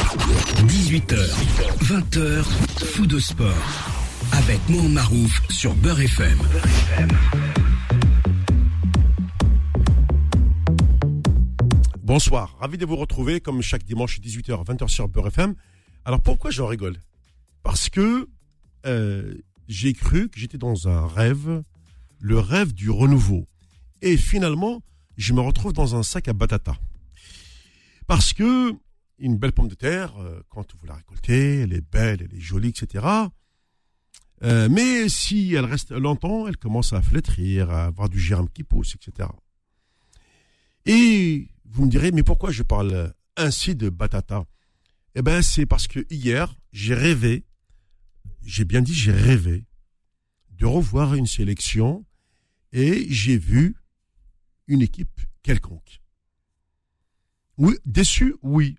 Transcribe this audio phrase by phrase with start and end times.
[0.00, 1.14] 18h,
[1.82, 2.42] 20h,
[2.84, 3.54] fou de sport.
[4.32, 6.38] Avec Mohamed Marouf sur Beurre FM.
[12.02, 15.54] Bonsoir, ravi de vous retrouver comme chaque dimanche 18h, 20h sur Beurre FM.
[16.06, 16.96] Alors pourquoi j'en rigole?
[17.62, 18.28] Parce que
[18.86, 19.34] euh,
[19.68, 21.62] j'ai cru que j'étais dans un rêve,
[22.20, 23.46] le rêve du renouveau.
[24.00, 24.82] Et finalement,
[25.18, 26.76] je me retrouve dans un sac à batata.
[28.06, 28.74] Parce que
[29.20, 32.40] une belle pomme de terre, euh, quand vous la récoltez, elle est belle, elle est
[32.40, 33.06] jolie, etc.
[34.42, 38.64] Euh, mais si elle reste longtemps, elle commence à flétrir, à avoir du germe qui
[38.64, 39.28] pousse, etc.
[40.86, 44.46] Et vous me direz, mais pourquoi je parle ainsi de batata?
[45.14, 47.44] Eh bien, c'est parce que hier, j'ai rêvé,
[48.42, 49.66] j'ai bien dit j'ai rêvé,
[50.52, 52.04] de revoir une sélection
[52.72, 53.76] et j'ai vu
[54.66, 56.00] une équipe quelconque.
[57.58, 58.76] Oui, déçu, oui.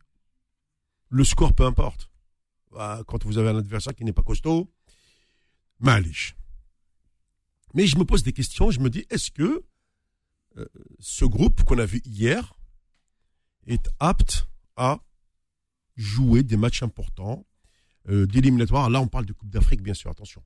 [1.11, 2.09] Le score, peu importe.
[2.71, 4.71] Bah, quand vous avez un adversaire qui n'est pas costaud,
[5.79, 6.37] malish.
[7.73, 9.65] Mais je me pose des questions, je me dis, est-ce que
[10.57, 10.65] euh,
[10.99, 12.53] ce groupe qu'on a vu hier
[13.67, 15.03] est apte à
[15.97, 17.45] jouer des matchs importants,
[18.09, 18.89] euh, d'éliminatoires?
[18.89, 20.41] Là, on parle de Coupe d'Afrique, bien sûr, attention.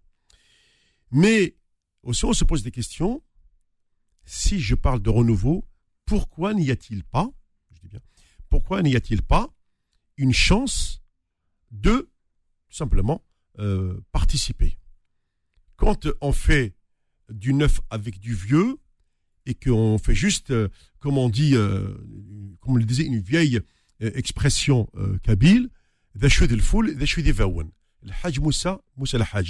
[1.11, 1.55] Mais
[2.01, 3.21] aussi, on se pose des questions.
[4.25, 5.63] Si je parle de renouveau,
[6.05, 7.29] pourquoi n'y a-t-il pas,
[7.71, 8.01] je dis bien,
[8.49, 9.54] pourquoi n'y a-t-il pas
[10.17, 11.01] une chance
[11.71, 12.09] de
[12.69, 13.23] simplement
[13.59, 14.77] euh, participer.
[15.77, 16.73] Quand on fait
[17.29, 18.77] du neuf avec du vieux
[19.45, 21.93] et qu'on fait juste, euh, comme on dit, euh,
[22.59, 23.59] comme on le disait, une vieille
[24.01, 24.89] expression
[25.23, 25.69] kabyle,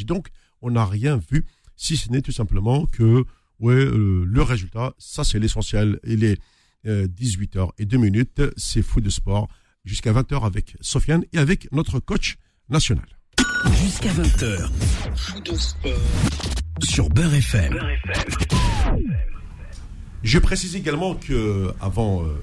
[0.05, 0.27] donc,
[0.61, 3.25] on n'a rien vu, si ce n'est tout simplement que
[3.59, 5.99] ouais, le résultat, ça c'est l'essentiel.
[6.05, 6.39] Il est
[6.85, 9.47] 18h et 2 minutes, c'est fou de sport
[9.85, 12.35] jusqu'à 20h avec Sofiane et avec notre coach
[12.69, 13.05] national.
[13.81, 14.69] Jusqu'à 20h.
[16.83, 17.79] Sur Beurre FM.
[20.23, 22.33] Je précise également que avant, euh,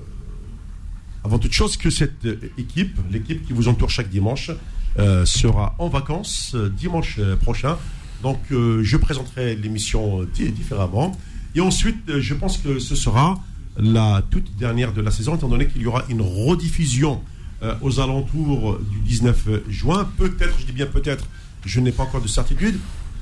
[1.24, 2.26] avant toute chose que cette
[2.56, 4.50] équipe, l'équipe qui vous entoure chaque dimanche,
[4.98, 7.78] euh, sera en vacances euh, dimanche prochain.
[8.22, 11.18] Donc je présenterai l'émission différemment.
[11.56, 13.42] Et ensuite, je pense que ce sera
[13.76, 17.20] la toute dernière de la saison, étant donné qu'il y aura une rediffusion
[17.62, 20.10] euh, aux alentours du 19 juin.
[20.16, 21.24] Peut-être, je dis bien peut-être,
[21.64, 22.76] je n'ai pas encore de certitude,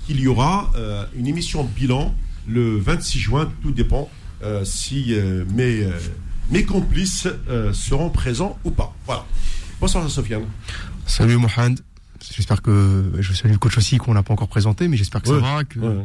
[0.07, 2.15] qu'il y aura euh, une émission bilan
[2.49, 3.53] le 26 juin.
[3.63, 4.09] Tout dépend
[4.43, 5.15] euh, si
[5.55, 5.87] mes,
[6.51, 7.29] mes complices
[7.75, 8.95] seront présents ou pas.
[9.05, 9.27] Voilà.
[9.79, 10.45] Bonsoir, Sofiane.
[11.05, 11.81] Salut, Mohamed.
[12.35, 15.29] J'espère que je salue le coach aussi qu'on n'a pas encore présenté, mais j'espère que
[15.29, 16.05] ça va, que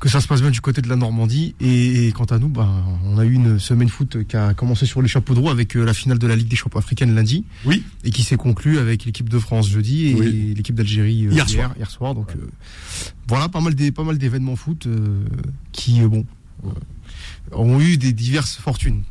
[0.00, 1.54] que ça se passe bien du côté de la Normandie.
[1.60, 2.68] Et, quant à nous, ben,
[3.04, 5.76] on a eu une semaine foot qui a commencé sur les chapeaux de roue avec
[5.76, 7.44] euh, la finale de la Ligue des Champions africaines lundi.
[7.64, 7.84] Oui.
[8.04, 11.46] Et qui s'est conclue avec l'équipe de France jeudi et l'équipe d'Algérie euh, hier,
[11.76, 12.14] hier, soir.
[12.14, 12.48] Donc euh,
[13.28, 14.88] voilà, pas mal des pas mal d'événements foot
[15.72, 16.24] qui bon
[17.52, 19.02] ont eu des diverses fortunes.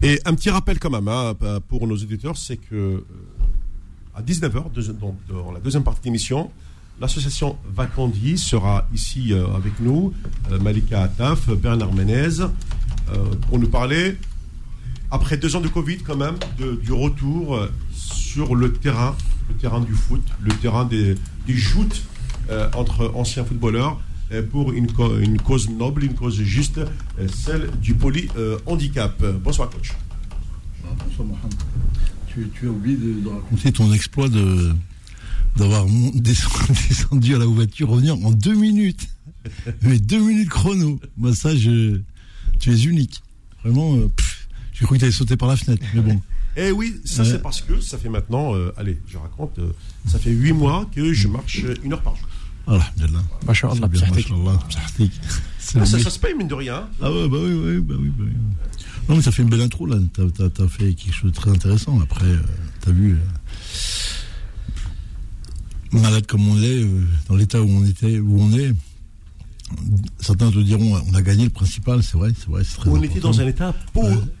[0.00, 1.34] Et un petit rappel quand même hein,
[1.68, 3.04] pour nos auditeurs, c'est que
[4.18, 4.64] à 19h,
[5.28, 6.50] dans la deuxième partie de l'émission,
[7.00, 10.12] L'association Vacandi sera ici euh, avec nous,
[10.50, 14.16] euh, Malika Ataf, Bernard Menez, euh, pour nous parler,
[15.12, 19.14] après deux ans de Covid quand même, du retour sur le terrain,
[19.48, 22.02] le terrain du foot, le terrain des, joutes
[22.74, 23.98] entre anciens footballeurs
[24.50, 24.90] pour une,
[25.40, 26.80] cause noble, une cause juste,
[27.26, 29.24] celle du poly-handicap.
[29.42, 29.94] Bonsoir coach.
[30.82, 32.17] Bonsoir Mohamed.
[32.38, 34.72] Tu, tu, as oublié de, de raconter ton exploit de
[35.56, 39.08] d'avoir descendu à la voiture, revenir en deux minutes.
[39.82, 41.00] Mais deux minutes chrono.
[41.16, 42.00] Moi, ça, je,
[42.60, 43.22] tu es unique.
[43.64, 44.08] Vraiment, euh,
[44.72, 45.84] j'ai cru que tu allais sauter par la fenêtre.
[45.94, 46.20] Mais bon.
[46.56, 49.70] Eh oui, ça c'est parce que ça fait maintenant, euh, allez, je raconte, euh,
[50.06, 52.26] ça fait huit mois que je marche une heure par jour.
[54.36, 56.88] Voilà, ça, ça se paye, mine de rien.
[57.00, 58.32] Ah ouais, bah oui, oui, bah oui, bah oui.
[59.08, 59.96] Non, mais ça fait une belle intro, là.
[60.12, 61.98] T'as as, fait quelque chose de très intéressant.
[62.00, 62.26] Après,
[62.80, 63.16] t'as vu
[65.92, 68.72] malade comme on l'est, euh, dans l'état où on était, où on est,
[70.20, 73.02] certains te diront, on a gagné le principal, c'est vrai, c'est vrai, c'est très On
[73.02, 73.74] était dans un état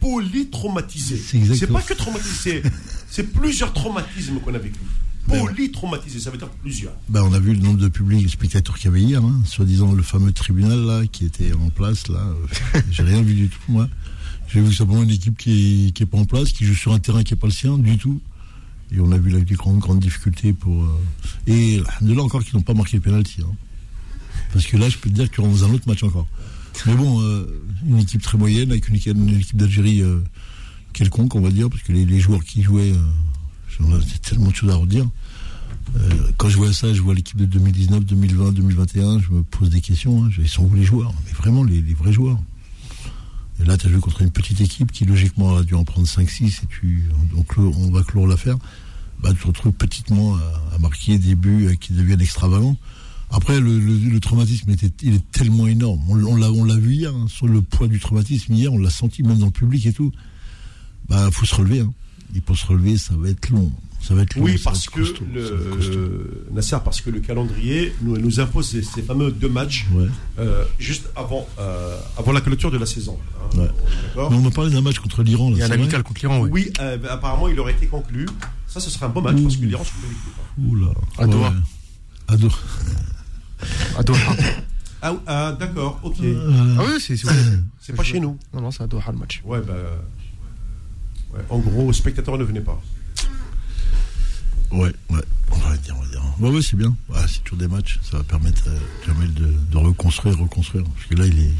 [0.00, 1.16] polytraumatisé.
[1.16, 2.62] C'est pas que traumatisé,
[3.10, 4.80] c'est plusieurs traumatismes qu'on a vécu.
[5.26, 6.94] Ben polytraumatisé, ça veut dire plusieurs.
[7.10, 9.42] Ben, on a vu le nombre de publics, les spectateurs qu'il y avait hier, hein,
[9.44, 12.20] soi-disant le fameux tribunal là, qui était en place là.
[12.74, 13.88] Euh, j'ai rien vu du tout, moi.
[14.52, 16.92] J'ai vu simplement une équipe qui est, qui est pas en place, qui joue sur
[16.92, 18.20] un terrain qui est pas le sien du tout.
[18.90, 20.82] Et on a vu là, des grandes, grandes difficultés pour.
[20.82, 21.00] Euh,
[21.46, 23.42] et de là encore qu'ils n'ont pas marqué le penalty.
[23.42, 23.52] Hein.
[24.52, 26.26] Parce que là, je peux te dire qu'ils auront un autre match encore.
[26.86, 27.44] Mais bon, euh,
[27.86, 30.20] une équipe très moyenne, avec une, équipe d'Algérie euh,
[30.94, 32.94] quelconque, on va dire, parce que les, joueurs qui jouaient,
[33.80, 35.06] On a tellement de choses à redire.
[36.36, 39.80] Quand je vois ça, je vois l'équipe de 2019, 2020, 2021, je me pose des
[39.80, 40.24] questions.
[40.24, 40.30] Hein.
[40.38, 41.12] Ils sont où les joueurs?
[41.26, 42.38] Mais vraiment, les, vrais joueurs.
[43.60, 46.06] Et là, tu as joué contre une petite équipe qui, logiquement, a dû en prendre
[46.06, 47.04] 5-6 et tu,
[47.56, 48.56] on va clore l'affaire.
[49.20, 52.76] Bah, tu te retrouves petitement à, marquer des buts euh, qui deviennent extravagants.
[53.30, 56.00] Après, le, traumatisme était, il est tellement énorme.
[56.08, 59.22] On, on l'a vu hier, hein, sur le poids du traumatisme hier, on l'a senti
[59.22, 60.12] même dans le public et tout.
[61.08, 61.80] Bah, faut se relever.
[61.80, 61.92] Hein.
[62.34, 63.72] Il faut se relever, ça va être long.
[64.00, 68.40] Ça va être long, oui, parce que le, Nasser, parce que le calendrier nous, nous
[68.40, 69.86] impose ces, fameux deux matchs
[70.38, 73.18] euh, juste avant, euh, avant la clôture de la saison.
[73.58, 73.68] Hein.
[74.16, 75.50] Mais on m'a parlé d'un match contre l'Iran.
[75.50, 76.40] Il y a un amical contre l'Iran.
[76.40, 78.26] Oui, oui euh, apparemment il aurait été conclu.
[78.68, 80.32] Ça, ce serait un bon match parce que l'Iran, c'est une équipe.
[80.38, 80.62] Hein.
[80.68, 80.92] Oula.
[81.18, 81.54] À Doha.
[82.28, 82.58] À Doha.
[83.96, 84.36] À Doha.
[85.00, 86.16] Ah, ah d'accord, ok.
[86.20, 87.16] ah oui, c'est
[87.80, 88.36] c'est pas chez nous.
[88.52, 89.42] Non, non, c'est à Doha le match.
[89.44, 89.74] Ouais, bah.
[91.34, 92.80] Ouais, en gros, spectateurs ne venaient pas.
[94.70, 96.22] Ouais, ouais, on va dire, on va dire.
[96.40, 96.94] Ouais, ouais, c'est bien.
[97.08, 97.98] Ouais, c'est toujours des matchs.
[98.02, 100.84] Ça va permettre à Jamel de, de, reconstruire, reconstruire.
[100.84, 101.52] Parce que là, il est,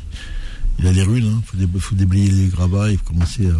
[0.78, 1.40] il a les ruines.
[1.54, 1.68] Il hein.
[1.72, 3.54] faut, faut, déblayer les gravats et commencer à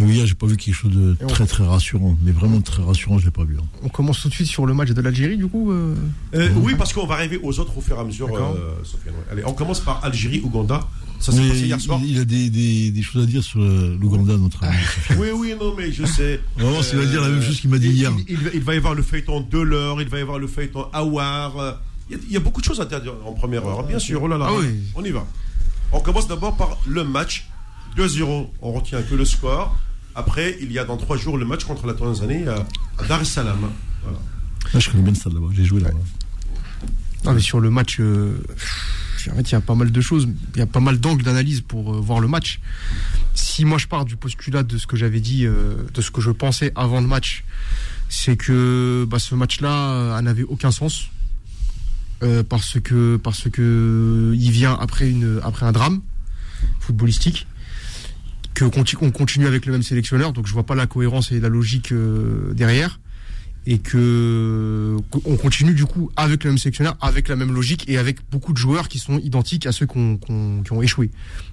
[0.00, 3.18] oui, hier, j'ai pas vu quelque chose de très très rassurant, mais vraiment très rassurant,
[3.18, 3.56] je l'ai pas vu.
[3.58, 3.66] Hein.
[3.82, 5.70] On commence tout de suite sur le match de l'Algérie, du coup.
[5.70, 5.94] Euh
[6.34, 8.28] euh, oui, parce qu'on va arriver aux autres au fur et à mesure.
[8.34, 8.74] Euh,
[9.30, 10.88] Allez, on commence par Algérie-Ouganda.
[11.22, 12.00] Ça s'est passé hier soir.
[12.04, 14.76] Il, a des, des, des, choses à dire sur l'Ouganda, notre ami.
[15.18, 16.40] oui, oui, non, mais je sais.
[16.56, 18.12] Vraiment, s'il va dire la même chose qu'il m'a dit hier.
[18.28, 21.78] Il, va y avoir le feuilleton de l'heure, il va y avoir le feuilleton Awar.
[22.10, 24.20] Il, y a beaucoup de choses à dire en première heure, bien sûr.
[24.20, 24.62] Oh là là, ah
[24.96, 25.24] on y va.
[25.92, 27.48] On commence d'abord par le match
[27.96, 28.48] 2-0.
[28.60, 29.78] On retient que le score.
[30.14, 32.66] Après, il y a dans trois jours le match contre la Tanzanie à,
[33.06, 33.70] Dar es Salaam.
[34.02, 34.18] Voilà.
[34.74, 35.98] Ah, je connais bien ça là-bas, j'ai joué là-bas.
[37.24, 38.42] Non, mais sur le match, euh,
[39.30, 41.22] en fait, il y a pas mal de choses, il y a pas mal d'angles
[41.22, 42.60] d'analyse pour euh, voir le match.
[43.34, 46.20] Si moi je pars du postulat de ce que j'avais dit, euh, de ce que
[46.20, 47.44] je pensais avant le match,
[48.08, 51.08] c'est que bah, ce match-là n'avait aucun sens.
[52.48, 56.02] parce que parce que il vient après une après un drame
[56.78, 57.46] footballistique
[58.54, 61.48] que qu'on continue avec le même sélectionneur, donc je vois pas la cohérence et la
[61.48, 63.00] logique euh, derrière,
[63.66, 67.98] et que on continue du coup avec le même sélectionneur, avec la même logique et
[67.98, 71.10] avec beaucoup de joueurs qui sont identiques à ceux qui ont échoué.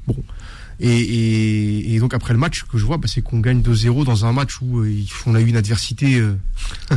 [0.08, 0.16] Bon.
[0.82, 4.06] Et, et, donc après le match, ce que je vois, bah, c'est qu'on gagne 2-0
[4.06, 6.38] dans un match où euh, on a eu une adversité euh,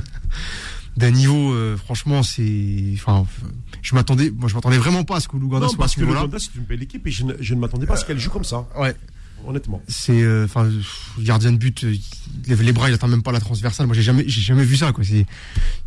[0.97, 3.27] d'un niveau, franchement, c'est, enfin,
[3.83, 6.39] je m'attendais, moi je m'attendais vraiment pas à ce que l'Ouganda soit parce que l'Ouganda
[6.39, 8.31] c'est une belle équipe et je ne, je ne m'attendais pas à ce qu'elle joue
[8.31, 8.69] comme ça.
[8.79, 8.95] Ouais
[9.47, 9.83] honnêtement.
[9.89, 10.71] C'est, euh, enfin,
[11.19, 13.87] gardien de but, euh, il lève les bras, il atteint même pas la transversale.
[13.87, 15.05] Moi, j'ai jamais, j'ai jamais vu ça, quoi.
[15.05, 15.27] C'est,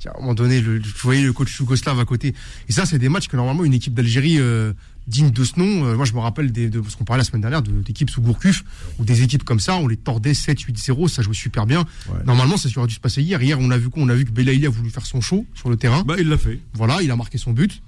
[0.08, 2.34] à un moment donné, le, vous voyez le coach yougoslave à côté.
[2.70, 4.74] Et ça, c'est des matchs que normalement une équipe d'Algérie euh,
[5.08, 5.96] digne de ce nom.
[5.96, 8.64] moi, je me rappelle des, de ce qu'on parlait la semaine dernière d'équipes sous Gourcuff
[9.00, 11.86] ou des équipes comme ça, on les tordait 7, 8, 0, ça jouait super bien.
[12.26, 13.42] Normalement, ça aurait dû se passer hier.
[13.42, 14.02] Hier, on a vu quoi?
[14.02, 16.04] On a vu que Belaïli a voulu faire son show sur le terrain.
[16.04, 16.60] Bah, il l'a fait.
[16.74, 17.82] Voilà, il a marqué son but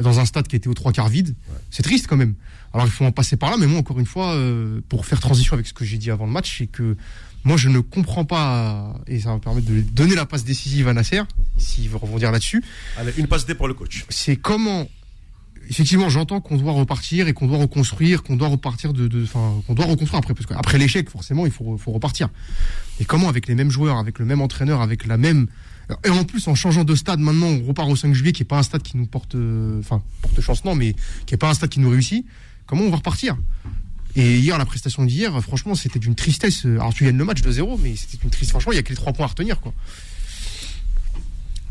[0.00, 1.34] dans un stade qui était aux trois quarts vide.
[1.70, 2.34] C'est triste quand même.
[2.74, 5.20] Alors il faut en passer par là, mais moi encore une fois, euh, pour faire
[5.20, 6.96] transition avec ce que j'ai dit avant le match, c'est que
[7.44, 10.88] moi je ne comprends pas, et ça va me permettre de donner la passe décisive
[10.88, 11.22] à Nasser,
[11.58, 12.62] s'il veut rebondir là-dessus.
[12.96, 14.06] Allez, une passe D pour le coach.
[14.08, 14.88] C'est comment
[15.68, 19.74] effectivement, j'entends qu'on doit repartir et qu'on doit reconstruire, qu'on doit repartir de, enfin, qu'on
[19.74, 22.28] doit reconstruire après, parce qu'après l'échec, forcément, il faut, faut repartir.
[23.00, 25.46] Et comment, avec les mêmes joueurs, avec le même entraîneur, avec la même,
[26.04, 28.46] et en plus, en changeant de stade, maintenant, on repart au 5 juillet, qui est
[28.46, 30.94] pas un stade qui nous porte, euh, enfin, porte chance, non, mais
[31.26, 32.24] qui est pas un stade qui nous réussit.
[32.66, 33.36] Comment on va repartir?
[34.14, 36.64] Et hier, la prestation d'hier, franchement, c'était d'une tristesse.
[36.66, 38.50] Alors, tu gagnes le match de 0 mais c'était une tristesse.
[38.50, 39.72] Franchement, il y a que les trois points à retenir, quoi.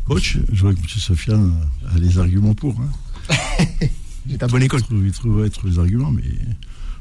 [0.06, 0.86] Coach, je vois que M.
[0.88, 1.54] Sofiane
[1.94, 2.80] a les arguments pour.
[2.80, 3.64] Hein.
[4.28, 4.80] J'ai ta bonne école.
[4.90, 6.24] Il trouve être les arguments, mais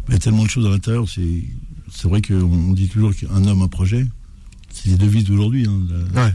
[0.07, 1.05] il y a tellement de choses à l'intérieur.
[1.09, 4.05] C'est vrai qu'on dit toujours qu'un homme, un projet.
[4.71, 5.67] C'est les devises d'aujourd'hui.
[5.67, 5.81] Hein,
[6.15, 6.33] ouais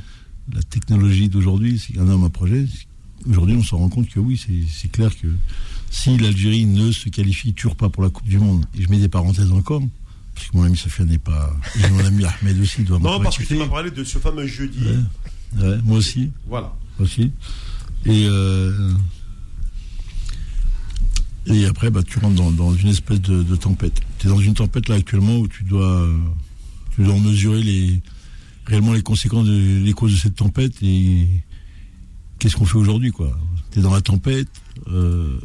[0.52, 2.66] la technologie d'aujourd'hui, c'est qu'un homme à projet.
[3.28, 4.40] Aujourd'hui, on se rend compte que oui,
[4.72, 5.26] c'est clair que
[5.90, 8.98] si l'Algérie ne se qualifie toujours pas pour la Coupe du Monde, et je mets
[8.98, 9.82] des parenthèses encore,
[10.34, 11.54] parce que mon ami Sofia n'est pas.
[11.76, 14.46] Et mon ami Ahmed aussi doit Non, parce que tu m'as parlé de ce fameux
[14.46, 14.80] jeudi.
[15.84, 16.30] moi aussi.
[16.46, 16.74] Voilà.
[16.98, 17.32] Aussi.
[18.04, 18.26] Et.
[18.28, 18.92] Euh,
[21.48, 24.00] et après, bah, tu rentres dans, une espèce de, tempête.
[24.18, 26.08] Tu es dans une tempête là actuellement où tu dois,
[26.94, 28.00] tu dois mesurer les,
[28.66, 31.28] réellement les conséquences, de, les causes de cette tempête et
[32.38, 33.38] qu'est-ce qu'on fait aujourd'hui, quoi.
[33.70, 34.48] T'es dans la tempête,
[34.88, 35.38] euh,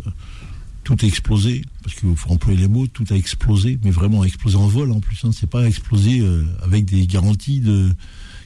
[0.96, 4.58] tout a explosé, parce qu'il faut employer les mots, tout a explosé, mais vraiment explosé
[4.58, 5.18] en vol en plus.
[5.24, 5.32] Hein.
[5.34, 7.90] C'est pas explosé euh, avec des garanties de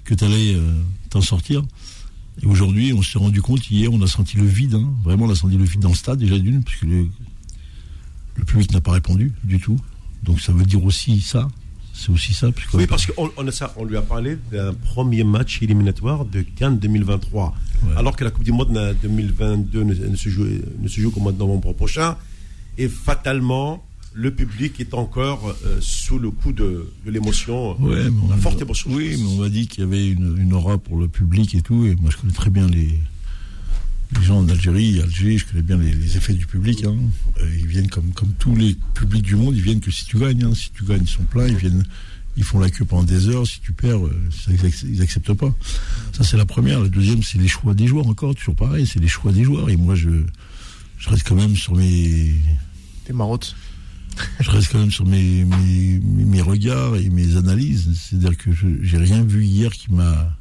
[0.04, 1.64] que tu allais euh, t'en sortir.
[2.44, 4.94] Et aujourd'hui, on s'est rendu compte, hier, on a senti le vide, hein.
[5.04, 7.08] vraiment, on a senti le vide dans le stade, déjà d'une, parce que le,
[8.36, 9.80] le public n'a pas répondu du tout.
[10.22, 11.48] Donc ça veut dire aussi ça,
[11.94, 12.50] C'est aussi ça.
[12.74, 13.46] oui, parce qu'on on,
[13.78, 17.56] on lui a parlé d'un premier match éliminatoire de Cannes 2023.
[17.96, 20.46] Alors que la Coupe du Monde 2022 ne, se, joue,
[20.80, 22.18] ne se joue qu'au mois de novembre prochain.
[22.78, 28.62] Et fatalement, le public est encore euh, sous le coup de, l'émotion, ouais, la forte
[28.62, 28.90] émotion.
[28.92, 31.86] Oui, mais on m'a dit qu'il y avait une, aura pour le public et tout.
[31.86, 32.98] Et moi, je connais très bien les,
[34.18, 36.86] les gens d'Algérie, Alger, je connais bien les, effets du public.
[36.86, 36.96] Hein.
[37.42, 40.18] Euh, ils viennent comme, comme tous les publics du monde, ils viennent que si tu
[40.18, 40.44] gagnes.
[40.44, 40.54] Hein.
[40.56, 41.84] Si tu gagnes, ils sont pleins, ils viennent,
[42.38, 43.46] ils font la queue pendant des heures.
[43.46, 44.30] Si tu perds, euh,
[44.84, 45.54] ils n'acceptent pas.
[46.14, 46.80] Ça, c'est la première.
[46.80, 49.70] La deuxième, c'est les choix des joueurs encore, toujours pareil, c'est les choix des joueurs.
[49.70, 50.10] Et moi, je,
[51.00, 52.34] je reste quand même sur mes.
[53.06, 53.56] Tes marottes
[54.40, 57.90] je reste quand même sur mes, mes, mes regards et mes analyses.
[58.00, 60.38] C'est-à-dire que je j'ai rien vu hier qui m'a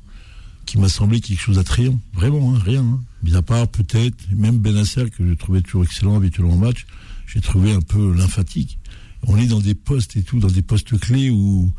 [0.64, 1.98] qui m'a semblé quelque chose d'attrayant.
[2.14, 2.82] Vraiment, hein, rien.
[2.82, 3.00] Hein.
[3.22, 6.86] Mis à part peut-être, même Benasser, que je trouvais toujours excellent habituellement en match,
[7.26, 8.78] j'ai trouvé un peu lymphatique.
[9.26, 11.70] On est dans des postes et tout, dans des postes clés où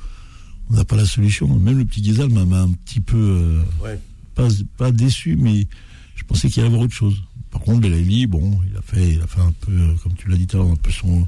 [0.70, 1.48] on n'a pas la solution.
[1.60, 3.96] Même le petit Guézal m'a un petit peu, euh,
[4.36, 5.68] pas, pas déçu, mais
[6.16, 7.22] je pensais qu'il y avait autre chose.
[7.56, 9.72] Par contre, Belaïli, bon, il a fait, il a fait un peu,
[10.04, 11.26] comme tu l'as dit tout à l'heure, un peu son,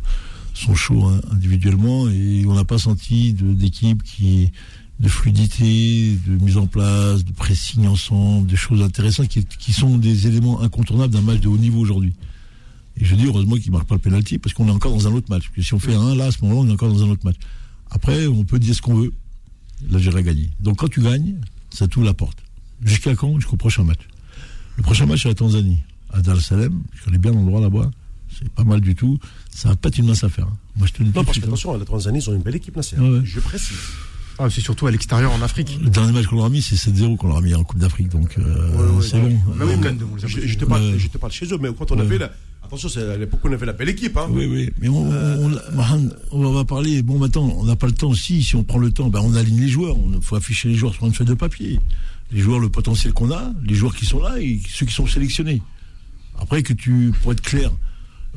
[0.53, 4.51] son show hein, individuellement et on n'a pas senti d'équipe qui
[4.99, 10.27] de fluidité, de mise en place, de pressing ensemble, des choses intéressantes qui, sont des
[10.27, 12.13] éléments incontournables d'un match de haut niveau aujourd'hui.
[12.97, 15.07] Et je dis heureusement qu'il ne marque pas le penalty parce qu'on est encore dans
[15.07, 15.43] un autre match.
[15.43, 17.09] Parce que si on fait un là, à ce moment-là, on est encore dans un
[17.09, 17.37] autre match.
[17.89, 19.13] Après, on peut dire ce qu'on veut.
[19.89, 20.49] L'Algérie a gagné.
[20.59, 21.35] Donc quand tu gagnes,
[21.69, 22.39] ça t'ouvre la porte.
[22.83, 23.39] Jusqu'à quand?
[23.39, 24.01] Jusqu'au prochain match.
[24.75, 25.79] Le prochain match, c'est la Tanzanie,
[26.17, 26.81] à Dar es Salaam.
[26.95, 27.89] Je connais bien l'endroit là-bas.
[28.37, 29.17] C'est pas mal du tout.
[29.51, 30.47] Ça va pas être une mince affaire.
[30.47, 30.57] Hein.
[30.75, 32.75] Moi, je te dis non, parce que attention, la Tanzanie, ils ont une belle équipe,
[32.75, 32.97] Nasser.
[33.23, 33.77] Je précise.
[34.39, 35.79] Ah, c'est surtout à l'extérieur en Afrique.
[35.81, 37.79] Le dernier match qu'on leur a mis, c'est 7-0 qu'on leur a mis en Coupe
[37.79, 38.09] d'Afrique.
[38.09, 39.35] Donc, euh, c'est bon.
[40.17, 42.31] je, te parle, je, te parle, chez eux, mais quand on avait la.
[42.63, 44.15] Attention, c'est à l'époque on avait la belle équipe.
[44.17, 44.27] Hein.
[44.29, 44.69] Oui, oui.
[44.79, 45.09] Mais on,
[46.31, 47.01] on, va parler.
[47.01, 48.43] Bon, maintenant, on n'a pas le temps aussi.
[48.43, 49.95] Si on prend le temps, ben, on aligne les joueurs.
[50.13, 51.79] Il faut afficher les joueurs sur une feuille de papier.
[52.31, 55.07] Les joueurs, le potentiel qu'on a, les joueurs qui sont là et ceux qui sont
[55.07, 55.61] sélectionnés.
[56.39, 57.71] Après, que tu, pour être clair,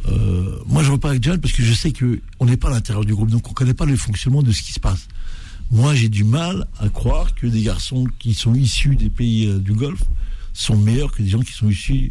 [0.08, 3.04] euh, moi, je repars avec John parce que je sais qu'on n'est pas à l'intérieur
[3.04, 5.08] du groupe, donc on ne connaît pas le fonctionnement de ce qui se passe.
[5.70, 9.58] Moi, j'ai du mal à croire que des garçons qui sont issus des pays euh,
[9.58, 10.02] du Golfe
[10.52, 12.10] sont meilleurs que des gens qui sont issus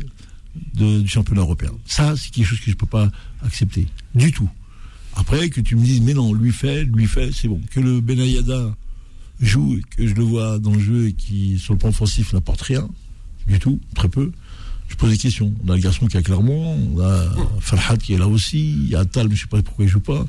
[0.75, 1.71] du championnat européen.
[1.85, 3.09] Ça, c'est quelque chose que je ne peux pas
[3.43, 3.87] accepter.
[4.15, 4.49] Du tout.
[5.15, 7.61] Après, que tu me dises, mais non, lui fait, lui fait, c'est bon.
[7.71, 8.75] Que le Benayada
[9.41, 12.33] joue et que je le vois dans le jeu et qui, sur le plan offensif,
[12.33, 12.87] n'apporte rien,
[13.47, 14.31] du tout, très peu
[14.89, 15.53] je pose des questions.
[15.65, 17.29] On a le garçon qui a Clermont, on a
[17.61, 19.87] Farhat qui est là aussi, il y a Tal, je ne sais pas pourquoi il
[19.87, 20.25] ne joue pas.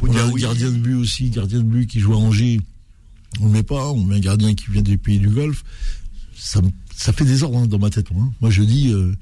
[0.00, 2.60] On a le gardien de but aussi, gardien de but qui joue à Angers.
[3.40, 5.64] On ne le met pas, on met un gardien qui vient des pays du Golfe.
[6.36, 6.60] Ça,
[6.94, 8.06] ça fait des ordres hein, dans ma tête.
[8.16, 8.32] Hein.
[8.40, 9.12] Moi, je dis, euh,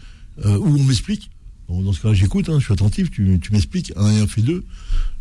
[0.45, 1.31] euh, où on m'explique.
[1.69, 4.43] dans ce cas-là, j'écoute, hein, je suis attentif, tu, tu m'expliques, un et un fait
[4.43, 4.65] deux.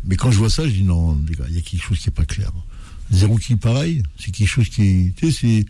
[0.04, 1.98] Mais quand je vois ça, je dis non, les gars, il y a quelque chose
[1.98, 2.52] qui n'est pas clair.
[3.10, 5.64] Zéro qui pareil, c'est quelque chose qui, tu sais,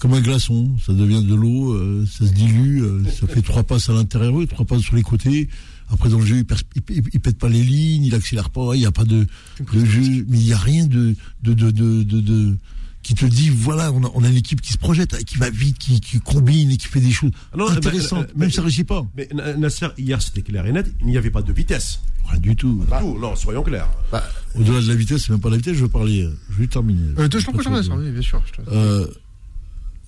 [0.00, 3.62] comme un glaçon, ça devient de l'eau, euh, ça se dilue, euh, ça fait trois
[3.62, 5.48] passes à l'intérieur, trois passes sur les côtés.
[5.92, 8.92] Après dans le jeu, il, pète pas les lignes, il accélère pas, il n'y a
[8.92, 9.26] pas de,
[9.72, 12.56] jeu, mais il n'y a rien de de, de, de, de,
[13.02, 15.50] qui te dit voilà, on a, on a une équipe qui se projette, qui va
[15.50, 18.86] vite, qui, qui combine et qui fait des choses Alors, intéressantes, euh, même ça réussit
[18.86, 19.04] pas.
[19.16, 19.28] Mais
[19.58, 22.00] Nasser, hier c'était clair et net, il n'y avait pas de vitesse.
[22.26, 22.84] Rien du tout.
[22.88, 23.88] Bah, non, soyons clairs.
[24.12, 24.22] Bah,
[24.54, 26.26] Au-delà de la vitesse, c'est même pas la vitesse, je veux parler.
[26.50, 27.08] Je vais terminer.
[27.18, 28.42] Euh, je t'en prie, bien sûr.
[28.68, 29.06] Euh,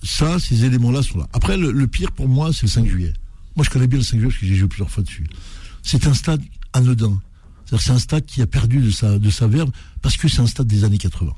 [0.03, 1.27] ça, ces éléments-là sont là.
[1.33, 3.13] Après, le, pire pour moi, c'est le 5 juillet.
[3.55, 5.27] Moi, je connais bien le 5 juillet parce que j'ai joué plusieurs fois dessus.
[5.81, 6.41] C'est un stade
[6.73, 7.21] anodin.
[7.75, 10.47] C'est un stade qui a perdu de sa, de sa verve parce que c'est un
[10.47, 11.33] stade des années 80.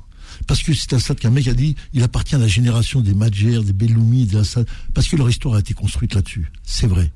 [0.46, 3.14] Parce que c'est un stade qu'un mec a dit, il appartient à la génération des
[3.14, 4.42] Madjer, des Belloumi, des
[4.92, 6.50] parce que leur histoire a été construite là-dessus.
[6.62, 7.10] C'est vrai.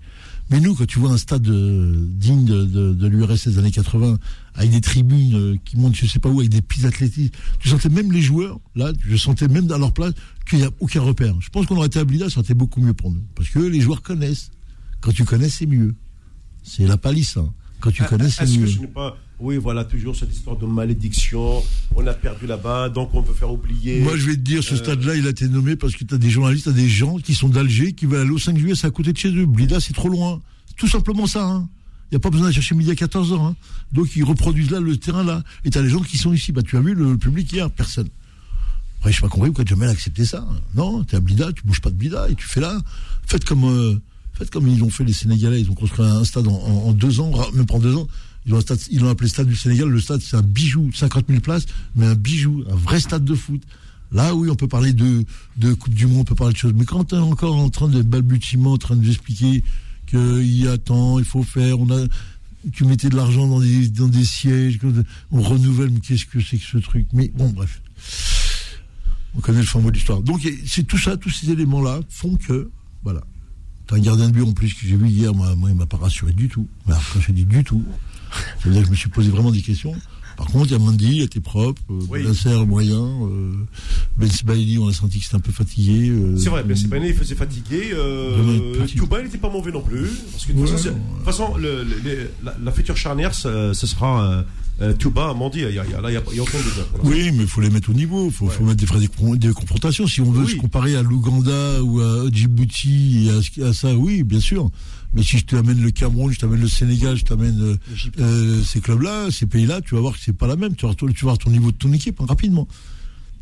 [0.48, 4.18] Mais nous, quand tu vois un stade euh, digne de, de, l'URSS des années 80,
[4.54, 7.68] avec des tribunes euh, qui montent je sais pas où, avec des pistes athlétiques, tu
[7.68, 10.12] sentais même les joueurs, là, je sentais même à leur place
[10.48, 11.34] qu'il n'y a aucun repère.
[11.40, 13.22] Je pense qu'on aurait été à Blida, ça aurait été beaucoup mieux pour nous.
[13.34, 14.50] Parce que les joueurs connaissent.
[15.00, 15.94] Quand tu connais, c'est mieux.
[16.62, 17.36] C'est la palisse.
[17.36, 17.52] Hein.
[17.80, 18.66] Quand tu ah, connais, c'est mieux.
[18.66, 19.16] Que pas...
[19.38, 21.62] Oui, voilà, toujours cette histoire de malédiction.
[21.96, 24.00] On a perdu là-bas, donc on veut faire oublier.
[24.00, 26.14] Moi, je vais te dire, ce euh, stade-là, il a été nommé parce que tu
[26.14, 28.58] as des journalistes, tu as des gens qui sont d'Alger, qui veulent aller au 5
[28.58, 29.46] juillet, c'est à côté de chez eux.
[29.46, 30.42] Blida, c'est trop loin.
[30.76, 31.46] Tout simplement ça.
[31.46, 31.68] Hein.
[32.10, 33.46] Il n'y a pas besoin d'aller chercher midi à 14 ans.
[33.48, 33.56] Hein.
[33.92, 35.42] Donc, ils reproduisent là le terrain là.
[35.64, 36.50] Et tu les gens qui sont ici.
[36.52, 38.08] Bah, tu as vu le, public hier, personne.
[38.98, 40.46] Après, je n'ai pas compris pourquoi Jamel a accepté ça.
[40.74, 42.78] Non, tu es à Blida, tu bouges pas de Blida et tu fais là.
[43.26, 43.94] Faites comme, euh,
[44.34, 45.60] faites comme ils ont fait les Sénégalais.
[45.60, 48.08] Ils ont construit un stade en, deux ans, même pas en deux ans.
[48.46, 49.88] Ils l'ont ils appelé Stade du Sénégal.
[49.88, 53.34] Le stade, c'est un bijou, 50 000 places, mais un bijou, un vrai stade de
[53.34, 53.62] foot.
[54.12, 55.24] Là, oui, on peut parler de,
[55.74, 56.72] Coupe du Monde, on peut parler de choses.
[56.74, 59.62] Mais quand tu es encore en train de balbutiement, en train de nous expliquer
[60.10, 62.06] qu'il y a tant, il faut faire, on a.
[62.72, 64.78] Tu mettais de l'argent dans des, sièges,
[65.30, 67.06] on renouvelle, mais qu'est-ce que c'est que ce truc?
[67.14, 67.80] Mais bon, bref.
[69.34, 70.20] On connaît le fin de l'histoire.
[70.20, 72.70] Donc, c'est tout ça, tous ces éléments-là font que,
[73.02, 73.22] voilà.
[73.86, 75.86] T'as un gardien de but en plus que j'ai vu hier, moi, moi il m'a
[75.86, 76.68] pas rassuré du tout.
[76.86, 77.82] Mais quand je dis du tout,
[78.62, 79.94] je me suis posé vraiment des questions.
[80.40, 82.66] Par contre, il y a Mandy, il était propre, euh, oui.
[82.66, 83.52] moyen, euh,
[84.16, 86.08] Ben Sebaini, on a senti que c'était un peu fatigué.
[86.08, 87.90] Euh, c'est vrai, Ben Sebaini, il faisait fatiguer.
[87.92, 90.08] Euh, Touba, il n'était pas mauvais non plus.
[90.32, 91.84] Parce que de toute façon, le,
[92.42, 94.42] la, future charnière, ce, sera
[94.80, 96.88] euh, Touba, Mandy, il y a, là, il y a, aucun débat.
[97.04, 100.06] Oui, mais il faut les mettre au niveau, il faut, faut, mettre des, des, confrontations.
[100.06, 103.28] Si on veut se comparer à l'Ouganda ou à Djibouti
[103.58, 104.70] et à ça, oui, bien sûr.
[105.12, 107.76] Mais si je t'amène le Cameroun, je t'amène le Sénégal, je t'amène euh,
[108.20, 110.76] euh, ces clubs-là, ces pays-là, tu vas voir que c'est pas la même.
[110.76, 112.68] Tu vas, tu vas voir ton niveau de ton équipe hein, rapidement.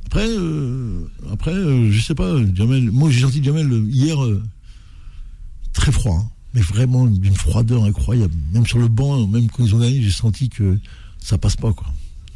[0.07, 2.37] Après, euh, après, je sais pas.
[2.55, 4.17] Jamel, moi j'ai senti Jamel hier
[5.75, 6.31] très froid, hein.
[6.55, 8.35] mais vraiment d'une froideur incroyable.
[8.53, 10.79] Même sur le banc, même quand ils ont gagné, j'ai senti que
[11.19, 11.89] ça passe pas quoi.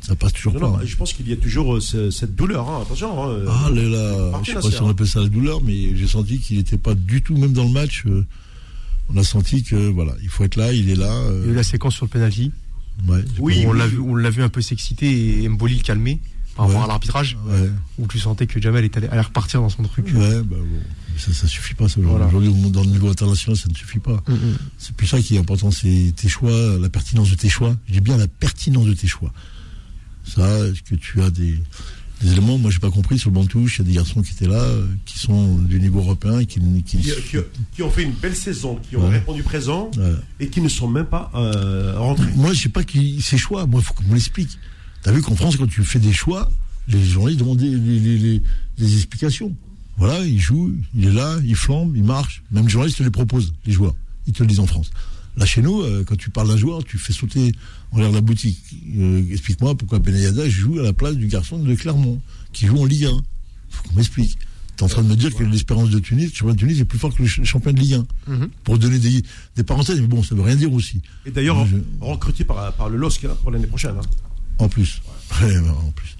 [0.02, 0.68] Ça passe toujours pas.
[0.68, 2.68] Non, Je pense qu'il y a toujours cette douleur.
[2.68, 2.82] Hein.
[2.82, 3.22] Attention.
[3.48, 6.38] ah là là, je sais pas si on appelle ça la douleur, mais j'ai senti
[6.38, 8.04] qu'il n'était pas du tout, même dans le match
[9.08, 11.22] on a senti que voilà, il faut être là, il est là.
[11.42, 12.52] Il y a eu la séquence sur le penalty.
[13.38, 16.20] oui, on l'a vu, on l'a vu un peu s'exciter et Mboli le calmer
[16.56, 17.38] par rapport à l'arbitrage,
[17.98, 20.06] où tu sentais que Jamel allait repartir dans son truc.
[20.14, 20.80] Ouais, bah bon.
[21.16, 21.84] Ça, ça suffit pas.
[21.84, 24.22] Aujourd'hui, dans le niveau international, ça ne suffit pas.
[24.28, 24.58] Mm, mm.
[24.78, 27.76] C'est plus ça qui est important, c'est tes choix, la pertinence de tes choix.
[27.88, 29.32] J'ai bien la pertinence de tes choix.
[30.24, 31.58] Ça, est-ce que tu as des,
[32.22, 34.22] des éléments, moi j'ai pas compris sur le banc touche, il y a des garçons
[34.22, 36.98] qui étaient là, euh, qui sont du niveau européen, qui, qui,
[37.74, 39.90] qui, ont fait une belle saison, qui ont répondu présent
[40.38, 42.30] et qui ne sont même pas euh, rentrés.
[42.36, 44.58] Moi je sais pas qui ces choix, moi il faut qu'on me l'explique.
[45.02, 46.50] Tu as vu qu'en France quand tu fais des choix,
[46.88, 47.70] les journalistes demandent des,
[48.78, 49.52] les, explications.
[49.96, 52.42] Voilà, il joue, il est là, il flambe, il marche.
[52.50, 53.94] Même les journalistes te les proposent, les joueurs.
[54.26, 54.90] Ils te le disent en France.
[55.36, 57.52] Là, chez nous, euh, quand tu parles d'un joueur, tu fais sauter
[57.92, 58.60] en l'air la boutique.
[58.98, 62.20] Euh, explique-moi pourquoi Benayada joue à la place du garçon de Clermont,
[62.52, 63.22] qui joue en Ligue 1.
[63.70, 64.38] Faut qu'on m'explique.
[64.76, 66.80] Tu es en train de me dire que l'espérance de Tunis, le champion de Tunis
[66.80, 67.94] est plus fort que le champion de Ligue
[68.26, 68.32] 1.
[68.32, 68.48] Mhm.
[68.64, 69.22] Pour donner des,
[69.56, 71.00] des, parenthèses, mais bon, ça veut rien dire aussi.
[71.24, 71.66] Et d'ailleurs,
[72.00, 73.94] recruté par, par le LOSC hein, pour l'année prochaine.
[73.96, 74.02] Hein.
[74.58, 75.00] En plus.
[75.30, 76.16] en plus.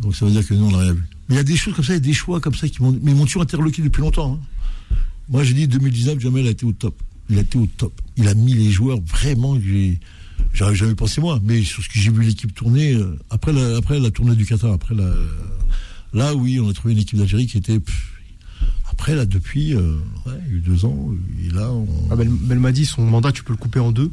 [0.00, 1.04] Donc ça veut dire que nous, on n'a rien vu.
[1.28, 2.68] Mais il y a des choses comme ça, il y a des choix comme ça
[2.68, 2.98] qui m'ont.
[3.02, 4.34] Mais ils m'ont toujours interloqué depuis longtemps.
[4.34, 4.96] Hein.
[5.28, 6.94] Moi, j'ai dit 2019, jamais elle a été au top.
[7.30, 8.00] Il a été au top.
[8.16, 9.56] Il a mis les joueurs vraiment.
[10.52, 13.76] J'aurais jamais pensé moi, mais sur ce que j'ai vu l'équipe tourner euh, après la,
[13.76, 15.10] après la tournée du Qatar, après la,
[16.12, 17.80] là oui, on a trouvé une équipe d'Algérie qui était.
[18.90, 21.10] après là, depuis, euh, il y a eu deux ans,
[21.44, 21.70] et là.
[21.70, 21.86] On...
[22.10, 24.10] Ah, Belmadi, son mandat, tu peux le couper en deux.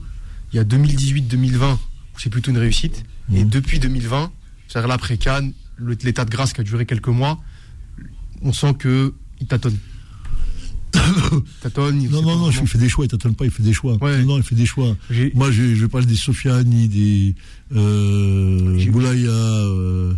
[0.54, 1.78] Il y a 2018-2020
[2.22, 3.50] c'est plutôt une réussite, et mmh.
[3.50, 4.32] depuis 2020,
[4.68, 5.54] c'est-à-dire l'après Cannes,
[6.04, 7.40] l'état de grâce qui a duré quelques mois,
[8.44, 9.78] on sent que il tâtonne.
[11.62, 12.08] tâtonne.
[12.10, 13.98] Non, non, non, il fait des choix, il tâtonne pas, il fait des choix.
[14.02, 14.96] Non, il fait des choix.
[15.34, 17.36] Moi, je, je parle des Sofiani, des
[17.76, 20.14] euh, Boulaya, euh,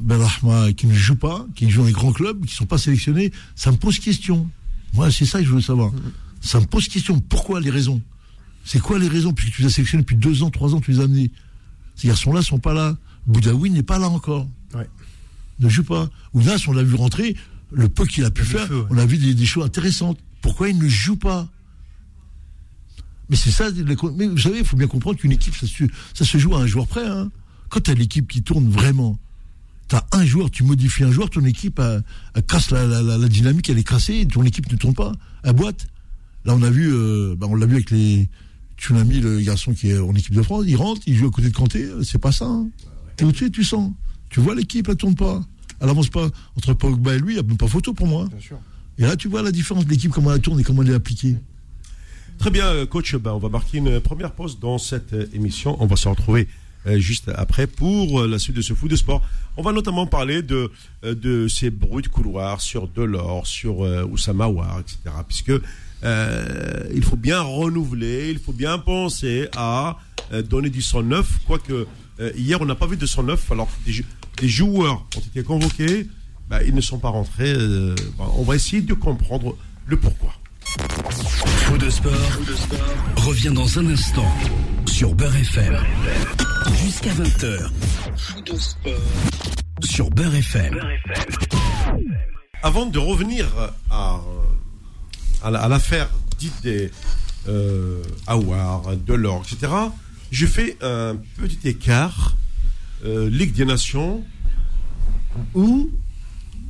[0.00, 2.78] Belrahma, qui ne jouent pas, qui jouent dans les grands clubs, qui ne sont pas
[2.78, 3.32] sélectionnés.
[3.54, 4.48] Ça me pose question.
[4.94, 5.92] Moi, c'est ça que je veux savoir.
[6.40, 7.20] Ça me pose question.
[7.20, 8.00] Pourquoi les raisons?
[8.64, 9.32] C'est quoi les raisons?
[9.32, 11.30] Puisque tu les as sélectionnés depuis deux ans, trois ans, tu les as amenés.
[11.94, 12.96] Ces garçons-là sont pas là.
[13.26, 14.48] Boudaoui n'est pas là encore.
[14.74, 14.88] Ouais.
[15.60, 16.08] Ne joue pas.
[16.34, 17.36] Ounas, on l'a vu rentrer
[17.72, 20.18] le peu qu'il a pu faire, on a vu des, choses intéressantes.
[20.40, 21.48] Pourquoi il ne joue pas?
[23.28, 23.68] Mais c'est ça.
[23.72, 26.86] Mais vous savez, il faut bien comprendre qu'une équipe, ça se, joue à un joueur
[26.86, 27.06] près.
[27.06, 27.30] Hein.
[27.68, 29.18] Quand tu as l'équipe qui tourne vraiment,
[29.88, 31.80] tu as un joueur, tu modifies un joueur, ton équipe
[32.46, 35.88] casse la, dynamique, elle est cassée, ton équipe ne tourne pas, elle boîte.
[36.44, 38.28] Là, on a vu, euh, bah, on l'a vu avec les
[38.78, 41.48] Tsunami, le garçon qui est en équipe de France, il rentre, il joue à côté
[41.48, 42.44] de Kanté, c'est pas ça.
[42.44, 42.68] Hein.
[43.16, 43.90] T'es au-dessus, tu sens.
[44.28, 45.42] Tu vois l'équipe, elle tourne pas
[45.80, 46.28] elle avance pas.
[46.56, 48.28] Entre Pogba et lui, il n'y a même pas photo pour moi.
[48.98, 50.94] Et là, tu vois la différence de l'équipe, comment elle tourne et comment elle est
[50.94, 51.36] appliquée.
[52.38, 53.14] Très bien, euh, coach.
[53.16, 55.76] Ben, on va marquer une première pause dans cette euh, émission.
[55.80, 56.48] On va se retrouver
[56.86, 59.22] euh, juste après pour la suite de ce foot de sport.
[59.56, 60.70] On va notamment parler de,
[61.02, 64.48] de ces bruits de couloir sur Delors, sur Oussama
[64.80, 64.98] etc.
[65.26, 65.52] Puisque
[66.02, 69.96] il faut bien renouveler, il faut bien penser à
[70.50, 71.38] donner du sang neuf.
[72.16, 76.06] Quoique hier, on n'a pas vu de sang neuf, alors des joueurs ont été convoqués,
[76.48, 77.52] bah, ils ne sont pas rentrés.
[77.52, 80.32] Euh, bah, on va essayer de comprendre le pourquoi.
[80.64, 82.12] Faux de sport,
[83.16, 84.30] revient dans un instant
[84.86, 85.76] sur Beurre FM.
[86.82, 87.70] Jusqu'à 20h.
[88.44, 88.92] de sport.
[89.82, 90.80] Sur Beurre FM.
[92.62, 93.46] Avant de revenir
[93.90, 94.20] à,
[95.42, 96.90] à l'affaire dite des
[97.48, 99.72] euh, Awar, Delors, etc.,
[100.30, 102.36] je fais un petit écart
[103.04, 104.24] euh, Ligue des Nations,
[105.54, 105.90] où,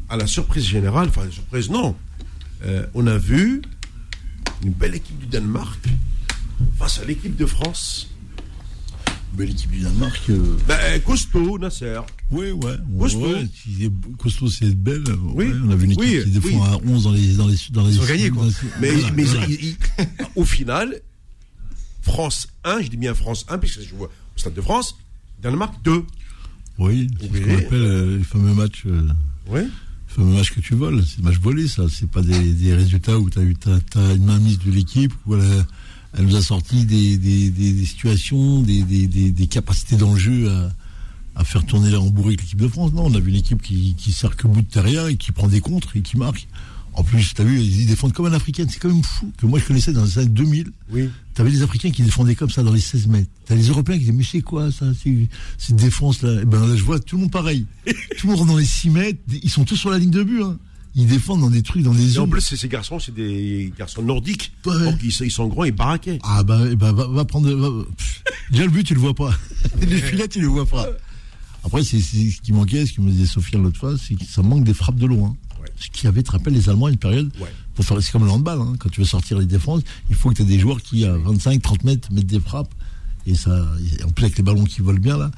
[0.09, 1.97] à la surprise générale, enfin, surprise, non,
[2.64, 3.62] euh, on a vu
[4.64, 5.81] une belle équipe du Danemark
[6.79, 8.09] face à l'équipe de France
[9.33, 10.23] Belle équipe du Danemark.
[10.31, 10.57] Euh...
[10.66, 12.01] Ben, costaud, Nasser.
[12.31, 12.77] Oui, ouais.
[12.99, 13.35] Costaud.
[13.35, 13.47] Ouais,
[14.19, 15.05] costaud, c'est belle.
[15.35, 15.53] Oui.
[15.62, 17.33] on a vu une équipe qui défend à 11 dans les.
[17.35, 18.47] Dans les, dans les ils ont gagné, quoi.
[18.81, 19.25] mais, mais
[20.37, 21.03] au final,
[22.07, 24.97] France 1, je dis bien France 1, puisque je vois au Stade de France,
[25.42, 26.05] Danemark 2.
[26.79, 28.85] Oui, c'est ce qu'on appelle euh, les fameux matchs.
[28.87, 29.09] Euh,
[29.49, 29.62] oui.
[30.07, 31.05] Fameux que tu voles.
[31.05, 31.83] C'est des matchs volés, ça.
[31.90, 35.35] C'est pas des, des, résultats où tu as, eu, as, une mainmise de l'équipe, où
[35.35, 35.64] elle,
[36.16, 40.71] elle, nous a sorti des, des, des situations, des, capacités d'enjeu à,
[41.35, 42.92] à faire tourner la rembourrée avec l'équipe de France.
[42.92, 45.33] Non, on a vu une équipe qui, qui sert que bout de terrien et qui
[45.33, 46.47] prend des contres et qui marque.
[46.96, 48.64] En plus, tu as vu, ils défendent comme un Africain.
[48.68, 50.72] C'est quand même fou que moi je connaissais dans les années 2000.
[50.90, 51.11] Oui.
[51.35, 53.28] Tu avais les Africains qui défendaient comme ça dans les 16 mètres.
[53.46, 54.87] Tu as les Européens qui disaient, mais c'est quoi ça
[55.59, 57.66] Cette défense-là Et eh ben là, je vois tout le monde pareil.
[58.18, 59.18] tout le monde dans les 6 mètres.
[59.42, 60.42] Ils sont tous sur la ligne de but.
[60.42, 60.59] Hein.
[60.94, 62.24] Ils défendent dans des trucs, dans des zones.
[62.24, 64.52] En plus, ces garçons, c'est des garçons nordiques.
[64.64, 66.18] Donc, ils, sont grands et baraqués.
[66.22, 67.87] Ah, bah, eh ben, va, prendre.
[68.50, 69.30] déjà, le but, tu le vois pas.
[69.82, 70.87] les filets, tu le vois pas.
[71.62, 74.40] Après, c'est ce qui manquait, ce que me disait Sophia l'autre fois, c'est que ça
[74.40, 75.37] manque des frappes de loin.
[75.79, 77.31] Ce qui avait, te rappelles, les Allemands à une période,
[77.74, 78.74] pour faire, c'est comme le handball, hein.
[78.79, 81.16] quand tu veux sortir les défenses, il faut que tu aies des joueurs qui, à
[81.16, 82.72] 25, 30 mètres, mettent des frappes.
[83.26, 83.66] Et ça,
[84.05, 85.31] en plus avec les ballons qui volent bien, là,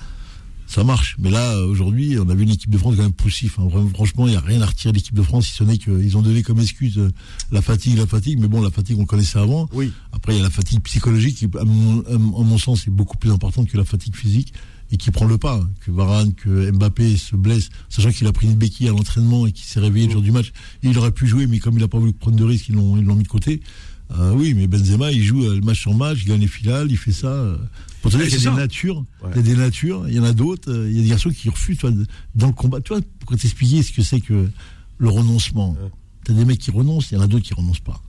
[0.69, 1.17] ça marche.
[1.19, 3.59] Mais là, aujourd'hui, on a vu une équipe de France quand même poussif.
[3.59, 3.69] Hein.
[3.95, 6.17] franchement, il n'y a rien à retirer de l'équipe de France, si ce n'est qu'ils
[6.17, 7.11] ont donné comme excuse euh,
[7.51, 8.39] la fatigue, la fatigue.
[8.39, 9.69] Mais bon, la fatigue, on connaissait avant.
[9.73, 9.93] Oui.
[10.13, 13.17] Après, il y a la fatigue psychologique qui, à mon, à mon sens, est beaucoup
[13.17, 14.53] plus importante que la fatigue physique
[14.91, 18.47] et qui prend le pas, que Varane, que Mbappé se blesse, sachant qu'il a pris
[18.47, 20.53] une béquille à l'entraînement et qu'il s'est réveillé le jour du match.
[20.83, 22.97] il aurait pu jouer, mais comme il n'a pas voulu prendre de risques, ils l'ont,
[22.97, 23.61] ils l'ont mis de côté.
[24.19, 26.97] Euh, oui, mais Benzema, il joue euh, match sur match, il gagne les finales, il
[26.97, 27.29] fait ça.
[27.29, 27.59] Euh.
[28.01, 30.21] Pour te dire, il y a des natures, il y a des natures, il y
[30.21, 31.91] en a d'autres, il y a des garçons qui refusent, toi,
[32.35, 32.81] dans le combat.
[32.81, 34.49] Tu vois, pour t'expliquer ce que c'est que
[34.99, 35.77] le renoncement.
[36.25, 38.01] Tu as des mecs qui renoncent, il y en a d'autres qui renoncent pas.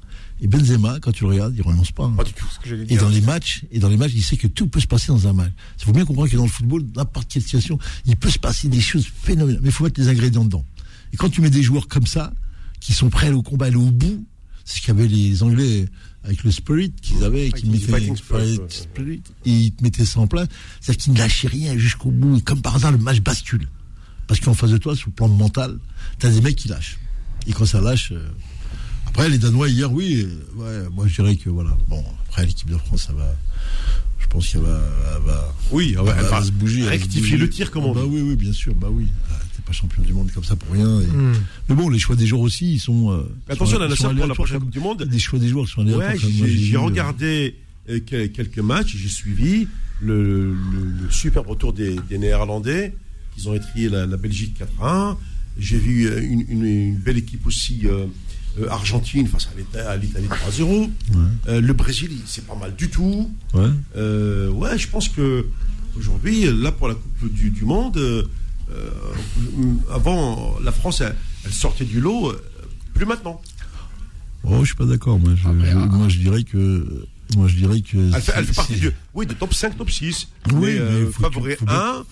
[0.42, 2.06] Et Benzema, quand tu le regardes, il renonce pas.
[2.06, 2.14] Hein.
[2.16, 2.46] Pas du tout.
[2.50, 4.80] Ce que et dans les matchs, et dans les matchs, il sait que tout peut
[4.80, 5.52] se passer dans un match.
[5.80, 8.70] Il faut bien comprendre que dans le football, n'importe quelle situation, il peut se passer
[8.70, 9.62] des choses phénoménales.
[9.62, 10.66] Mais il faut mettre les ingrédients dedans.
[11.12, 12.34] Et quand tu mets des joueurs comme ça,
[12.80, 14.26] qui sont prêts au combat, aller au bout,
[14.64, 15.88] c'est ce qu'avaient les Anglais
[16.24, 18.14] avec le spirit qu'ils avaient, qui mettaient,
[18.70, 20.48] spirit, et ils mettaient ça en place.
[20.80, 22.38] C'est-à-dire qu'ils ne lâchaient rien jusqu'au bout.
[22.38, 23.68] Et comme par hasard, le match bascule.
[24.28, 25.80] Parce qu'en face de toi, sur le plan mental,
[26.20, 27.00] t'as des mecs qui lâchent.
[27.48, 28.30] Et quand ça lâche, euh,
[29.10, 30.28] après, les Danois, hier, oui.
[30.56, 31.78] Ouais, moi, je dirais que, voilà.
[31.88, 33.36] Bon, après, l'équipe de France, ça va.
[34.20, 34.80] Je pense qu'elle va,
[35.26, 35.56] va.
[35.72, 36.84] Oui, elle va, se bouger.
[36.88, 38.74] Rectifier le tir, comment Bah oui, oui, bien sûr.
[38.76, 39.08] Bah oui.
[39.32, 40.88] Ah, T'es pas champion du monde comme ça pour rien.
[40.88, 41.34] Hmm.
[41.68, 43.12] Mais bon, les choix des joueurs aussi, ils sont.
[43.12, 45.04] Euh, attention, la pour la prochaine Coupe du Monde.
[45.04, 47.56] Des choix des joueurs sont Ouais, j'ai regardé
[47.90, 49.68] euh, quelques matchs, j'ai suivi
[50.02, 52.96] le, le, super retour des, Néerlandais.
[53.38, 55.16] Ils ont étrié la, Belgique 4-1.
[55.58, 57.82] J'ai vu euh, une, une, belle équipe aussi.
[57.86, 58.06] Euh,
[58.70, 60.90] Argentine face à l'Italie 3-0.
[61.48, 63.30] Euh, le Brésil, c'est pas mal du tout.
[63.54, 63.70] Ouais.
[63.96, 65.46] Euh, ouais, je pense que
[65.98, 68.28] aujourd'hui, là pour la Coupe du, Monde,
[69.92, 71.16] avant la France, elle,
[71.52, 72.34] sortait du lot,
[72.94, 73.42] plus maintenant.
[74.44, 75.20] Oh, je suis pas d'accord.
[75.20, 77.06] Moi, je, moi, je dirais que.
[77.36, 77.98] Moi, je dirais que.
[77.98, 80.30] Elle fait, partie du, oui, de top 5, top 6.
[80.54, 82.04] Oui, mais, favori 1.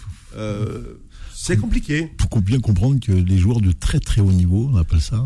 [1.33, 2.11] c'est compliqué.
[2.19, 5.23] Il faut bien comprendre que les joueurs de très très haut niveau, on appelle ça,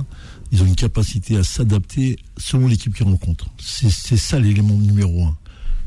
[0.52, 3.50] ils ont une capacité à s'adapter selon l'équipe qu'ils rencontrent.
[3.60, 5.38] C'est ça l'élément numéro un.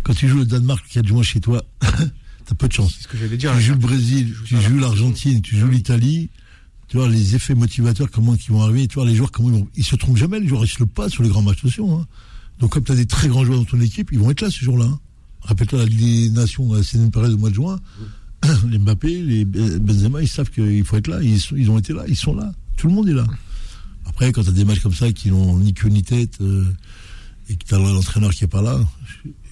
[0.02, 2.98] Quand tu joues le Danemark, qui a du moins chez toi, t'as peu de chance.
[3.00, 6.30] Ce que dire, tu joues le Brésil, tu joues l'Argentine, tu joues l'Italie.
[6.88, 8.86] Tu vois les effets motivateurs, comment ils vont arriver.
[8.86, 9.68] Tu vois les joueurs, comment ils vont.
[9.76, 11.90] Ils se trompent jamais, les joueurs, ils se le pas sur les grands matchs sociaux.
[11.90, 12.06] Hein.
[12.60, 14.50] Donc, comme tu as des très grands joueurs dans ton équipe, ils vont être là
[14.50, 14.84] ce jour-là.
[14.84, 15.00] Hein.
[15.40, 17.80] Rappelle-toi la Ligue des Nations, c'est une période au mois de juin.
[18.70, 21.22] Les Mbappé, les Benzema, ils savent qu'il faut être là.
[21.22, 22.52] Ils, ils ont été là, ils sont là.
[22.76, 23.26] Tout le monde est là.
[24.06, 26.64] Après, quand tu as des matchs comme ça qui n'ont ni queue ni tête euh,
[27.48, 28.78] et que tu as l'entraîneur qui est pas là,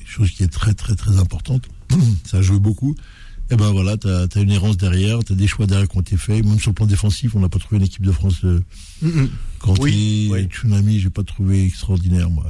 [0.06, 1.68] chose qui est très très très importante,
[2.24, 2.94] ça a joué beaucoup.
[3.50, 6.00] Et ben voilà, tu as, une errance derrière, tu as des choix derrière qui ont
[6.00, 6.44] été faits.
[6.44, 8.44] Même sur le plan défensif, on n'a pas trouvé une équipe de France.
[8.44, 8.62] Euh,
[9.58, 10.44] Quand oui, oui.
[10.46, 12.46] Tsunami, j'ai pas trouvé extraordinaire, moi.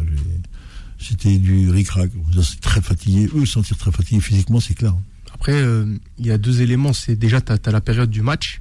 [1.00, 2.12] C'était du ric-rac.
[2.40, 3.28] C'est très fatigué.
[3.34, 4.94] Eux, sentir très fatigué physiquement, c'est clair.
[5.34, 6.92] Après, euh, il y a deux éléments.
[6.92, 8.60] C'est déjà, tu as, la période du match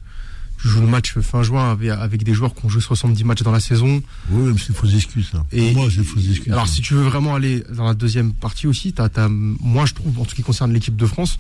[0.64, 3.52] je joue le match fin juin avec, des joueurs qui ont joué 70 matchs dans
[3.52, 4.02] la saison.
[4.30, 5.44] Oui, mais c'est fausse excuse, ça.
[5.52, 6.52] Et, moi, c'est fausse excuse.
[6.52, 10.20] Alors, si tu veux vraiment aller dans la deuxième partie aussi, as, moi, je trouve,
[10.20, 11.40] en ce qui concerne l'équipe de France,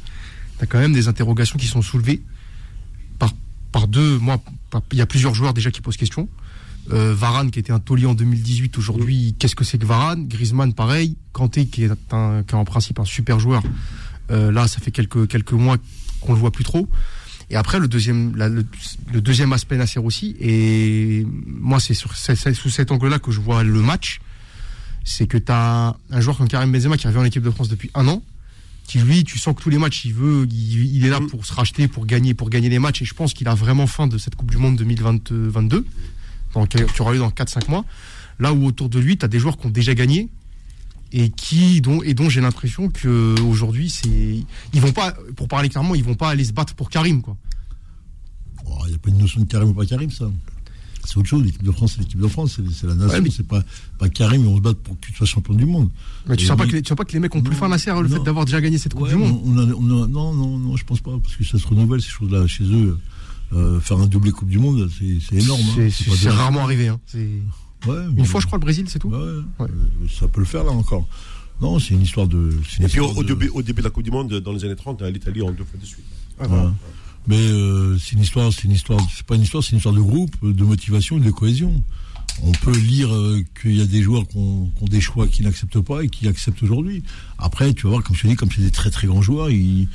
[0.57, 2.21] tu as quand même des interrogations qui sont soulevées
[3.19, 3.33] par,
[3.71, 4.17] par deux.
[4.17, 4.41] Moi,
[4.91, 6.27] il y a plusieurs joueurs déjà qui posent question.
[6.91, 10.27] Euh, Varane, qui était un taulier en 2018, aujourd'hui, qu'est-ce que c'est que Varane?
[10.27, 11.15] Griezmann, pareil.
[11.31, 13.61] Kanté, qui est, un, qui est en principe un super joueur.
[14.31, 15.77] Euh, là, ça fait quelques, quelques mois
[16.21, 16.89] qu'on le voit plus trop.
[17.51, 23.19] Et après, le deuxième, le, deuxième aspect Nasser aussi, et moi, c'est sous cet angle-là
[23.19, 24.21] que je vois le match,
[25.03, 27.67] c'est que tu as un joueur comme Karim Benzema qui revient en équipe de France
[27.67, 28.23] depuis un an,
[28.87, 31.27] qui lui, tu sens que tous les matchs, il veut, il, est là mm.
[31.27, 33.01] pour se racheter, pour gagner, pour gagner les matchs.
[33.01, 35.85] Et je pense qu'il a vraiment faim de cette Coupe du Monde 2022,
[36.53, 37.83] donc, qui aura lieu dans 4-5 mois.
[38.39, 40.29] Là où autour de lui, tu as des joueurs qui ont déjà gagné
[41.11, 44.43] et qui dont et dont j'ai l'impression que aujourd'hui c'est
[44.73, 47.37] ils vont pas pour parler clairement ils vont pas aller se battre pour Karim quoi.
[48.85, 50.25] Il n'y a pas une notion de Karim ou pas Karim ça.
[51.05, 51.43] C'est autre chose.
[51.43, 53.23] L'équipe de France, c'est l'équipe de France, c'est la nation.
[53.31, 53.63] C'est pas,
[53.97, 55.89] pas Karim, on se bat pour que tu sois champion du monde.
[56.27, 57.91] Mais tu ne sens, pas que les, pas que les mecs ont plus faim Nasser,
[57.99, 61.11] le fait d'avoir déjà gagné cette Coupe du Monde Non, non, non, je pense pas,
[61.21, 62.97] parce que ça se renouvelle ces choses-là chez eux.
[63.53, 65.61] Euh, faire un doublé Coupe du Monde, c'est énorme.
[65.77, 65.89] Hein.
[65.89, 66.87] C'est rarement arrivé.
[66.87, 66.99] Hein.
[67.87, 69.13] Une fois, je crois, le Brésil, c'est tout.
[70.19, 71.07] Ça peut le faire là encore.
[71.61, 72.57] Non, c'est une histoire de.
[72.79, 75.01] Et puis au, début, au, début, de la Coupe du Monde, dans les années 30,
[75.03, 76.05] l'Italie en deux fois de suite.
[77.27, 79.93] Mais euh, c'est une histoire, c'est une histoire, c'est pas une histoire, c'est une histoire
[79.93, 81.83] de groupe, de motivation et de cohésion.
[82.43, 85.81] On peut lire euh, qu'il y a des joueurs qui ont, des choix qu'ils n'acceptent
[85.81, 87.03] pas et qui acceptent aujourd'hui.
[87.37, 89.51] Après, tu vas voir, comme je te dis, comme c'est des très très grands joueurs,
[89.51, 89.87] ils,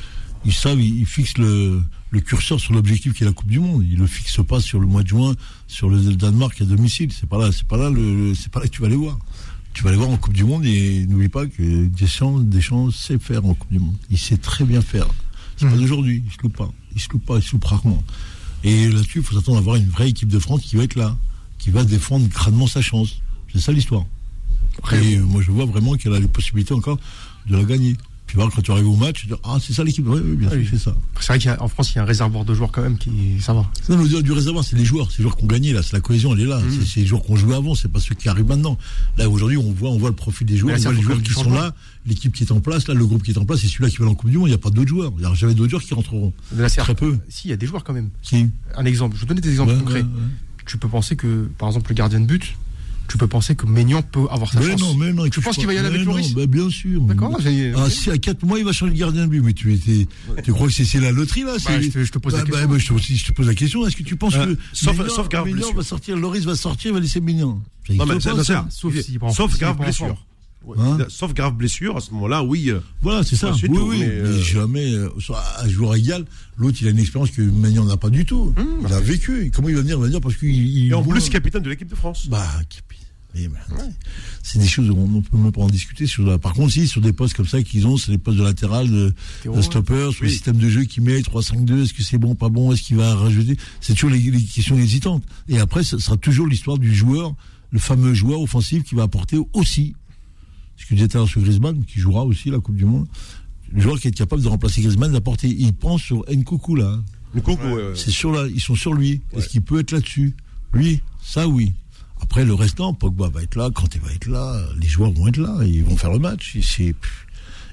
[0.44, 3.84] ils savent, ils, fixent le, le curseur sur l'objectif qui est la Coupe du Monde.
[3.88, 5.34] Ils le fixent pas sur le mois de juin,
[5.66, 7.12] sur le Danemark à domicile.
[7.12, 9.18] C'est pas là, c'est pas là, le, c'est pas là que tu vas les voir.
[9.74, 13.18] Tu vas les voir en Coupe du Monde et n'oublie pas que Deschamps, Deschamps sait
[13.18, 13.96] faire en Coupe du Monde.
[14.10, 15.06] Il sait très bien faire.
[15.56, 15.80] C'est pas mmh.
[15.80, 18.02] d'aujourd'hui, il se loupe pas il se loupe pas, il se loupe rarement.
[18.64, 20.96] Et là-dessus, il faut s'attendre à avoir une vraie équipe de France qui va être
[20.96, 21.16] là,
[21.58, 23.20] qui va défendre crânement sa chance.
[23.52, 24.04] C'est ça l'histoire.
[24.92, 26.98] Et moi, je vois vraiment qu'elle a les possibilités encore
[27.46, 27.96] de la gagner.
[28.36, 30.06] Voir quand tu arrives au match, tu dis Ah, c'est ça l'équipe.
[30.06, 30.94] Oui, bien sûr, c'est ça.
[31.20, 33.40] C'est vrai qu'en France, il y a un réservoir de joueurs quand même qui.
[33.40, 33.66] Ça va.
[33.88, 35.10] Non, le du réservoir, c'est les joueurs.
[35.10, 35.82] C'est les joueurs qui ont gagné, là.
[35.82, 36.58] C'est la cohésion, elle est là.
[36.58, 36.84] Mmh.
[36.86, 38.76] C'est les joueurs qui ont joué avant, c'est pas ceux qui arrivent maintenant.
[39.16, 41.32] Là, aujourd'hui, on voit, on voit le profil des joueurs, on voit les joueurs qui
[41.32, 41.74] sont là,
[42.06, 43.96] l'équipe qui est en place, là, le groupe qui est en place, c'est celui-là qui
[43.98, 44.48] va en Coupe du Monde.
[44.48, 45.12] Il n'y a pas d'autres joueurs.
[45.16, 46.32] Il n'y a jamais d'autres joueurs qui rentreront.
[46.76, 47.18] Très peu.
[47.28, 48.10] Si, il y a des joueurs quand même.
[48.22, 48.48] Si.
[48.76, 49.16] Un exemple.
[49.16, 50.04] Je vais donner des exemples concrets.
[50.66, 52.56] Tu peux penser que, par exemple, le gardien de but,
[53.06, 54.80] tu peux penser que Maignan peut avoir sa chance.
[54.80, 57.00] Non, mais non, tu penses qu'il va y aller avec Loris bah, Bien sûr.
[57.02, 57.38] D'accord.
[57.76, 60.68] Ah, si à 4 mois il va changer le gardien de but, mais tu, crois
[60.68, 62.68] que c'est la loterie là bah, je, te, je, te, pose la bah, question.
[62.68, 63.86] Bah, je, te, je, te, pose la question.
[63.86, 66.90] Est-ce que tu penses euh, que sauf, sauf grave Maignan va sortir, Loris va sortir,
[66.90, 67.60] il va laisser Maignan?
[67.90, 70.16] Non, mais sauf, si, sauf grave blessure.
[70.78, 72.70] Hein Sauf grave blessure, à ce moment-là, oui.
[72.70, 73.52] Euh, voilà, c'est ça.
[73.52, 75.08] Oui, oui, mais, euh, jamais, euh,
[75.58, 76.24] à joueur égal,
[76.56, 78.52] l'autre, il a une expérience que Magnan n'a pas du tout.
[78.56, 79.50] Hum, il a vécu.
[79.54, 80.88] Comment il va venir, il va dire parce qu'il.
[80.88, 82.28] Et en plus, capitaine de l'équipe de France.
[82.28, 82.46] Bah,
[84.42, 86.06] c'est des choses on ne peut même pas en discuter.
[86.06, 88.42] Sur, par contre, si, sur des postes comme ça qu'ils ont, c'est des postes de
[88.42, 89.12] latéral, de,
[89.60, 92.72] stopper, sur le système de jeu qui met 3-5-2, est-ce que c'est bon, pas bon,
[92.72, 93.58] est-ce qu'il va rajouter?
[93.82, 95.22] C'est toujours les, les, questions hésitantes.
[95.48, 97.34] Et après, ce sera toujours l'histoire du joueur,
[97.72, 99.94] le fameux joueur offensif qui va apporter aussi
[100.76, 103.06] ce que disait tout sur Griezmann, qui jouera aussi la Coupe du Monde.
[103.72, 105.48] Le joueur qui est capable de remplacer Griezmann, d'apporter.
[105.48, 106.98] Il pense sur Nkoukou là.
[107.34, 109.22] Nkoukou, C'est sur là, ils sont sur lui.
[109.32, 110.34] Est-ce qu'il peut être là-dessus?
[110.72, 111.72] Lui, ça oui.
[112.20, 115.36] Après le restant, Pogba va être là, Kanté va être là, les joueurs vont être
[115.36, 116.56] là, ils vont faire le match.
[116.62, 116.94] C'est,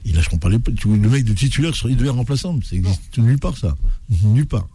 [0.06, 0.58] ils lâcheront pas les.
[0.86, 2.60] Le mec de titulaire, il devient remplaçant.
[2.62, 3.76] Ça existe nulle part ça,
[4.24, 4.68] nulle part.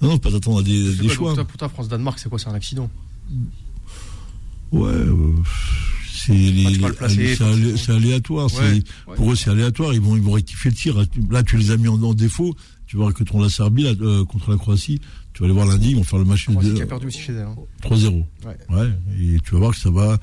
[0.00, 1.34] Non, non, pas attendre à des, des choix.
[1.34, 2.38] Pour toi, France-Danemark, c'est quoi?
[2.38, 2.90] C'est un accident
[4.72, 4.88] Ouais.
[4.90, 5.34] Euh,
[6.26, 8.48] c'est aléatoire.
[9.16, 9.94] Pour eux, c'est aléatoire.
[9.94, 10.96] Ils vont, ils vont rectifier le tir.
[11.30, 12.54] Là, tu les as mis en, défaut.
[12.86, 15.00] Tu vois que ton la Serbie, euh, contre la Croatie,
[15.32, 16.48] tu vas aller voir lundi, ils vont faire le match.
[16.48, 17.48] de, qui a perdu aussi chez elle.
[17.82, 18.22] 3-0.
[18.46, 18.50] Hein.
[18.68, 18.90] Ouais.
[19.18, 20.18] Et tu vas voir que ça va.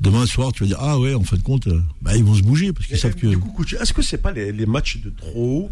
[0.00, 2.34] Demain soir, tu vas dire ah ouais, en fin de compte, euh, bah, ils vont
[2.34, 3.28] se bouger parce qu'ils savent que.
[3.28, 5.70] Du coup, est-ce que c'est pas les, matchs de trop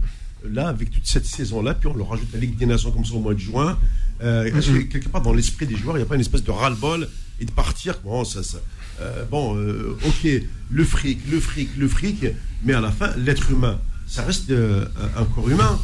[0.48, 3.14] là avec toute cette saison-là, puis on leur rajoute la Ligue des Nations comme ça
[3.14, 3.78] au mois de juin.
[4.22, 6.44] Euh, est-ce que quelque part dans l'esprit des joueurs, il n'y a pas une espèce
[6.44, 7.08] de ras-le-bol
[7.40, 8.58] et de partir Bon, ça, ça,
[9.00, 10.28] euh, bon, euh, ok,
[10.70, 12.26] le fric, le fric, le fric,
[12.64, 15.80] mais à la fin, l'être humain, ça reste euh, un corps humain.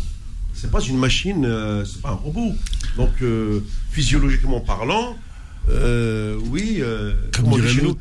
[0.54, 1.46] C'est pas une machine,
[1.86, 2.52] c'est pas un robot.
[2.96, 3.12] Donc,
[3.92, 5.16] physiologiquement parlant,
[6.50, 6.82] oui,
[7.32, 8.00] comme dirait l'autre,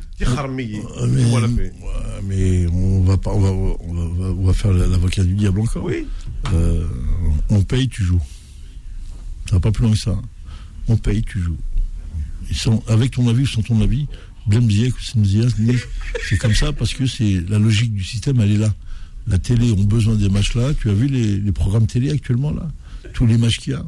[2.24, 5.84] mais, on va pas, on va, on va, faire l'avocat du diable encore.
[5.84, 6.08] Oui.
[7.48, 8.20] on paye, tu joues.
[9.48, 10.18] Ça va pas plus loin que ça.
[10.88, 11.58] On paye, tu joues.
[12.88, 14.08] avec ton avis ou sans ton avis,
[16.28, 18.72] c'est comme ça parce que c'est la logique du système, elle est là.
[19.26, 20.72] La télé ont besoin des matchs là.
[20.74, 22.68] Tu as vu les, programmes télé actuellement là?
[23.12, 23.84] Tous les matchs qu'il y a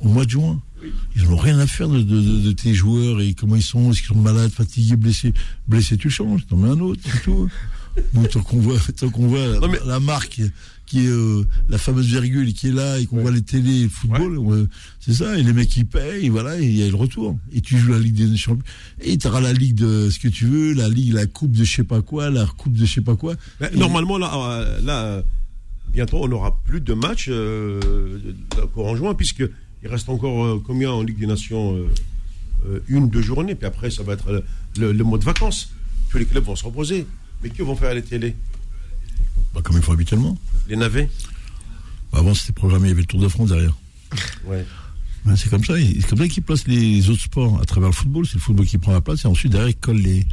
[0.00, 0.60] au mois de juin.
[1.16, 4.20] Ils n'ont rien à faire de, tes joueurs et comment ils sont, est-ce qu'ils sont
[4.20, 5.32] malades, fatigués, blessés?
[5.66, 7.48] Blessés, tu changes, t'en mets un autre, c'est tout.
[8.30, 8.78] Tant qu'on voit,
[9.12, 9.46] qu'on voit
[9.86, 10.40] la, marque
[10.86, 14.68] qui est euh, la fameuse virgule qui est là et qu'on voit les télés football,
[15.00, 15.38] c'est ça.
[15.38, 17.36] Et les mecs qui payent, voilà, et il y a le retour.
[17.52, 18.58] Et tu joues la Ligue des Nations.
[19.00, 21.64] Et tu auras la Ligue de ce que tu veux, la Ligue, la Coupe de
[21.64, 23.34] je sais pas quoi, la Coupe de je sais pas quoi.
[23.74, 25.22] Normalement, là, euh, là, euh,
[25.92, 27.30] bientôt, on n'aura plus de matchs
[28.62, 29.44] encore en juin, puisque
[29.82, 31.76] il reste encore combien en Ligue des Nations
[32.88, 34.44] Une, deux journées, puis après, ça va être
[34.76, 35.70] le, le, mois de vacances.
[36.10, 37.06] Tous les clubs vont se reposer.
[37.44, 38.34] Mais que vont faire les télés
[39.52, 40.38] Bah, comme il faut habituellement.
[40.66, 41.10] Les navets
[42.10, 43.76] bah, Avant, c'était programmé, il y avait le Tour de France derrière.
[44.46, 44.64] Ouais.
[45.24, 47.94] Ben, c'est comme ça, c'est comme ça qu'ils placent les autres sports à travers le
[47.94, 48.26] football.
[48.26, 50.26] C'est le football qui prend la place et ensuite derrière ils collent les,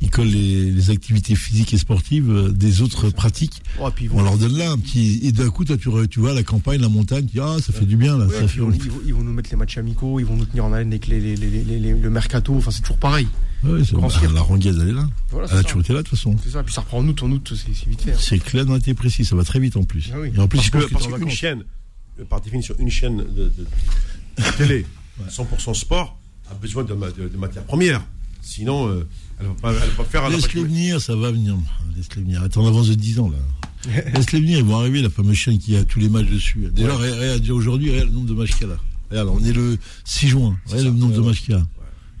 [0.00, 3.62] ils collent les, activités physiques et sportives euh, des autres pratiques.
[3.80, 6.44] Oh, On leur donne là un petit et d'un coup toi, tu, tu vois la
[6.44, 8.28] campagne, la montagne, tu dis ah ça fait du bien là.
[8.28, 8.72] ça ils, vont,
[9.04, 11.36] ils, vont, nous mettre les matchs amicaux, ils vont nous tenir en haleine avec les,
[11.36, 12.54] le mercato.
[12.54, 13.26] Enfin c'est toujours pareil.
[13.64, 15.08] Ouais, bah, la rengaise elle est là.
[15.50, 16.36] elle a toujours été là de toute façon.
[16.42, 16.62] C'est ça.
[16.62, 18.12] Puis ça reprend en août, en août c'est vite fait.
[18.12, 18.18] Hein.
[18.18, 20.12] C'est clair, dans été précis, ça va très vite en plus.
[20.14, 21.64] Ah et en plus parce qu'une chaîne,
[22.28, 23.50] par définition, une chaîne de
[24.38, 24.86] la télé,
[25.28, 26.18] 100% sport,
[26.50, 28.02] a besoin de, de, matières premières.
[28.42, 29.06] Sinon, euh,
[29.38, 30.28] elle ne va, pas faire...
[30.28, 31.56] Laisse-les venir, ça va venir.
[31.96, 32.42] Laisse-les venir.
[32.42, 34.02] Attends, en avance de 10 ans, là.
[34.14, 36.70] Laisse-les venir, ils vont arriver, la fameuse chaîne qui a tous les matchs dessus.
[36.72, 37.50] Déjà, ouais.
[37.50, 38.80] aujourd'hui, regarde le nombre de matchs qu'il y a là.
[39.10, 40.56] Regarde, on est le 6 juin.
[40.66, 41.66] Regarde le nombre de matchs qu'il y a.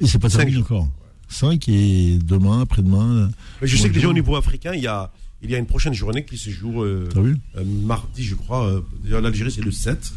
[0.00, 0.88] Et c'est pas terminé encore.
[1.28, 3.30] 5 et demain, après-demain.
[3.62, 5.94] je sais que déjà au niveau africain, il y a, il y a une prochaine
[5.94, 8.82] journée qui se joue euh, euh, mardi, je crois.
[9.04, 10.12] D'ailleurs, l'Algérie, c'est le 7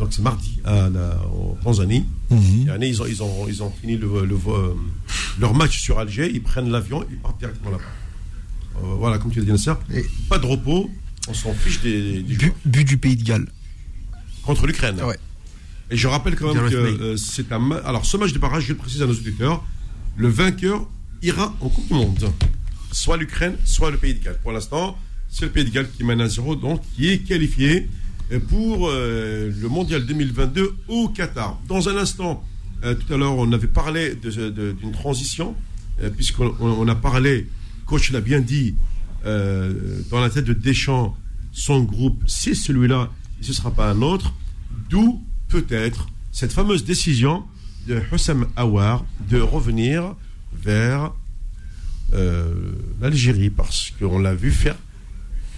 [0.00, 2.06] donc c'est mardi à en Tanzanie.
[2.30, 2.78] Mhm.
[2.82, 4.74] ils, ont, ils, ont, ils ont fini le, euh,
[5.38, 7.84] leur match sur Alger, ils prennent l'avion, ils partent directement là-bas.
[8.78, 10.90] Euh, voilà, comme tu l'as dit, Et pas de repos,
[11.28, 13.46] on s'en fiche des, but, but, du pays de Galles.
[14.42, 15.00] Contre l'Ukraine.
[15.02, 15.18] Ouais.
[15.90, 17.70] Et je rappelle quand même que euh, c'est un.
[17.84, 19.62] Alors, ce match de barrage, je le précise à nos auditeurs,
[20.16, 20.88] le vainqueur
[21.22, 22.32] ira en Coupe du Monde.
[22.90, 24.38] Soit l'Ukraine, soit le pays de Galles.
[24.42, 24.96] Pour l'instant,
[25.28, 27.88] c'est le pays de Galles qui mène à zéro, donc qui est qualifié
[28.38, 31.60] pour euh, le mondial 2022 au Qatar.
[31.66, 32.44] Dans un instant,
[32.84, 35.56] euh, tout à l'heure, on avait parlé d'une transition,
[36.00, 37.48] euh, puisqu'on a parlé,
[37.86, 38.76] coach l'a bien dit,
[39.24, 41.14] dans la tête de Deschamps,
[41.52, 43.10] son groupe, c'est celui-là,
[43.42, 44.32] ce ne sera pas un autre,
[44.88, 47.42] d'où peut-être cette fameuse décision
[47.86, 50.14] de Hussam Awar de revenir
[50.54, 51.12] vers
[53.00, 54.76] l'Algérie, parce qu'on l'a vu faire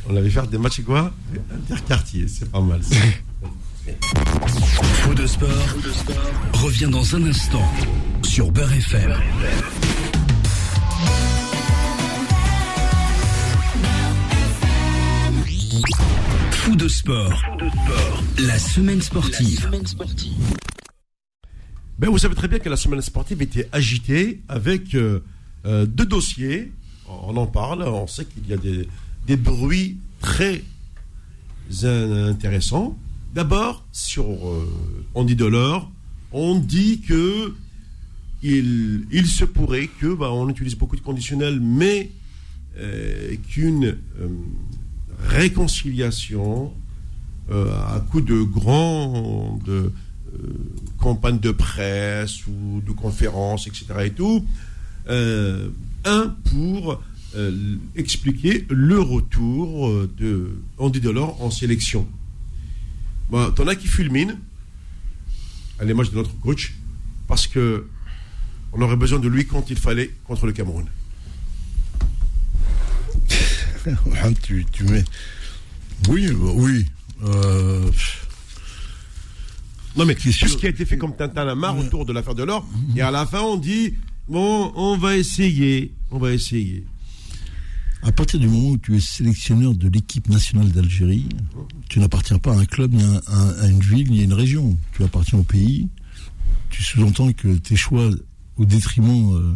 [0.09, 1.13] on avait fait des matchs quoi?
[1.55, 2.81] Interquartier, c'est pas mal.
[5.03, 5.49] Faux de sport,
[6.55, 7.69] revient dans un instant
[8.23, 9.13] sur Beurre FM.
[16.53, 17.43] Fou de sport,
[18.39, 19.69] la semaine sportive.
[21.99, 25.25] Ben, vous savez très bien que la semaine sportive était agitée avec euh,
[25.67, 26.73] euh, deux dossiers.
[27.09, 28.89] On en parle, on sait qu'il y a des,
[29.27, 30.63] des bruits très
[31.85, 32.97] intéressants.
[33.35, 34.69] D'abord, sur euh,
[35.15, 35.91] On dit de l'or,
[36.33, 37.55] on dit que
[38.43, 42.11] il, il se pourrait que, bah, on utilise beaucoup de conditionnels, mais
[42.77, 44.29] euh, qu'une euh,
[45.29, 46.73] réconciliation
[47.51, 49.93] à coup de grandes
[50.99, 53.87] campagnes de presse ou de conférences, etc.
[54.05, 54.43] et tout,
[55.07, 57.03] un pour
[57.35, 62.07] euh, expliquer le retour euh, de Andy Delors en sélection.
[63.31, 64.35] Bon, T'en as qui fulminent
[65.79, 66.75] à l'image de notre coach
[67.29, 67.87] parce que
[68.73, 70.87] on aurait besoin de lui quand il fallait contre le Cameroun.
[74.43, 75.05] tu, tu mets.
[76.09, 76.87] Oui, oui.
[77.25, 77.91] Euh,
[79.97, 82.35] non mais tout ce qui a été fait comme Tintin la marre autour de l'affaire
[82.35, 82.67] de l'or,
[82.97, 83.95] et à la fin on dit
[84.29, 86.85] bon, on va essayer, on va essayer.
[88.05, 91.29] À partir du moment où tu es sélectionneur de l'équipe nationale d'Algérie,
[91.89, 94.77] tu n'appartiens pas à un club, ni à, une ville, ni à une région.
[94.93, 95.89] Tu appartiens au pays.
[96.71, 98.11] Tu sous-entends que tes choix,
[98.57, 99.55] au détriment euh,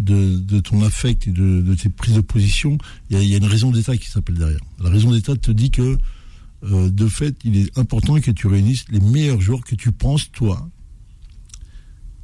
[0.00, 2.76] de, ton affect et de, tes prises de position,
[3.10, 4.60] il y, a une raison d'État qui s'appelle derrière.
[4.82, 5.96] La raison d'État te dit que,
[6.64, 10.28] euh, de fait, il est important que tu réunisses les meilleurs joueurs que tu penses,
[10.32, 10.68] toi,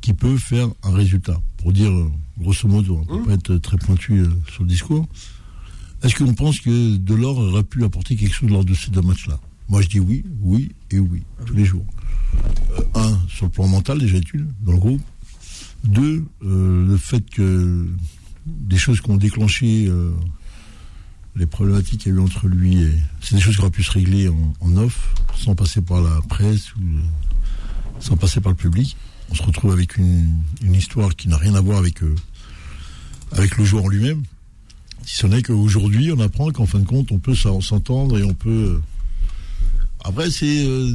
[0.00, 1.40] qui peuvent faire un résultat.
[1.58, 2.10] Pour dire euh,
[2.40, 5.06] grosso modo, on ne peut pas être très pointu euh, sur le discours.
[6.02, 9.38] Est-ce qu'on pense que Delors aurait pu apporter quelque chose lors de ces deux matchs-là?
[9.68, 11.84] Moi, je dis oui, oui et oui, tous les jours.
[12.78, 15.02] Euh, un, sur le plan mental, déjà études dans le groupe?
[15.84, 17.86] Deux, le fait que
[18.44, 19.90] des choses qui ont déclenché
[21.36, 22.92] les problématiques qu'il y a eu entre lui et.
[23.22, 26.20] C'est des choses qui auraient pu se régler en, en, off, sans passer par la
[26.28, 26.80] presse ou
[27.98, 28.94] sans passer par le public
[29.30, 30.42] on se retrouve avec une,
[30.74, 32.14] histoire qui n'a rien à voir avec, euh,
[33.32, 34.22] avec le joueur en lui-même.
[35.04, 38.34] Si ce n'est qu'aujourd'hui, on apprend qu'en fin de compte, on peut s'entendre et on
[38.34, 38.78] peut.
[38.78, 38.82] Euh,
[40.04, 40.66] après, c'est.
[40.66, 40.94] Euh,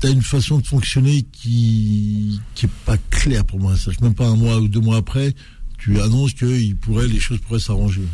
[0.00, 3.74] T'as une façon de fonctionner qui qui pas claire pour moi.
[3.76, 5.34] C'est même pas un mois ou deux mois après,
[5.76, 8.04] tu annonces que pourrait, les choses pourraient s'arranger.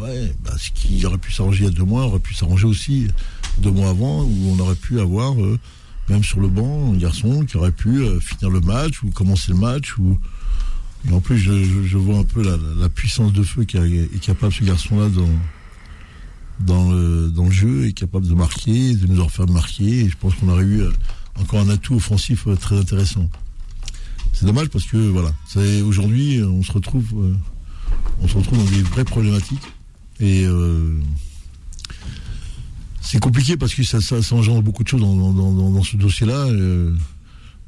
[0.00, 2.66] Ouais, bah, ce qui aurait pu s'arranger il y a deux mois aurait pu s'arranger
[2.66, 3.08] aussi
[3.58, 5.34] deux mois avant, où on aurait pu avoir
[6.08, 9.52] même sur le banc, un garçon qui aurait pu euh, finir le match ou commencer
[9.52, 9.96] le match.
[9.98, 10.18] Ou...
[11.12, 15.08] en plus, je, vois un peu la, puissance de feu qu'a est capable ce garçon-là
[15.08, 15.28] dans,
[16.60, 20.04] dans le, jeu, est capable de marquer, de nous en faire marquer.
[20.04, 20.90] Et je pense qu'on aurait eu euh,
[21.40, 23.28] encore un atout offensif euh, très intéressant.
[24.32, 25.32] C'est dommage parce que voilà,
[25.84, 27.34] aujourd'hui on se retrouve, euh,
[28.20, 29.62] on se retrouve dans des vraies problématiques
[30.18, 30.44] et
[33.00, 36.46] c'est compliqué parce que ça, ça, engendre beaucoup de choses dans, ce dossier-là.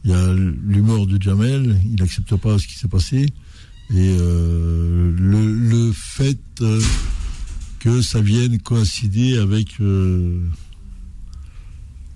[0.07, 3.27] Il y a l'humour de Jamel, il n'accepte pas ce qui s'est passé
[3.95, 6.39] et le, le, fait
[7.81, 10.41] que ça vienne coïncider avec euh,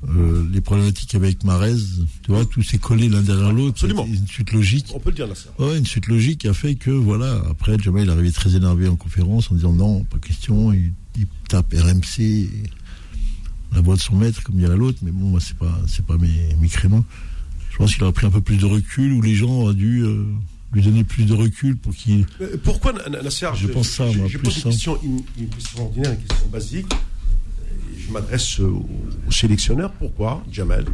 [0.09, 1.77] euh, les problématiques avec Marez,
[2.23, 3.85] tu vois, tout s'est collé l'un derrière l'autre.
[3.89, 4.87] Une suite logique.
[4.95, 5.51] On peut le dire là, ça.
[5.59, 8.89] Ouais, une suite logique qui a fait que, voilà, après, Jamal est arrivé très énervé
[8.89, 10.93] en conférence en disant non, pas question, il,
[11.49, 12.49] tape RMC,
[13.73, 16.17] la voix de son maître, comme dirait l'autre, mais bon, moi, c'est pas, c'est pas
[16.17, 17.05] mes, mes créneaux.
[17.71, 20.03] Je pense qu'il aurait pris un peu plus de recul, où les gens auraient dû
[20.03, 20.25] euh,
[20.73, 22.27] lui donner plus de recul pour qu'il.
[22.65, 24.27] Pourquoi Nasser Je pense ça, moi.
[24.29, 26.93] Je, pose une question, une, question ordinaire, une question basique.
[27.97, 28.89] Je m'adresse au,
[29.31, 29.93] sélectionneur.
[29.93, 30.85] Pourquoi Jamel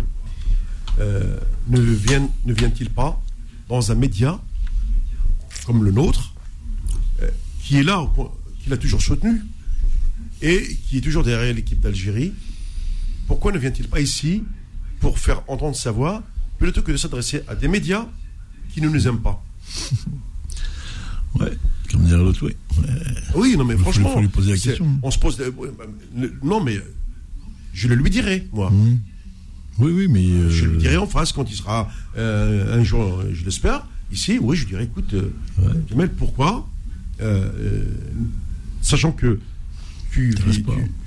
[0.98, 3.20] euh, ne vient ne vient-il pas
[3.68, 4.40] dans un média
[5.64, 6.34] comme le nôtre,
[7.22, 7.30] euh,
[7.62, 8.06] qui est là,
[8.62, 9.42] qui l'a toujours soutenu
[10.42, 12.32] et qui est toujours derrière l'équipe d'Algérie?
[13.26, 14.44] Pourquoi ne vient-il pas ici
[15.00, 16.22] pour faire entendre sa voix
[16.58, 18.06] plutôt que de s'adresser à des médias
[18.72, 19.44] qui ne nous aiment pas
[21.40, 21.52] Ouais,
[21.90, 22.56] comme dire l'autre, oui.
[23.34, 24.14] Oui, non, mais franchement.
[24.14, 24.98] Faut lui poser la question.
[25.02, 25.40] On se pose.
[26.42, 26.80] non, mais
[27.72, 28.70] je le lui dirai, moi.
[28.70, 28.98] Mmh.
[29.78, 30.50] Oui, oui, mais.
[30.50, 34.38] Je le dirai en face quand il sera euh, un jour, je l'espère, ici.
[34.40, 36.68] Oui, je lui dirai écoute, euh, pourquoi
[37.20, 37.84] euh,
[38.80, 39.38] Sachant que
[40.12, 40.34] tu,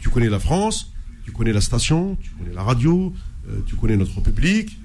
[0.02, 0.92] tu, connais la France,
[1.26, 3.12] tu connais la station, tu connais la radio,
[3.66, 4.78] tu connais notre public,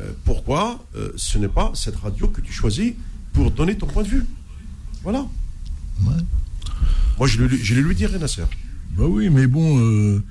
[0.00, 2.92] euh, pourquoi euh, ce n'est pas cette radio que tu choisis
[3.32, 4.24] pour donner ton point de vue?
[5.02, 5.26] Voilà.
[7.18, 8.44] Moi, je le, je lui dirai, Nasser.
[8.96, 10.22] Bah oui, mais bon, euh,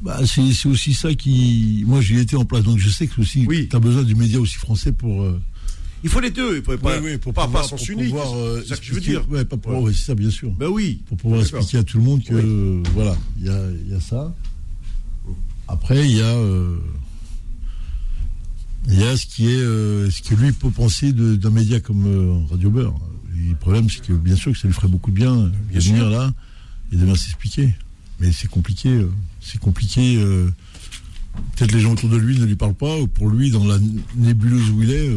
[0.00, 1.84] bah, c'est aussi ça qui.
[1.86, 3.68] Moi, j'y étais en place, donc je sais que aussi, oui.
[3.68, 5.26] tu as besoin du média aussi français pour.
[6.04, 8.14] Il faut les deux, il faut pas, pour pas, pouvoir, sens unique.
[8.60, 9.28] c'est ça que je veux dire.
[9.28, 10.50] Ouais, pas pour, c'est ça, bien sûr.
[10.52, 11.02] Ben oui.
[11.06, 14.32] Pour pouvoir expliquer à tout le monde que, voilà, il y a, y a, ça.
[15.66, 16.36] Après, il y a.
[18.86, 22.06] Il y a ce qui est euh, ce que lui peut penser d'un média comme
[22.06, 22.94] euh, Radio Beurre.
[23.34, 26.10] le problème, c'est que bien sûr que ça lui ferait beaucoup de bien, de venir
[26.10, 26.32] là
[26.92, 27.74] et de venir s'expliquer.
[28.20, 28.90] Mais c'est compliqué.
[28.90, 29.10] Euh,
[29.40, 30.18] c'est compliqué.
[31.56, 33.78] Peut-être les gens autour de lui ne lui parlent pas, ou pour lui, dans la
[34.16, 35.10] nébuleuse où il est,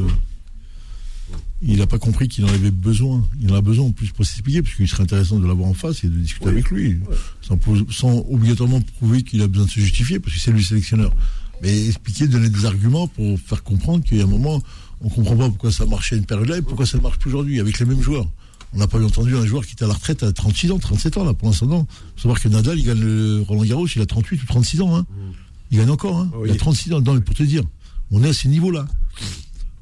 [1.61, 3.25] il n'a pas compris qu'il en avait besoin.
[3.41, 6.03] Il en a besoin en plus pour s'expliquer, puisqu'il serait intéressant de l'avoir en face
[6.03, 6.99] et de discuter avec lui,
[7.41, 7.59] sans,
[7.91, 11.13] sans, obligatoirement prouver qu'il a besoin de se justifier, parce que c'est lui le sélectionneur
[11.61, 14.61] mais expliquer, donner des arguments pour faire comprendre qu'il y a un moment,
[15.01, 17.29] on comprend pas pourquoi ça marchait à une période-là et pourquoi ça ne marche plus
[17.29, 18.27] aujourd'hui avec les mêmes joueurs.
[18.73, 21.17] On n'a pas entendu un joueur qui était à la retraite à 36 ans, 37
[21.17, 21.65] ans là pour l'instant.
[21.67, 21.69] Il
[22.15, 24.95] faut savoir que Nadal, il gagne le Roland Garros, il a 38 ou 36 ans.
[24.95, 25.05] Hein.
[25.09, 25.31] Mm.
[25.71, 26.17] Il gagne encore.
[26.17, 26.31] Hein.
[26.45, 27.01] Il a 36 ans.
[27.01, 27.63] Non, pour te dire,
[28.11, 28.87] on est à ces niveaux-là.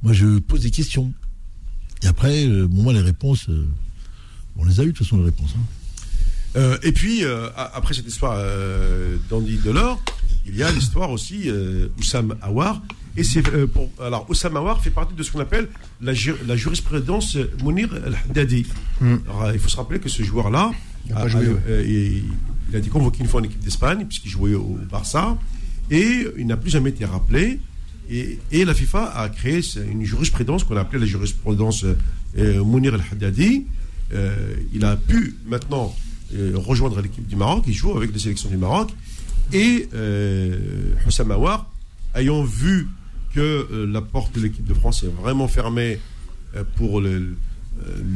[0.03, 1.13] Moi, je pose des questions.
[2.03, 3.65] Et après, euh, bon, moi, les réponses, euh,
[4.57, 5.51] on les a eues de toute façon, les réponses.
[5.57, 6.57] Hein.
[6.57, 8.39] Euh, et puis, après cette histoire
[9.29, 10.01] d'Andy Delors,
[10.47, 12.81] il y a l'histoire aussi euh, Oussam Awar.
[13.17, 15.69] Et c'est euh, pour alors Oussam Awar fait partie de ce qu'on appelle
[16.01, 16.11] la,
[16.45, 18.67] la, jurisprudence Mounir El-Haddadi.
[19.01, 19.15] Hmm.
[19.27, 20.71] Alors il faut se rappeler que ce joueur-là,
[21.07, 22.23] il, a, euh,
[22.69, 25.37] il a été convoqué une fois en équipe d'Espagne puisqu'il jouait au Barça
[25.89, 27.59] et il n'a plus jamais été rappelé.
[28.09, 31.85] Et, et, la FIFA a créé une jurisprudence qu'on appelait la jurisprudence
[32.35, 33.65] Mounir El-Haddadi.
[34.73, 35.95] il a pu maintenant
[36.53, 37.63] rejoindre l'équipe du Maroc.
[37.67, 38.91] Il joue avec les sélections du Maroc.
[39.53, 40.93] Et euh,
[42.15, 42.87] ayant vu
[43.35, 45.99] que euh, la porte de l'équipe de France est vraiment fermée
[46.55, 47.35] euh, pour euh,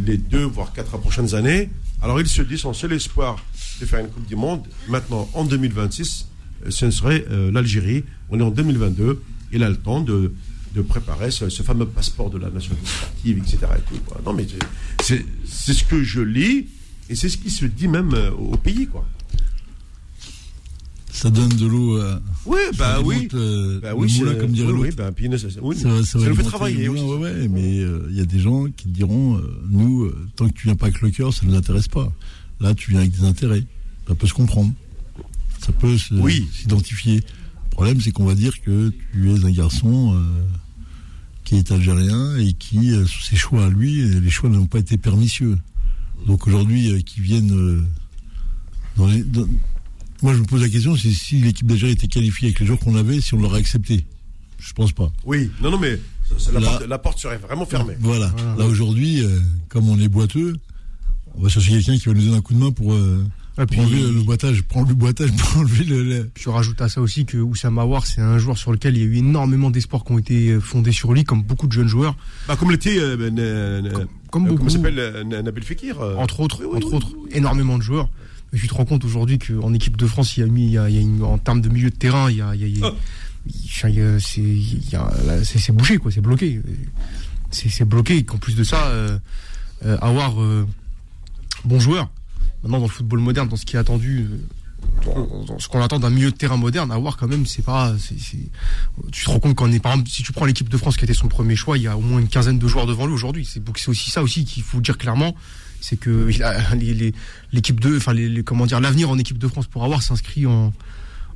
[0.05, 1.69] les deux, voire quatre prochaines années,
[2.01, 3.43] alors il se dit son seul espoir
[3.81, 6.29] de faire une Coupe du Monde, maintenant en 2026,
[6.69, 8.05] ce serait l'Algérie.
[8.29, 9.21] On est en 2022,
[9.51, 10.33] il a le temps de,
[10.75, 13.57] de préparer ce, fameux passeport de la nationalité sportive, etc.
[14.25, 14.47] Non, mais
[15.01, 16.67] c'est ce que je lis
[17.09, 19.05] et c'est ce qui se dit même au pays, quoi
[21.19, 22.21] ça donne de l'eau à.
[22.45, 23.27] Oui, bah oui.
[23.33, 26.43] Euh, bah oui, moulin, comme dirait oui, bah, ça, oui, ça, ça, ça nous fait
[26.43, 26.87] travailler.
[26.87, 30.27] Oui, ouais, ouais, mais il euh, y a des gens qui diront euh, nous, euh,
[30.37, 32.09] tant que tu viens pas avec le cœur, ça ne nous intéresse pas.
[32.61, 33.65] Là, tu viens avec des intérêts.
[34.07, 34.71] Ça peut se comprendre.
[35.59, 37.15] Ça peut s'identifier.
[37.17, 40.17] Le problème, c'est qu'on va dire que tu es un garçon
[41.43, 44.97] qui est algérien et qui, sous ses choix à lui, les choix n'ont pas été
[44.97, 45.57] permissieux.
[46.27, 47.85] Donc aujourd'hui, qui viennent
[48.95, 49.21] dans les.
[49.23, 49.45] Dans,
[50.21, 52.79] moi, je me pose la question, c'est si l'équipe d'Algérie était qualifiée avec les joueurs
[52.79, 54.05] qu'on avait, si on l'aurait accepté.
[54.59, 55.11] Je pense pas.
[55.25, 55.99] Oui, non, non, mais
[56.87, 57.95] la, porte, serait vraiment fermée.
[57.99, 58.33] Voilà.
[58.57, 59.39] Là, aujourd'hui, euh,
[59.69, 60.57] comme on est boiteux,
[61.35, 62.93] on va chercher quelqu'un qui va nous donner un coup de main pour.
[62.93, 63.23] Euh,
[63.67, 67.25] pour enlever le boitage, prends le boitage, pour enlever le, Je rajoute à ça aussi
[67.25, 70.11] que Oussama Aouar, c'est un joueur sur lequel il y a eu énormément d'espoirs qui
[70.13, 72.15] ont été fondés sur lui, comme beaucoup de jeunes joueurs.
[72.47, 74.57] Bah, comme l'était, euh, ben, euh, comme, comme beaucoup.
[74.59, 78.09] Comment s'appelle euh, Nabil Fekir Entre autres, entre autres, énormément de joueurs.
[78.53, 80.77] Tu te rends compte aujourd'hui qu'en équipe de France, il y a mis, il y
[80.77, 82.83] a, une, en termes de milieu de terrain, il y a, il y
[84.95, 86.61] a, c'est bouché, quoi, c'est bloqué.
[87.51, 88.23] C'est bloqué.
[88.23, 89.17] Qu'en plus de ça, euh,
[90.01, 90.35] avoir
[91.65, 92.09] bon joueur,
[92.63, 94.27] maintenant dans le football moderne, dans ce qui est attendu,
[95.05, 97.93] euh, dans, ce qu'on attend d'un milieu de terrain moderne, avoir quand même, c'est pas,
[99.11, 101.03] tu te rends compte qu'on est, par exemple, si tu prends l'équipe de France qui
[101.03, 103.13] était son premier choix, il y a au moins une quinzaine de joueurs devant lui
[103.13, 103.47] aujourd'hui.
[103.49, 105.35] C'est aussi ça aussi qu'il faut dire clairement,
[105.81, 106.29] c'est que
[107.51, 110.73] l'équipe de, enfin, les, comment dire, l'avenir en équipe de France pour avoir s'inscrit en,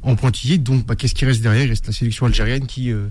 [0.02, 0.58] en pointillé.
[0.58, 1.66] Donc, bah, qu'est-ce qui reste derrière?
[1.66, 3.08] Il reste la sélection algérienne qui, euh,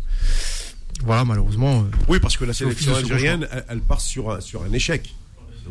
[1.05, 1.81] voilà, malheureusement.
[1.81, 5.15] Euh, oui, parce que la sélection algérienne, elle, part sur sur un échec.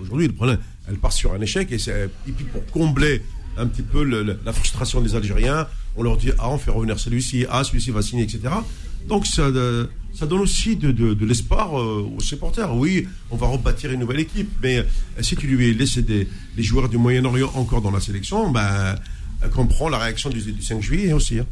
[0.02, 3.22] Aujourd'hui, le problème, elle part sur un échec et, et puis pour combler
[3.58, 7.46] un petit peu la frustration des Algériens, on leur dit ah on fait revenir celui-ci,
[7.50, 8.42] ah celui-ci va signer, etc.
[9.08, 12.74] Donc ça, euh, ça donne aussi de, de, l'espoir euh, aux supporters.
[12.76, 14.84] Oui, on va rebâtir une nouvelle équipe, mais euh,
[15.22, 18.96] si tu lui laisses des, les joueurs du Moyen-Orient encore dans la sélection, ben,
[19.54, 21.40] comprend la réaction du, 5 juillet aussi.
[21.40, 21.46] Hein.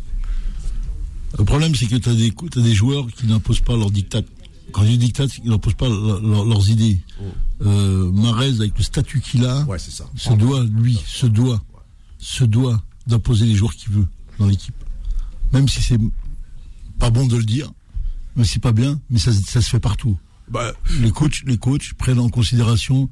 [1.38, 4.22] Le problème, c'est que tu as, as, des joueurs qui n'imposent pas leur dictat
[4.72, 7.00] quand je dis dictat, ils n'imposent pas leurs idées.
[7.22, 7.26] Oh.
[7.66, 9.66] Euh, Marez, avec le statut qu'il a,
[10.16, 11.62] se doit, lui, se doit,
[12.20, 14.08] se doit d'imposer les joueurs qu'il veut
[14.38, 14.76] dans l'équipe.
[15.52, 16.00] Même si c'est
[17.00, 17.72] pas bon de le dire,
[18.36, 20.18] mais c'est pas bien, mais ça, se fait partout.
[20.50, 23.10] Bah, les coachs, les coachs prennent en considération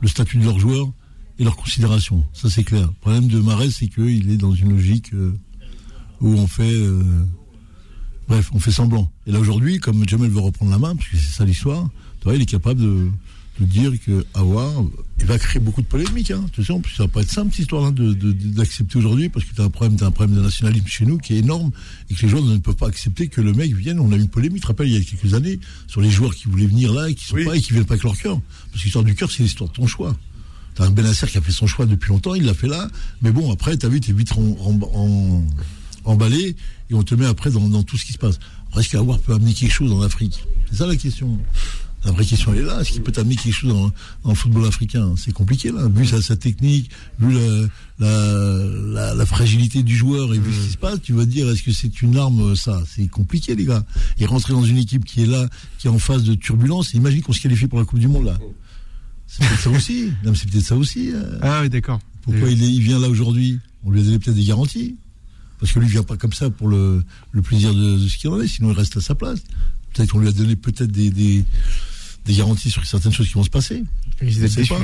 [0.00, 0.90] le statut de leurs joueurs
[1.38, 2.24] et leur considération.
[2.32, 2.86] Ça c'est clair.
[2.86, 5.38] Le problème de Marez, c'est qu'il est dans une logique euh,
[6.20, 7.02] où on fait euh,
[8.28, 9.10] Bref, on fait semblant.
[9.26, 11.88] Et là aujourd'hui, comme Jamel veut reprendre la main, parce que c'est ça l'histoire,
[12.34, 13.08] il est capable de,
[13.64, 14.70] dire que avoir,
[15.18, 16.30] il va créer beaucoup de polémiques.
[16.30, 16.44] Hein.
[16.46, 19.70] Attention, ça va pas être simple cette histoire-là d'accepter aujourd'hui, parce que tu as un
[19.70, 21.70] problème, as un problème de nationalisme chez nous qui est énorme
[22.10, 24.00] et que les joueurs ne peuvent pas accepter que le mec vienne.
[24.00, 26.10] On a eu une polémique, tu te rappelles, il y a quelques années, sur les
[26.10, 28.16] joueurs qui voulaient venir là et qui sont pas et qui viennent pas avec leur
[28.18, 28.40] cœur.
[28.70, 30.16] Parce que l'histoire du cœur, c'est l'histoire de ton choix.
[30.74, 32.88] T'as un Benasser qui a fait son choix depuis longtemps, il l'a fait là,
[33.22, 35.46] mais bon, après, t'as vu, t'es vite en
[36.06, 36.56] emballé
[36.90, 38.38] et on te met après dans, tout ce qui se passe.
[38.76, 40.44] Est-ce qu'avoir peut amener quelque chose en Afrique?
[40.70, 41.38] C'est ça la question.
[42.06, 42.80] La vraie question elle est là.
[42.80, 45.14] Est-ce qu'il peut amener quelque chose dans, le football africain?
[45.16, 46.88] C'est compliqué là, vu sa, technique,
[47.18, 47.36] vu
[47.98, 51.02] la, fragilité du joueur et vu ce qui se passe.
[51.02, 52.80] Tu vas dire est-ce que c'est une arme ça?
[52.88, 53.84] C'est compliqué les gars.
[54.18, 55.48] Et rentrer dans une équipe qui est là,
[55.78, 56.94] qui est en phase de turbulence.
[56.94, 58.38] Imagine qu'on se qualifie pour la Coupe du Monde là.
[59.26, 60.12] C'est peut-être ça aussi.
[60.22, 61.10] C'est peut-être ça aussi.
[61.12, 61.38] Euh.
[61.42, 61.98] Ah oui, d'accord.
[62.22, 63.58] Pourquoi il, il vient là aujourd'hui?
[63.84, 64.96] On lui a donné peut-être des garanties.
[65.58, 67.02] Parce que lui vient pas comme ça pour le,
[67.32, 69.40] le plaisir de, ce qu'il en est, sinon il reste à sa place.
[69.92, 71.44] Peut-être qu'on lui a donné peut-être des, des,
[72.26, 73.84] des, garanties sur certaines choses qui vont se passer.
[74.20, 74.74] Il risque d'être déçu.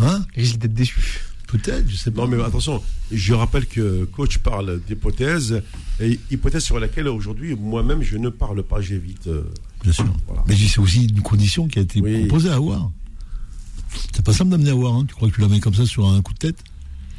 [0.00, 1.20] Hein risque d'être déçu.
[1.46, 2.22] Peut-être, je sais pas.
[2.22, 2.82] Non, mais attention,
[3.12, 5.62] je rappelle que coach parle d'hypothèses,
[6.00, 9.28] et hypothèse sur laquelle aujourd'hui, moi-même, je ne parle pas, j'évite.
[9.28, 9.42] Euh,
[9.82, 10.12] Bien sûr.
[10.48, 12.90] Mais c'est aussi une condition qui a été proposée à avoir.
[14.12, 15.04] C'est pas simple d'amener à avoir, hein.
[15.06, 16.58] tu crois que tu la mets comme ça sur un coup de tête?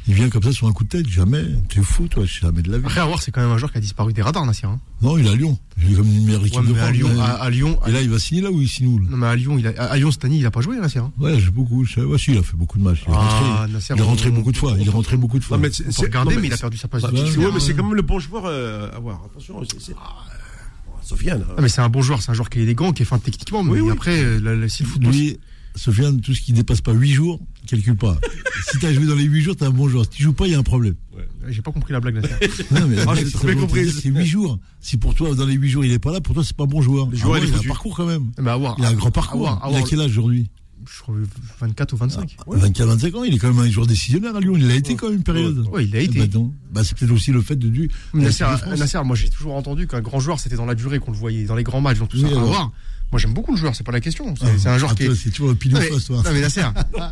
[0.08, 1.44] Il vient comme ça sur un coup de tête, jamais.
[1.68, 2.86] T'es fou, toi, jamais de la vie.
[2.86, 4.70] Après, à c'est quand même un joueur qui a disparu des radars, Nassir.
[4.70, 4.80] Hein.
[5.02, 5.58] Non, il est à Lyon.
[5.82, 6.88] Il est comme une meilleure équipe de France.
[6.88, 9.18] À Lyon, à, Lyon, Et là, il va signer là ou il signe où Non,
[9.18, 11.04] mais à Lyon, il a, à Lyon cette année, il a pas joué, Nassir.
[11.04, 11.12] Hein.
[11.18, 11.82] Ouais, j'ai beaucoup.
[11.82, 13.04] Ouais, si, il a fait beaucoup de matchs.
[13.06, 14.76] Il est ah, rentré, il est rentré beaucoup de fois.
[14.80, 15.58] Il est rentré beaucoup de fois.
[15.58, 17.02] Non, mais c'est regardé, mais, il a perdu sa place.
[17.02, 19.20] Bah, ouais, mais c'est quand même le bon joueur euh, à voir.
[19.26, 19.94] Attention, c'est.
[20.00, 20.24] Ah,
[21.02, 21.44] Sofiane.
[21.56, 23.18] Ah, mais c'est un bon joueur, c'est un joueur qui est élégant, qui est fin
[23.18, 24.22] techniquement, mais après,
[24.68, 25.12] si le football.
[25.78, 28.18] Sofiane, tout ce qui dépasse pas 8 jours, calcule pas.
[28.70, 30.04] si tu as joué dans les 8 jours, t'es un bon joueur.
[30.04, 30.94] Si tu joues pas, il y a un problème.
[31.16, 31.26] Ouais.
[31.48, 32.28] J'ai pas compris la blague là.
[32.72, 33.90] non, mais ah, j'ai compris.
[33.90, 34.58] C'est 8 jours.
[34.80, 36.64] Si pour toi, dans les 8 jours, il est pas là, pour toi, c'est pas
[36.64, 37.08] un bon joueur.
[37.12, 38.30] il, a un parcours quand même.
[38.38, 39.60] il a un grand parcours.
[39.70, 40.50] il a quel âge aujourd'hui?
[40.90, 41.14] Je crois
[41.60, 42.36] 24 ou 25.
[42.46, 44.54] 24, 25 ans, il est quand même un joueur décisionnaire à Lyon.
[44.56, 45.66] Il a été quand même une période.
[45.72, 46.26] Oui, il a été.
[46.26, 46.40] Bah,
[46.72, 47.90] bah, c'est peut-être aussi le fait de du.
[48.14, 48.44] Nasser,
[49.04, 51.56] moi j'ai toujours entendu qu'un grand joueur c'était dans la durée qu'on le voyait, dans
[51.56, 52.28] les grands matchs, dans tout ça.
[53.10, 54.34] Moi, j'aime beaucoup le joueur, c'est pas la question.
[54.36, 55.54] C'est ah, un joueur qui est.
[55.54, 56.22] Pile ou face, toi.
[56.24, 56.62] Non, mais Nasser,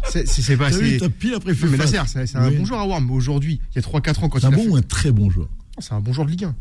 [0.26, 0.70] c'est pas.
[0.70, 3.00] T'as pile après Mais Nasser, c'est un bon joueur à.
[3.00, 5.30] Mais aujourd'hui, il y a 3-4 ans, quand C'est un bon ou un très bon
[5.30, 6.54] joueur C'est un bon joueur de Ligue 1.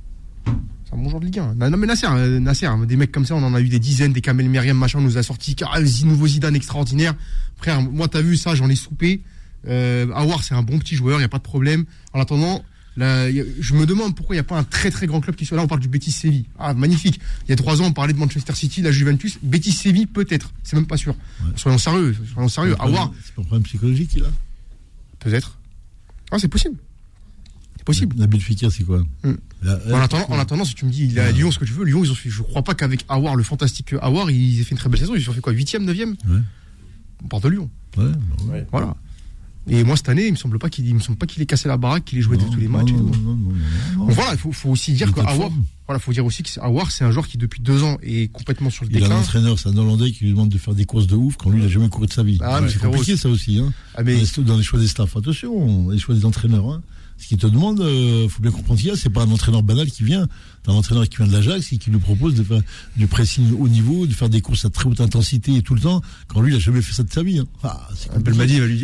[0.86, 1.55] C'est un bon joueur de Ligue 1.
[1.55, 4.13] Non, mais Nasser, euh, Nasser, des mecs comme ça, on en a eu des dizaines,
[4.13, 5.55] des Kamel Meriem, machin, on nous a sorti.
[5.69, 7.13] Ah, nouveau Zidane extraordinaire.
[7.57, 9.21] Frère, moi, t'as vu ça, j'en ai soupé.
[9.67, 11.86] Euh, Awar, c'est un bon petit joueur, il y a pas de problème.
[12.13, 12.63] En attendant,
[12.97, 15.57] je me demande pourquoi il n'y a pas un très très grand club qui soit
[15.57, 15.63] là.
[15.63, 16.45] On parle du Betis Séville.
[16.57, 17.19] Ah, magnifique.
[17.45, 19.37] Il y a trois ans, on parlait de Manchester City, la Juventus.
[19.41, 20.51] Betis Séville, peut-être.
[20.63, 21.15] C'est même pas sûr.
[21.55, 22.15] Soyons sérieux.
[22.33, 22.75] Soyons sérieux.
[22.79, 24.31] C'est pas un problème psychologique qu'il a
[25.19, 25.57] Peut-être.
[26.31, 26.77] Ah, c'est possible.
[27.77, 28.15] C'est possible.
[28.17, 29.33] Nabil Fekir, c'est quoi hmm.
[29.91, 31.73] en, attendant, en, attendant, si tu me dis, il est à Lyon, ce que tu
[31.73, 32.29] veux, Lyon, ils ont fait.
[32.29, 35.15] Je crois pas qu'avec Awar, le fantastique Awar, ils aient fait une très belle saison.
[35.15, 36.15] Ils ont fait quoi 8 9 e
[37.23, 37.69] On parle de Lyon.
[37.97, 38.11] Ouais,
[38.45, 38.95] bah Voilà.
[39.68, 41.68] Et moi cette année, il me semble pas qu'il me semble pas qu'il ait cassé
[41.68, 42.91] la baraque, qu'il ait joué tous les matchs.
[43.95, 45.22] voilà, il faut, faut, aussi dire que
[45.88, 48.72] voilà, faut dire aussi que Awar, c'est un joueur qui depuis deux ans est complètement
[48.72, 49.07] sur le déclin.
[49.07, 51.16] Il a un entraîneur, c'est un Hollandais qui lui demande de faire des courses de
[51.16, 52.39] ouf quand lui il a jamais couru de sa vie.
[52.41, 53.59] Ah, c'est compliqué ça aussi.
[53.59, 53.72] Hein.
[53.93, 54.18] Ah, mais...
[54.39, 56.70] Dans les choix des staffs, attention, les choix des entraîneurs.
[56.70, 56.82] Hein.
[57.18, 59.32] Ce qu'il te demande, il euh, faut bien comprendre qu'il y a, c'est pas un
[59.32, 60.28] entraîneur banal qui vient,
[60.63, 62.61] c'est un entraîneur qui vient de l'Ajax et qui nous propose de faire
[62.97, 65.82] du pressing haut niveau, de faire des courses à très haute intensité et tout le
[65.82, 67.39] temps, quand lui, il a jamais fait ça de sa vie.
[67.39, 67.45] Hein.
[67.63, 68.36] Ah, Nabil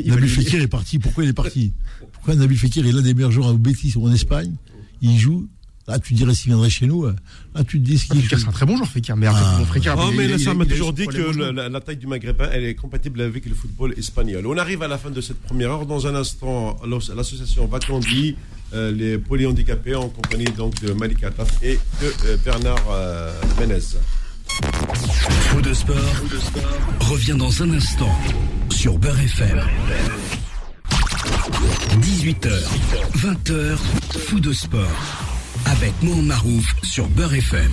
[0.05, 0.97] Nabil Fekir est parti.
[0.97, 1.73] Pourquoi il est parti?
[2.13, 4.55] Pourquoi Nabil Fekir est l'un des meilleurs joueurs à Betis en Espagne?
[5.01, 5.47] Il joue,
[5.91, 7.03] Là, tu dirais s'il viendrait chez nous.
[7.03, 7.13] Euh,
[7.53, 9.17] là, tu te dis ce Fekir, c'est un très bon joueur, Fekir.
[9.17, 9.59] Mais, ah.
[9.59, 13.45] oh, mais ça m'a toujours dit que la, taille du Maghrébin, elle est compatible avec
[13.45, 14.47] le football espagnol.
[14.47, 15.85] On arrive à la fin de cette première heure.
[15.85, 18.37] Dans un instant, l'association Vacandi,
[18.73, 23.79] euh, les polyhandicapés, en compagnie donc de Malika Taf et de euh, Bernard euh, Menez.
[25.49, 25.97] Fou de sport,
[27.01, 28.17] revient dans un instant
[28.69, 29.61] sur Beurre FM.
[31.99, 32.49] 18h,
[33.17, 33.77] 20h,
[34.27, 37.71] Fou de sport avec Mohamed Marouf sur Beurre FM.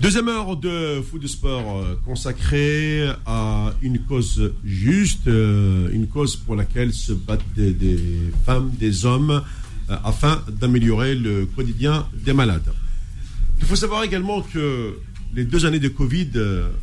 [0.00, 6.36] Deuxième heure de foot de sport euh, consacrée à une cause juste, euh, une cause
[6.36, 7.98] pour laquelle se battent des,
[8.46, 9.42] femmes, des hommes,
[9.90, 12.72] euh, afin d'améliorer le quotidien des malades.
[13.58, 14.96] Il faut savoir également que
[15.34, 16.30] les deux années de Covid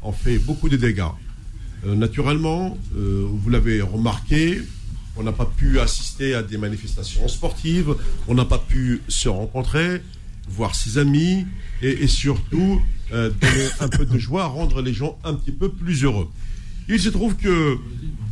[0.03, 1.11] ont fait beaucoup de dégâts.
[1.85, 4.61] naturellement, vous l'avez remarqué,
[5.17, 7.95] on n'a pas pu assister à des manifestations sportives,
[8.27, 10.01] on n'a pas pu se rencontrer,
[10.47, 11.45] voir ses amis
[11.81, 16.03] et, surtout euh, donner un peu de joie, rendre les gens un petit peu plus
[16.03, 16.29] heureux.
[16.89, 17.77] Il se trouve que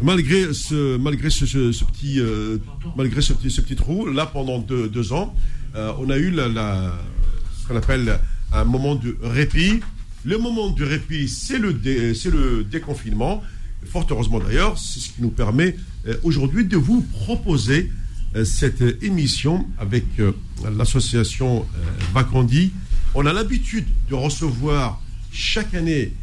[0.02, 2.58] malgré ce, malgré ce, petit, euh,
[2.96, 5.36] malgré ce petit, ce petit trou, là pendant deux, ans,
[5.76, 8.20] euh, on a eu ce qu'on appelle
[8.54, 9.82] un moment de répit.
[10.24, 11.76] Le moment du répit, c'est le,
[12.16, 13.44] c'est le déconfinement.
[13.86, 15.76] Fort heureusement d'ailleurs, c'est ce qui nous permet
[16.08, 17.92] euh, aujourd'hui de vous proposer
[18.36, 20.34] euh, cette émission avec euh,
[20.76, 21.66] l'association
[22.14, 22.72] Vacandi.
[23.14, 26.14] On a l'habitude de recevoir chaque année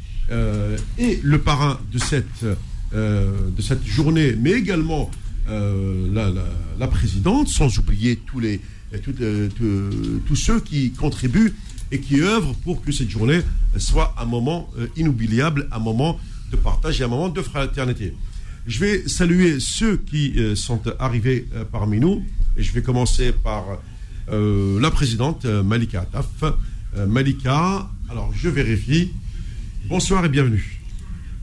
[0.99, 2.45] et le parrain de cette,
[2.95, 5.11] de cette journée, mais également
[5.49, 8.61] la, présidente, sans oublier tous, les,
[9.03, 11.55] tous ceux qui contribuent
[11.91, 13.41] et qui œuvrent pour que cette journée
[13.77, 16.19] soit un moment inoubliable, un moment
[16.57, 18.15] partage et un moment de fraternité.
[18.67, 22.25] Je vais saluer ceux qui euh, sont arrivés euh, parmi nous.
[22.57, 23.65] Et je vais commencer par
[24.31, 26.55] euh, la présidente Malika Ataf.
[27.09, 29.13] Malika, alors je vérifie.
[29.89, 30.81] Bonsoir et bienvenue.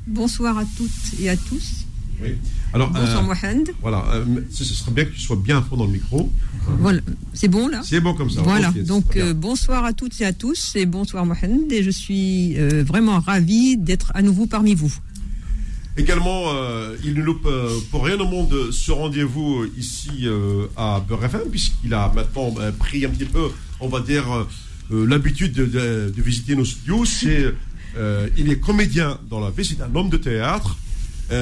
[0.05, 1.79] Bonsoir à toutes et à tous.
[2.22, 2.36] Oui.
[2.74, 3.72] Alors, Bonsoir Mohamed.
[3.82, 4.05] Voilà,
[4.51, 6.32] ce, serait bien que tu sois bien à fond dans le micro.
[6.80, 6.99] Voilà,
[7.34, 8.41] c'est bon là C'est bon comme ça.
[8.41, 13.20] Voilà, donc bonsoir à toutes et à tous et bonsoir Mohamed et je suis vraiment
[13.20, 14.93] ravie d'être à nouveau parmi vous.
[15.99, 21.03] Également, euh, il ne loupe euh, pour rien au monde ce rendez-vous ici euh, à
[21.05, 23.49] Beurre FM, puisqu'il a maintenant pris un petit peu,
[23.82, 24.47] on va dire,
[24.89, 27.03] l'habitude de, visiter nos studios.
[27.03, 27.53] C'est,
[28.38, 30.78] il est comédien dans la vie, c'est un homme de théâtre,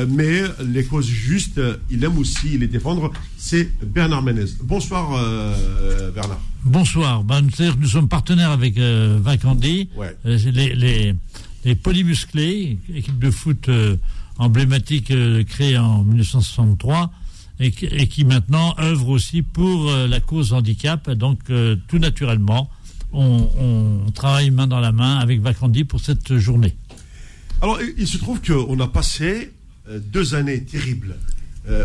[0.09, 3.11] mais les causes justes, il aime aussi les défendre.
[3.37, 4.45] C'est Bernard Menez.
[4.63, 5.11] Bonsoir,
[6.13, 6.41] Bernard.
[6.63, 7.23] Bonsoir.
[7.23, 7.47] Ben,
[7.79, 9.89] nous sommes partenaires avec Vacandi,
[10.25, 11.15] les, les,
[11.65, 13.69] les polymusclés, équipe de foot
[14.39, 17.11] emblématique euh, créée en 1963
[17.59, 21.09] et, qui maintenant œuvre aussi pour euh, la cause handicap.
[21.09, 22.69] Donc euh, tout naturellement,
[23.11, 23.47] on,
[24.13, 26.75] travaille main dans la main avec Vacandi pour cette journée.
[27.61, 29.53] Alors il se trouve qu'on a passé
[29.89, 31.15] deux années terribles,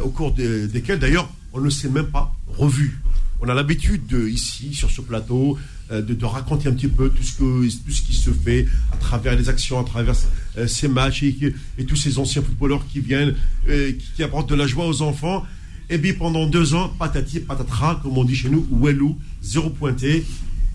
[0.03, 3.01] au cours desquelles d'ailleurs on ne s'est même pas revu.
[3.41, 5.59] On a l'habitude ici, sur ce plateau,
[5.91, 9.81] euh, de, raconter un petit peu tout ce, qui se fait à travers les actions,
[9.81, 10.15] à travers
[10.57, 11.55] euh, ces matchs et,
[11.87, 13.35] tous ces anciens footballeurs qui viennent,
[13.69, 15.45] euh, qui, apportent de la joie aux enfants.
[15.91, 20.25] Et bien pendant deux ans, patati patatras, comme on dit chez nous, Wellou, zéro pointé.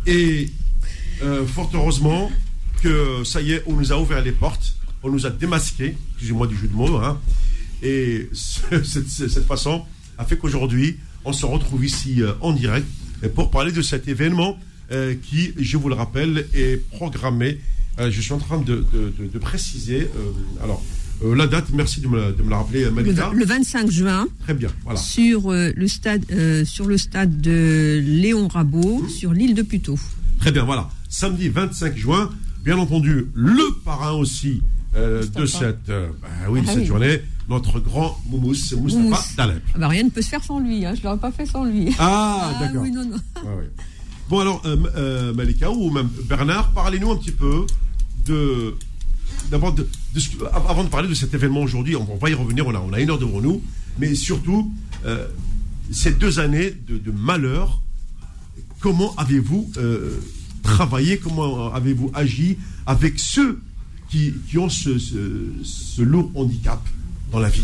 [0.05, 0.51] Et
[1.47, 2.29] fort heureusement
[2.83, 4.75] que ça y est, on nous a ouvert les portes,
[5.07, 7.19] on nous a démasqués, excusez-moi du jeu de mots, hein.
[7.81, 9.83] et cette, cette, façon
[10.17, 12.87] a fait qu'aujourd'hui, on se retrouve ici en direct
[13.35, 14.57] pour parler de cet événement
[14.91, 17.59] euh, qui, je vous le rappelle, est programmé.
[17.99, 18.85] Euh, je suis en train de,
[19.41, 20.09] préciser.
[20.15, 20.81] Euh, alors,
[21.35, 23.31] la date, merci de me, de me la rappeler, Malika.
[23.33, 24.27] Le, 25 juin.
[24.43, 24.99] Très bien, voilà.
[24.99, 26.23] Sur, le, stade,
[26.63, 29.09] sur le stade de Léon Rabot, mmh.
[29.09, 29.99] sur l'île de Puteaux.
[30.39, 30.89] Très bien, voilà.
[31.09, 32.29] Samedi 25 juin,
[32.63, 34.61] bien entendu, le parrain aussi
[34.95, 39.61] de cette, bah oui, de ah cette journée, notre grand Moumous, Moustapha Taleb.
[39.75, 40.93] Ah bah rien ne peut se faire sans lui, hein.
[40.95, 41.93] je ne l'aurais pas fait sans lui.
[41.99, 42.81] Ah, ah d'accord.
[42.81, 43.17] Oui, non, non.
[44.29, 47.65] Bon alors, euh, euh, Malika ou même Bernard, parlez-nous un petit peu
[48.25, 48.75] de
[49.49, 49.75] d'abord,
[50.53, 52.99] avant de parler de cet événement aujourd'hui, on, va y revenir, on a, on a
[52.99, 53.61] une heure devant nous,
[53.97, 54.71] mais surtout,
[55.05, 55.27] euh,
[55.91, 57.81] ces deux années de, malheur,
[58.79, 60.19] comment avez-vous euh,
[60.63, 63.61] travaillé, comment avez-vous agi avec ceux
[64.09, 66.81] qui, ont ce lourd handicap
[67.31, 67.63] dans la vie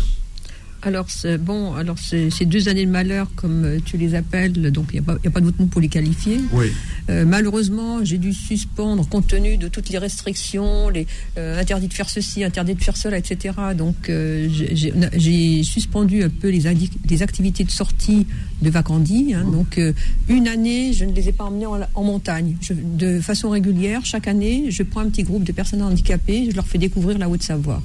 [0.84, 1.06] alors,
[1.40, 5.06] bon, alors ces deux années de malheur, comme euh, tu les appelles, donc il n'y
[5.06, 6.40] a, pas d'autre mot pour les qualifier.
[6.52, 6.66] Oui.
[7.08, 11.06] Euh, malheureusement, j'ai dû suspendre, compte tenu de toutes les restrictions, les
[11.38, 13.54] euh, interdits de faire ceci, interdits de faire cela, etc.
[13.76, 16.62] Donc, j'ai suspendu un peu les,
[17.08, 18.26] les, activités de sortie
[18.60, 19.34] de Vacandi.
[19.34, 19.44] Hein.
[19.50, 19.80] Donc,
[20.28, 22.56] une année, je ne les ai pas emmenés en, montagne.
[22.70, 26.66] de façon régulière, chaque année, je prends un petit groupe de personnes handicapées, je leur
[26.66, 27.82] fais découvrir la Haute-Savoie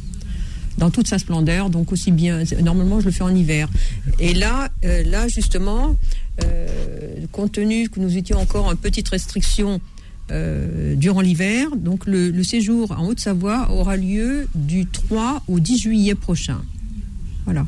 [0.80, 2.44] dans toute sa splendeur, donc aussi bien.
[2.64, 3.70] Normalement, je le fais en hiver.
[4.20, 5.96] Et là, euh, là justement,
[6.44, 6.68] euh,
[7.32, 9.82] compte tenu que nous étions encore en petite restriction
[10.32, 16.16] euh, durant l'hiver, donc le, séjour en Haute-Savoie aura lieu du 3 au 10 juillet
[16.16, 16.62] prochain.
[17.46, 17.66] Voilà.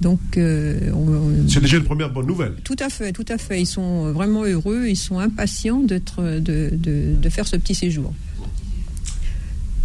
[0.00, 2.54] Donc, c'est déjà une première bonne nouvelle.
[2.64, 3.60] Tout à fait, tout à fait.
[3.60, 8.14] Ils sont vraiment heureux, ils sont impatients d'être, de, de, de faire ce petit séjour.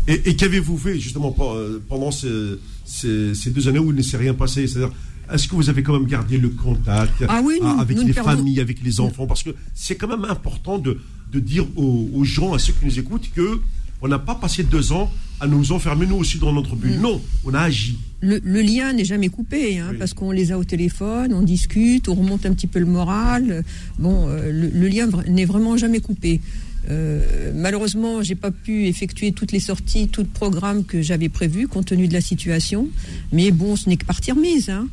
[0.07, 2.29] Et, qu'avez-vous fait justement euh, pendant ces,
[3.47, 4.67] deux années où il ne s'est rien passé?
[4.67, 4.93] C'est-à-dire,
[5.33, 7.41] est-ce que vous avez quand même gardé le contact ah
[7.79, 9.25] avec les familles, avec les enfants?
[9.25, 10.99] Parce que c'est quand même important de,
[11.33, 13.59] dire aux, gens, à ceux qui nous écoutent, que
[14.01, 16.99] on n'a pas passé deux ans à nous enfermer nous aussi dans notre bulle.
[16.99, 17.97] Non, on a agi.
[18.21, 22.15] Le, lien n'est jamais coupé, hein, parce qu'on les a au téléphone, on discute, on
[22.15, 23.63] remonte un petit peu le moral.
[23.99, 26.41] Bon, euh, le, lien n'est vraiment jamais coupé.
[26.89, 31.67] Euh, malheureusement, j'ai pas pu effectuer toutes les sorties, tout le programme que j'avais prévu
[31.67, 32.87] compte tenu de la situation.
[33.31, 34.69] Mais bon, ce n'est que partie remise.
[34.69, 34.87] Hein.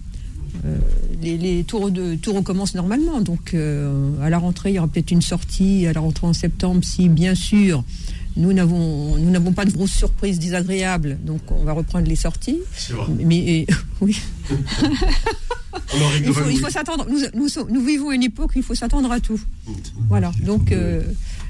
[0.65, 0.77] Euh,
[1.23, 3.21] les, tours de tours recommencent normalement.
[3.21, 6.33] Donc, euh, à la rentrée, il y aura peut-être une sortie à la rentrée en
[6.33, 7.85] septembre, si bien sûr
[8.35, 11.19] nous n'avons nous n'avons pas de grosses surprises désagréables.
[11.23, 12.61] Donc, on va reprendre les sorties.
[13.19, 13.67] Mais
[14.01, 14.19] oui.
[16.25, 17.07] il faut, s'attendre.
[17.11, 19.41] Nous, nous, vivons une époque où il faut s'attendre à tout.
[20.09, 20.33] Voilà.
[20.43, 20.73] Donc.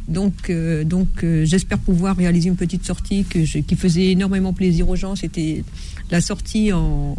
[0.09, 4.96] Donc, euh, donc euh, j'espère pouvoir réaliser une petite sortie qui faisait énormément plaisir aux
[4.96, 5.16] gens.
[5.16, 5.64] C'était
[6.11, 7.16] la sortie en,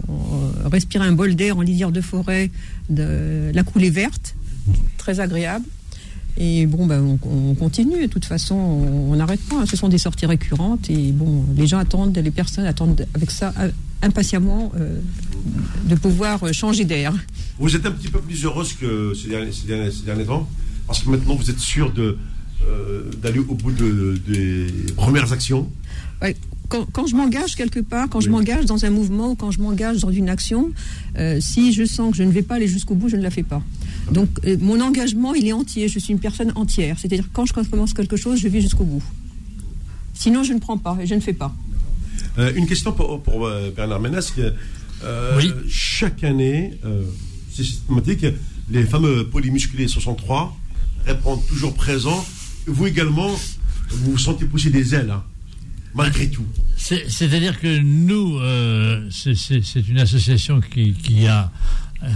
[0.71, 2.51] respirer un bol d'air en lisière de forêt
[2.89, 4.35] la coulée verte,
[4.97, 5.65] très agréable.
[6.35, 8.01] Et bon, ben, on, continue.
[8.01, 9.65] De toute façon, on n'arrête pas.
[9.67, 10.89] Ce sont des sorties récurrentes.
[10.89, 13.69] Et bon, les gens attendent, les personnes attendent avec ça euh,
[14.01, 14.71] impatiemment
[15.87, 17.13] de pouvoir changer d'air.
[17.59, 19.29] Vous êtes un petit peu plus heureuse que ces
[20.05, 20.49] derniers temps
[20.87, 22.17] Parce que maintenant, vous êtes sûr de,
[22.67, 25.69] euh, d'aller au bout de, des premières actions
[26.69, 29.99] quand, je m'engage quelque part, quand je m'engage dans un mouvement ou quand je m'engage
[29.99, 30.71] dans une action,
[31.17, 33.29] euh, si je sens que je ne vais pas aller jusqu'au bout, je ne la
[33.29, 33.61] fais pas.
[34.11, 35.87] Donc euh, mon engagement, il est entier.
[35.87, 36.97] Je suis une personne entière.
[36.99, 39.03] C'est-à-dire quand je commence quelque chose, je vais jusqu'au bout.
[40.13, 41.53] Sinon, je ne prends pas et je ne fais pas.
[42.55, 44.33] une question pour, Bernard Ménès.
[45.67, 46.79] Chaque année,
[47.53, 48.25] c'est systématique,
[48.71, 50.57] les fameux polymusculés 63
[51.05, 52.25] répondent toujours présents
[52.67, 53.29] vous également,
[53.89, 55.23] vous vous sentez pousser des ailes, hein,
[55.93, 56.45] malgré tout.
[56.83, 61.51] C'est-à-dire que nous, euh, c'est une association qui, a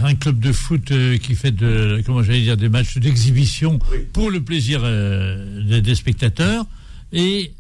[0.04, 3.80] un club de foot euh, qui fait de, comment dire, des matchs d'exhibition
[4.12, 6.66] pour le plaisir euh, des, spectateurs.
[7.14, 7.54] Et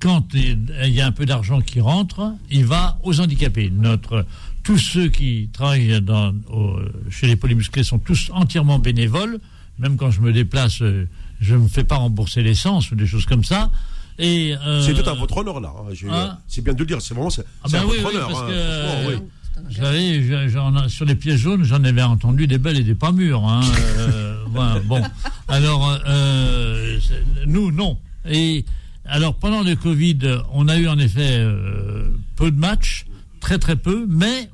[0.00, 3.70] quand il y a un peu d'argent qui rentre, il va aux handicapés.
[3.70, 4.24] Notre,
[4.62, 6.34] tous ceux qui travaillent dans,
[7.10, 9.38] chez les polymusclés sont tous entièrement bénévoles.
[9.78, 10.82] Même quand je me déplace
[11.44, 13.70] je ne me fais pas rembourser l'essence ou des choses comme ça.
[14.18, 15.72] Et euh, c'est tout à votre honneur là.
[15.76, 15.92] Hein.
[16.10, 17.02] Hein c'est bien de le dire.
[17.02, 18.28] C'est vraiment c'est ah ben à votre honneur.
[18.28, 19.20] Parce hein.
[19.68, 20.48] vous savez,
[20.88, 23.46] sur les pièces jaunes, j'en avais entendu des belles et des pas mûres.
[23.48, 25.02] Euh, bon,
[25.48, 26.98] alors euh,
[27.46, 27.98] nous non.
[28.28, 28.64] Et
[29.04, 30.18] alors pendant le Covid,
[30.52, 31.44] on a eu en effet
[32.36, 33.06] peu de matchs,
[33.40, 34.48] très très peu, mais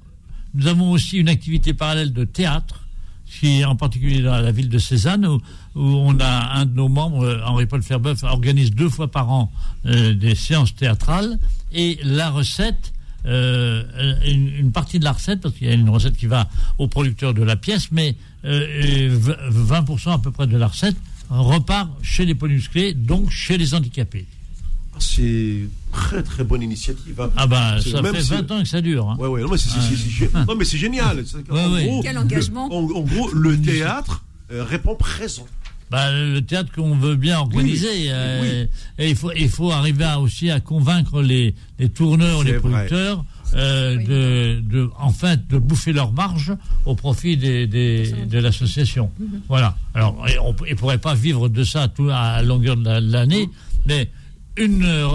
[0.54, 2.79] nous avons aussi une activité parallèle de théâtre
[3.30, 5.40] qui en particulier dans la ville de Cézanne, où,
[5.76, 9.52] on a un de nos membres, euh, Henri-Paul Ferbeuf, organise deux fois par an
[9.86, 11.38] euh, des séances théâtrales,
[11.72, 12.92] et la recette,
[13.26, 13.84] euh,
[14.26, 17.32] une, partie de la recette, parce qu'il y a une recette qui va au producteur
[17.34, 20.96] de la pièce, mais 20% à peu près de la recette
[21.28, 24.26] repart chez les polymusclés, donc chez les handicapés.
[24.98, 27.20] C'est très très bonne initiative.
[27.20, 27.30] Hein.
[27.36, 29.10] Ah bah ça fait 20 ans que ça dure.
[29.10, 29.16] Hein.
[29.18, 29.48] Ouais, ouais, non,
[30.56, 31.24] mais c'est génial.
[32.02, 35.46] Quel engagement en, gros, le théâtre euh, répond présent.
[35.90, 38.06] Bah, le théâtre qu'on veut bien organiser.
[38.10, 38.66] Euh,
[38.98, 43.24] et il faut, il faut arriver aussi à convaincre les, les tourneurs, les producteurs.
[43.54, 46.52] Euh, de, de, en fait, de bouffer leur marge
[46.86, 49.10] au profit des, des de l'association.
[49.18, 49.40] Mhm.
[49.48, 49.76] Voilà.
[49.94, 53.48] Alors, on ne pourrait pas vivre de ça tout à longueur de l'année,
[53.86, 54.08] mais
[54.56, 55.08] une, euh,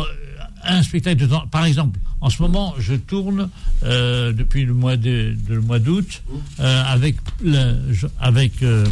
[0.65, 3.49] un spectacle de temps, par exemple, en ce moment, je tourne
[3.83, 6.23] euh, depuis le mois de, le mois d'août
[6.59, 7.73] euh, avec la,
[8.19, 8.85] avec euh,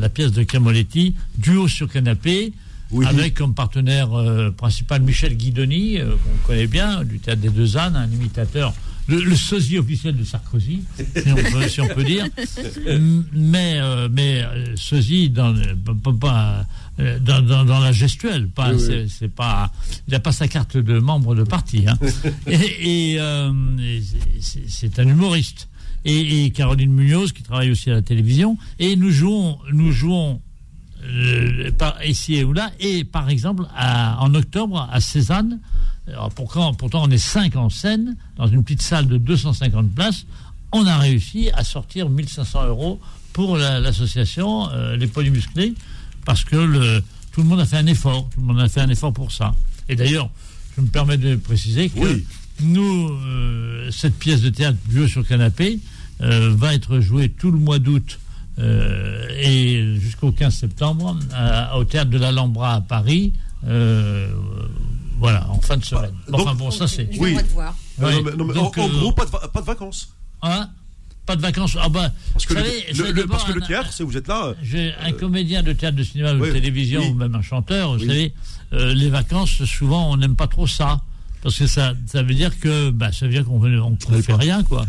[0.00, 2.52] la pièce de Camoletti, duo sur canapé.
[3.06, 4.08] Avec comme partenaire
[4.56, 8.74] principal Michel Guidoni, qu'on connaît bien, du théâtre des Deux Ânes, un imitateur
[9.06, 10.82] le, sosie officiel de Sarkozy,
[11.68, 12.26] si on peut, dire.
[13.32, 15.54] Mais, mais sosie dans,
[16.20, 16.66] pas,
[17.20, 18.48] dans, dans, la gestuelle.
[18.48, 19.70] Pas, c'est, pas,
[20.08, 21.84] il n'a pas sa carte de membre de parti.
[21.86, 21.98] Hein.
[22.46, 23.18] et,
[24.40, 25.68] c'est, un humoriste.
[26.04, 28.56] Et, Caroline Munoz, qui travaille aussi à la télévision.
[28.78, 30.40] Et nous jouons, nous jouons
[31.78, 32.70] par, ici et là.
[32.80, 35.60] Et par exemple, en octobre, à Cézanne,
[36.34, 40.26] pourtant, pourtant, on est cinq en scène, dans une petite salle de 250 places.
[40.72, 43.00] On a réussi à sortir 1500 euros
[43.32, 45.74] pour l'association euh, Les Polymusclés,
[46.30, 47.02] parce que le,
[47.32, 48.28] tout le monde a fait un effort.
[48.32, 49.52] Tout le monde a fait un effort pour ça.
[49.88, 50.30] Et d'ailleurs,
[50.76, 52.22] je me permets de préciser que
[52.60, 55.80] nous, euh, cette pièce de théâtre Vieux sur canapé
[56.20, 58.20] euh, va être jouée tout le mois d'août
[58.58, 61.18] et jusqu'au 15 septembre
[61.74, 63.32] au théâtre de l'Alhambra à Paris.
[63.64, 66.14] Voilà, en fin de semaine.
[66.32, 67.08] enfin bon, ça c'est.
[67.18, 67.36] Oui.
[67.54, 67.74] Voir.
[68.00, 70.12] en, gros, pas de, pas de vacances.
[70.42, 70.68] Hein?
[71.26, 71.76] Pas de vacances.
[71.80, 74.46] Ah bah, parce que, le, parce que le théâtre, c'est vous êtes là.
[74.46, 77.92] Euh, j'ai un comédien de théâtre, de cinéma, de télévision, ou même un chanteur.
[77.94, 78.32] Vous savez,
[78.72, 81.00] euh, les vacances, souvent, on n'aime pas trop ça.
[81.42, 84.62] Parce que ça, ça veut dire que bah, ça veut dire qu'on ne fait rien,
[84.62, 84.84] quoi.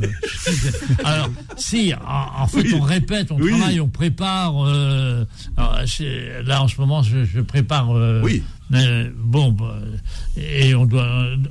[1.06, 4.54] alors, si, en, fait, on répète, on travaille, on prépare.
[4.68, 5.24] Euh,
[5.58, 7.96] là, en ce moment, je, prépare.
[7.96, 8.44] Euh, oui.
[9.16, 9.78] bon, bah,
[10.36, 11.08] et on doit,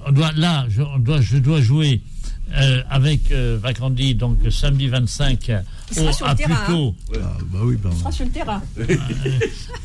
[0.06, 2.02] on doit là, je, on doit, je dois jouer
[2.52, 5.52] euh, avec euh, Vacandi, donc samedi 25
[5.98, 6.94] au, à Puteaux.
[7.14, 8.62] Ah, bah oui, Il sera sur le terrain.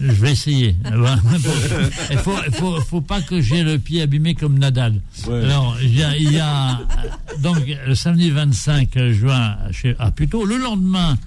[0.01, 0.75] Euh, je vais essayer.
[0.85, 4.99] il ne faut, faut, faut, pas que j'ai le pied abîmé comme Nadal.
[5.27, 6.81] Alors, il y, a, il y a,
[7.39, 10.43] donc le samedi 25 juin chez, à Puteaux.
[10.43, 11.17] Le lendemain,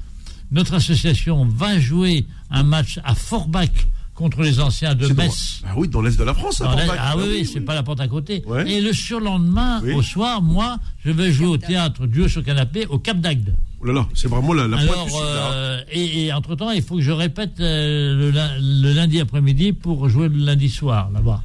[0.53, 3.71] notre association va jouer un match à Forbach
[4.19, 5.63] contre les anciens de Metz.
[5.65, 6.61] ah oui, dans l'est de la France.
[6.65, 8.43] ah, ah oui, oui, c'est pas la porte à côté.
[8.67, 12.99] Et le surlendemain, au soir, moi, je vais jouer au théâtre Dieu sur canapé au
[12.99, 13.55] Cap d'Agde.
[13.81, 17.13] Oh là là, c'est vraiment la, la Alors, euh, et, entre-temps, il faut que je
[17.13, 21.45] répète euh, le, lundi après-midi pour jouer le lundi soir, là-bas.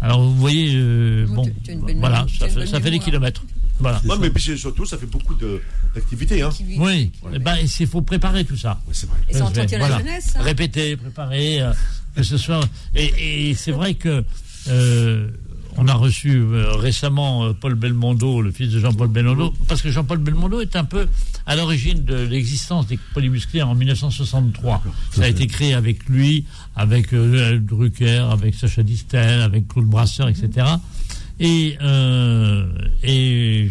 [0.00, 1.44] Alors, vous voyez, euh, bon,
[1.96, 3.42] voilà, ça fait, ça fait des kilomètres.
[3.80, 4.00] Voilà.
[4.06, 5.34] Non, mais puis surtout, ça fait beaucoup
[5.94, 6.40] d'activités.
[6.40, 6.48] Hein.
[6.78, 8.80] Oui, eh ben, il faut préparer tout ça.
[8.92, 9.18] c'est vrai.
[9.28, 10.32] Et ça entretient la jeunesse.
[10.36, 10.42] Hein.
[10.42, 11.60] Répéter, préparer
[12.14, 12.60] que ce soit.
[12.94, 14.24] Et, c'est vrai que
[14.68, 15.28] euh,
[15.76, 19.90] on a reçu euh, récemment euh, Paul Belmondo, le fils de Jean-Paul Belmondo, parce que
[19.90, 21.06] Jean-Paul Belmondo est un peu
[21.46, 24.82] à l'origine de l'existence des polymusclés en 1963.
[25.12, 26.44] Ça a été créé avec lui,
[26.76, 30.66] avec Drucker, avec Sacha Distel, avec Claude Brasseur, etc.
[31.40, 31.76] Et,
[33.02, 33.68] et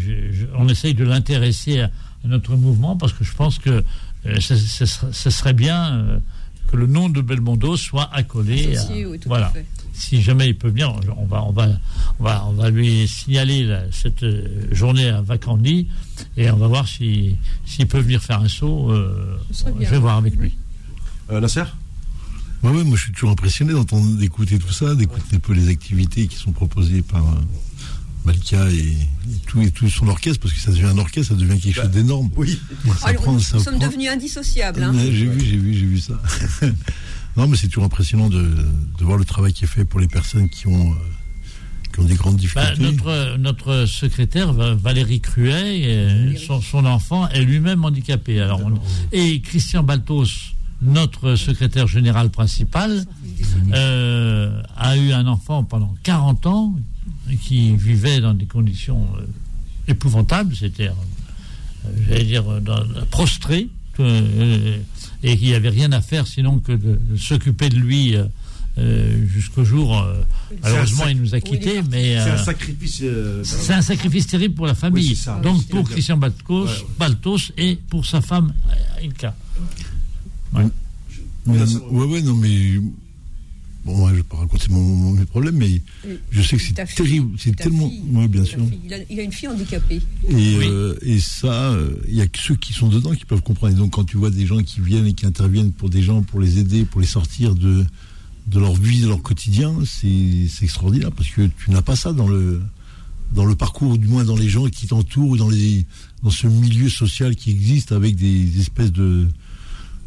[0.56, 1.90] on essaye de l'intéresser à,
[2.24, 3.82] notre mouvement parce que je pense que
[4.40, 6.20] ce serait bien
[6.74, 8.74] que le nom de Belmondo soit accolé.
[9.26, 9.52] voilà.
[9.92, 11.68] Si jamais il peut venir, on va, on va,
[12.18, 15.86] on va, on va lui signaler cette euh, journée à Vacandi
[16.36, 17.36] et on va voir s'il
[17.88, 18.90] peut venir faire un saut.
[18.90, 20.56] Euh, je vais voir avec lui.
[21.30, 21.62] Euh, Nasser?
[22.64, 26.36] Moi je suis toujours impressionné d'entendre, d'écouter tout ça, d'écouter un peu les activités qui
[26.36, 27.22] sont proposées par,
[28.24, 28.96] Malika et,
[29.46, 31.84] tout, et tout son orchestre, parce que ça devient un orchestre, ça devient quelque chose
[31.84, 32.30] bah, d'énorme.
[32.36, 32.58] Oui.
[32.84, 34.82] nous sommes devenus indissociables.
[34.82, 34.92] Hein.
[34.94, 36.14] J'ai vu, j'ai vu, j'ai vu ça.
[37.36, 38.42] non, mais c'est toujours impressionnant de,
[38.98, 40.94] de, voir le travail qui est fait pour les personnes qui ont, euh,
[41.92, 42.82] qui ont des grandes bah, difficultés.
[42.82, 48.40] notre, notre secrétaire, Valérie Cruet, euh, son, son, enfant est lui-même handicapé.
[48.40, 48.60] Alors
[49.12, 53.04] et Christian Baltos, notre secrétaire général principal,
[53.72, 56.74] euh, a eu un enfant pendant 40 ans
[57.42, 59.26] qui vivait dans des conditions euh,
[59.88, 63.68] épouvantables, c'était, euh, j'allais dire, dans, prostré,
[64.00, 64.78] euh,
[65.22, 68.16] et qui n'avait rien à faire sinon que de, s'occuper de lui
[69.32, 70.04] jusqu'au jour.
[70.62, 73.04] malheureusement, il nous a quittés, mais c'est un sacrifice.
[73.44, 75.16] c'est un sacrifice terrible pour la famille.
[75.42, 76.68] Donc pour Christian Baltos,
[76.98, 78.52] Baltos et pour sa femme
[79.02, 79.34] Ilka.
[80.52, 80.64] Ouais.
[81.46, 82.80] ouais, ouais, non, mais
[83.84, 85.82] Bon, moi, je ne vais pas raconter mon, mes problèmes, mais
[86.30, 87.36] je sais que c'est terrible.
[87.38, 87.90] C'est tellement.
[88.12, 88.60] Oui, bien sûr.
[89.10, 90.00] Il a, une fille handicapée.
[90.30, 93.42] Et, euh, et ça, euh, il n'y a que ceux qui sont dedans qui peuvent
[93.42, 93.74] comprendre.
[93.74, 96.22] Et donc, quand tu vois des gens qui viennent et qui interviennent pour des gens,
[96.22, 97.84] pour les aider, pour les sortir de,
[98.46, 102.28] de leur vie, de leur quotidien, c'est extraordinaire parce que tu n'as pas ça dans
[102.28, 102.62] le,
[103.32, 105.86] dans le parcours, du moins dans les gens qui t'entourent ou dans, les,
[106.22, 109.28] dans ce milieu social qui existe avec des espèces de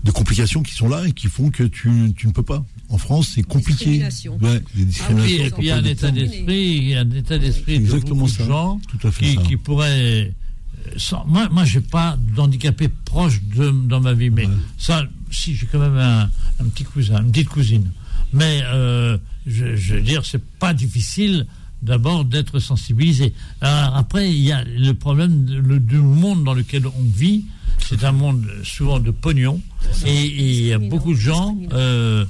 [0.03, 2.63] de complications qui sont là et qui font que tu, tu ne peux pas.
[2.89, 4.01] En France, c'est compliqué.
[4.41, 5.45] Ouais, les discriminations.
[5.45, 7.83] et puis il y a un état d'esprit, il y a un état d'esprit de
[7.83, 8.43] Exactement beaucoup ça.
[8.43, 9.41] de gens Tout à fait qui, ça.
[9.41, 9.99] qui pourraient.
[9.99, 14.53] euh, sans- moi, moi, j'ai pas d'handicapé proche de, dans ma vie, mais Ouais.
[14.77, 16.29] ça, si j'ai quand même un,
[16.61, 17.91] un petit cousin, une petite cousine.
[18.31, 21.45] Mais euh, je, je veux dire, c'est pas difficile
[21.82, 23.34] d'abord d'être sensibilisé.
[23.61, 27.45] Alors, après, il y a le problème de- le- du monde dans lequel on vit.
[27.80, 29.61] C'est un monde souvent de pognon,
[30.05, 31.55] et il y a beaucoup de gens.
[31.73, 32.25] euh,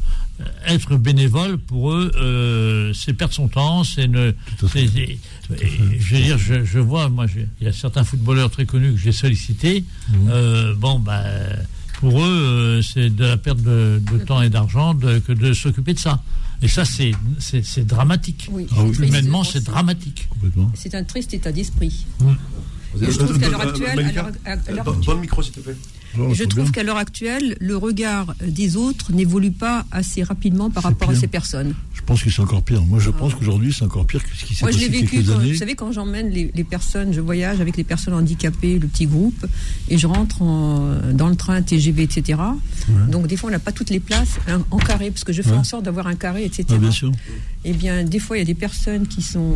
[0.68, 4.34] être bénévole pour eux, euh, c'est perdre son temps, c'est ne.
[5.60, 5.68] Et
[6.00, 7.26] je veux dire, je, je vois, moi,
[7.60, 9.84] il y a certains footballeurs très connus que j'ai sollicités.
[10.10, 10.30] Mhm.
[10.30, 11.24] euh, bon, ben,
[12.00, 15.54] pour eux, euh, c'est de la perte de, de temps et d'argent de- que de
[15.54, 16.22] s'occuper de ça.
[16.62, 18.50] Et ça, c'est dramatique.
[18.52, 18.68] Oui.
[18.72, 19.08] Ah oui.
[19.08, 20.28] Humainement, c'est dramatique.
[20.30, 20.72] Complètement.
[20.76, 22.06] C'est un triste état d'esprit.
[23.00, 24.12] Je trouve qu'à l'heure actuelle, le
[26.34, 31.16] Je trouve qu'à l'heure actuelle, regard des autres n'évolue pas assez rapidement par rapport à
[31.16, 31.76] ces personnes.
[32.08, 32.82] Je pense que c'est encore pire.
[32.86, 35.08] Moi, je pense qu'aujourd'hui, c'est encore pire que ce qui s'est Moi, je passé vécu,
[35.18, 35.52] quelques quand, années.
[35.52, 39.08] vous savez, quand j'emmène les, les personnes, je voyage avec les personnes handicapées, le petit
[39.08, 39.46] groupe,
[39.90, 42.40] et je rentre en- dans le train, TGV, etc.
[43.10, 45.42] Donc, des fois, on n'a pas toutes les places hein, en carré, parce que je
[45.42, 45.58] fais Ouais.
[45.58, 46.64] en sorte d'avoir un carré, etc.
[46.70, 47.12] Ah, bien sûr.
[47.66, 49.56] Eh bien, des fois, il y a des personnes qui sont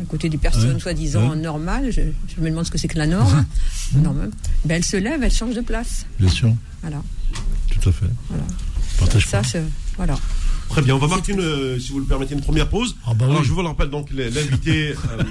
[0.00, 0.80] à côté des personnes Ouais.
[0.80, 1.36] soi-disant Ouais.
[1.36, 1.90] normales.
[1.90, 2.02] Je,
[2.36, 3.44] je me demande ce que c'est que la norme.
[3.96, 4.30] norme.
[4.64, 6.06] Ben, elles se lèvent, elles changent de place.
[6.20, 6.52] Bien sûr.
[6.82, 7.02] Voilà.
[7.68, 8.06] Tout à fait.
[8.28, 8.44] Voilà.
[9.00, 9.64] Partage Ça, c'est-
[9.96, 10.16] voilà.
[10.74, 12.96] Très bien, on va marquer, une, euh, si vous le permettez, une première pause.
[13.06, 15.22] Ah bah Alors, je vous le rappelle, donc, les- l'invité, euh,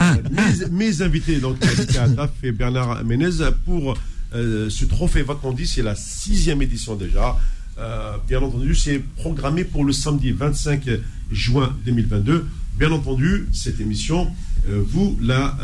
[0.00, 0.14] euh,
[0.70, 1.56] mes, mes invités, donc,
[1.98, 3.30] Attaf et Bernard Ménez,
[3.64, 3.96] pour
[4.36, 7.36] euh, ce trophée Vacandy, c'est la sixième édition déjà.
[7.78, 10.88] Euh, bien entendu, c'est programmé pour le samedi 25
[11.32, 12.46] juin 2022.
[12.78, 14.30] Bien entendu, cette émission,
[14.68, 15.56] vous la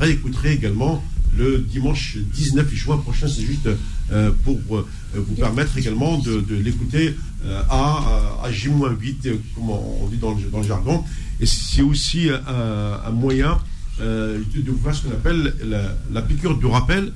[0.00, 1.04] réécouterez également
[1.36, 3.28] le dimanche 19 juin prochain.
[3.28, 3.68] C'est juste
[4.10, 7.14] euh, pour euh, vous permettre également de, de l'écouter
[7.44, 11.04] euh, à, à J-8, euh, comme on dit dans le, dans le jargon.
[11.40, 13.58] Et c'est aussi un, moyen
[14.00, 15.54] de, de voir ce qu'on appelle
[16.10, 17.12] la, piqûre du rappel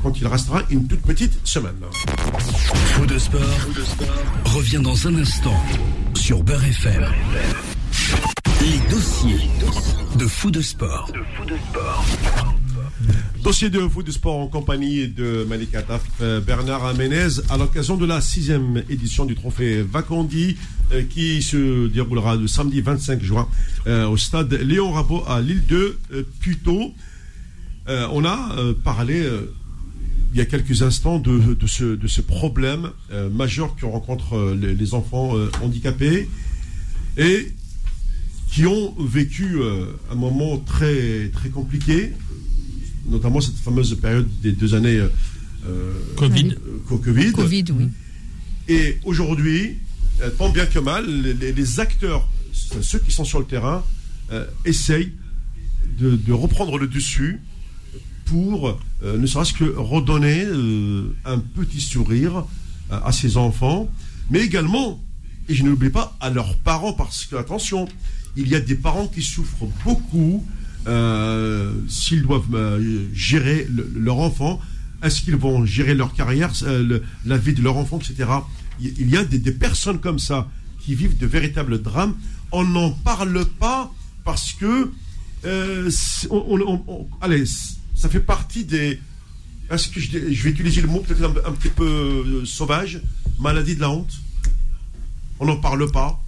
[0.00, 1.74] quand il restera une toute petite semaine.
[2.94, 3.40] Faux de sport,
[4.44, 5.60] revient dans un instant
[6.14, 7.06] sur Beurre FM.
[8.60, 9.48] Les dossiers
[10.16, 11.10] de Fou de sport.
[13.42, 17.96] Dossier de foot de sport en compagnie de Malika Taf, euh, Bernard Amenez, à l'occasion
[17.96, 20.56] de la sixième édition du trophée Vacandy,
[20.92, 23.48] euh, qui se déroulera le samedi 25 juin
[23.86, 26.92] euh, au stade Léon Rabot à l'île de euh, Puteaux.
[27.88, 29.24] Euh, on a parlé
[30.32, 32.90] il y a quelques instants de, ce, problème
[33.32, 36.28] majeur que rencontrent les, enfants handicapés
[37.16, 37.52] et
[38.52, 39.58] qui ont vécu
[40.10, 42.12] un moment très, très compliqué,
[43.10, 45.08] notamment cette fameuse période des deux années euh,
[45.66, 46.52] euh, Covid.
[46.52, 47.32] euh, co- Covid.
[47.32, 47.88] Covid, oui.
[48.68, 49.76] Et aujourd'hui,
[50.22, 53.84] euh, tant bien que mal, les, les- les acteurs, ceux qui sont sur le terrain,
[54.32, 55.12] euh, essayent
[55.98, 57.40] de, de reprendre le dessus
[58.26, 62.44] pour euh, ne serait-ce que redonner euh, un petit sourire
[62.90, 63.90] à, à ces enfants,
[64.30, 65.02] mais également,
[65.48, 67.88] et je n'oublie pas, à leurs parents, parce que, attention,
[68.36, 70.46] il y a des parents qui souffrent beaucoup
[70.86, 74.60] euh, s'ils doivent euh, gérer le- leur enfant.
[75.02, 78.28] Est-ce qu'ils vont gérer leur carrière, euh, le- la vie de leur enfant, etc.
[78.80, 80.48] Il y a des, des personnes comme ça
[80.80, 82.14] qui vivent de véritables drames.
[82.52, 83.92] On n'en parle pas
[84.24, 84.90] parce que
[85.90, 87.44] c'est- on- on- on- allez,
[87.94, 89.00] ça fait partie des.
[89.70, 93.00] Est-ce que je, vais utiliser le mot peut-être un, un petit peu sauvage,
[93.38, 94.12] maladie de la honte.
[95.38, 96.22] On n'en parle pas,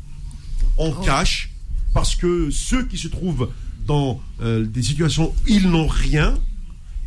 [0.78, 1.50] on cache
[1.92, 3.50] parce que ceux qui se trouvent
[3.87, 6.39] dans euh, des situations où ils n'ont rien,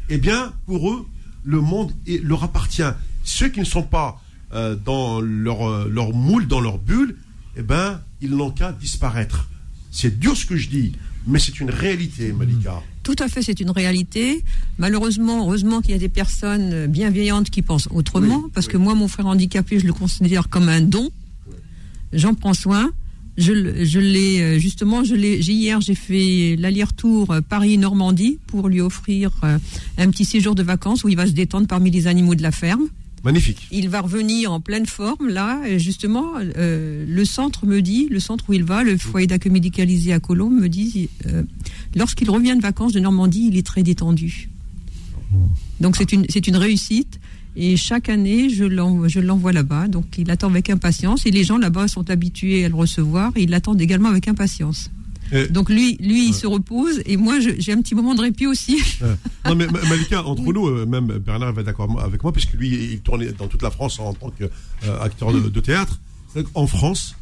[0.09, 1.05] eh bien, pour eux,
[1.43, 2.83] le monde est- leur appartient.
[3.23, 4.21] Ceux qui ne sont pas
[4.53, 7.17] euh, dans leur, euh, leur moule, dans leur bulle,
[7.57, 9.47] eh ben, ils n'ont qu'à disparaître.
[9.91, 10.93] C'est dur ce que je dis,
[11.27, 12.81] mais c'est une réalité, Malika.
[13.03, 14.43] Tout à fait, c'est une réalité.
[14.77, 18.73] Malheureusement, heureusement qu'il y a des personnes bienveillantes qui pensent autrement, Oui, parce oui.
[18.73, 21.09] que moi, mon frère handicapé, je le considère comme un don.
[22.13, 22.91] J'en prends soin.
[23.37, 23.51] Je,
[23.99, 25.41] l'ai euh, justement, je l'ai.
[25.41, 29.57] j'ai- Hier, j'ai fait l'aller-retour euh, Paris-Normandie pour lui offrir euh,
[29.97, 32.51] un petit séjour de vacances où il va se détendre parmi les animaux de la
[32.51, 32.87] ferme.
[33.25, 33.67] Magnifique.
[33.71, 35.59] Il va revenir en pleine forme là.
[35.77, 40.13] Justement, euh, le centre me dit, le centre où il va, le foyer d'accueil médicalisé
[40.13, 41.41] à Colombes, me dit, euh,
[41.95, 44.49] lorsqu'il revient de vacances de Normandie, il est très détendu.
[45.81, 47.19] Donc c'est une c'est une réussite.
[47.55, 49.87] Et chaque année, je l'envoie, là-bas.
[49.87, 51.25] Donc il attend avec impatience.
[51.25, 53.31] Et les gens là-bas sont habitués à le recevoir.
[53.35, 54.89] Et ils l'attendent également avec impatience.
[55.49, 58.77] Donc lui, lui, il se repose et moi, j'ai un petit moment de répit aussi.
[59.45, 62.99] non mais Malika, entre nous, euh, même Bernard va d'accord avec moi, puisque lui, il
[62.99, 65.99] tournait dans toute la France en tant qu'acteur de, de, théâtre.
[66.53, 67.15] En France,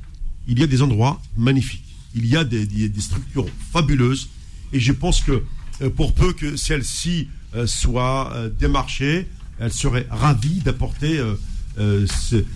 [0.47, 1.85] il y a des endroits magnifiques.
[2.15, 4.29] Il y a des, des, structures fabuleuses.
[4.73, 5.43] Et je pense que
[5.81, 9.27] euh, pour peu que celle-ci euh, soit démarchée,
[9.59, 11.19] elle serait ravie d'apporter
[11.79, 12.05] euh,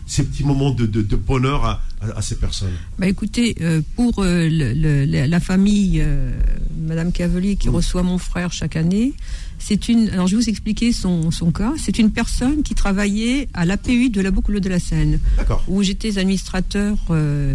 [0.06, 0.86] ces petits moments de,
[1.16, 2.74] bonheur à, ces personnes.
[3.00, 6.06] Bah Écoutez, euh, pour euh, la famille
[6.78, 9.14] Madame Cavelier qui reçoit mon frère chaque année,
[9.60, 10.10] c'est une.
[10.10, 11.74] Alors, je vais vous expliquer son, son cas.
[11.78, 15.20] C'est une personne qui travaillait à l'APU de la Boucle de la Seine,
[15.68, 17.53] où j'étais administrateur, euh,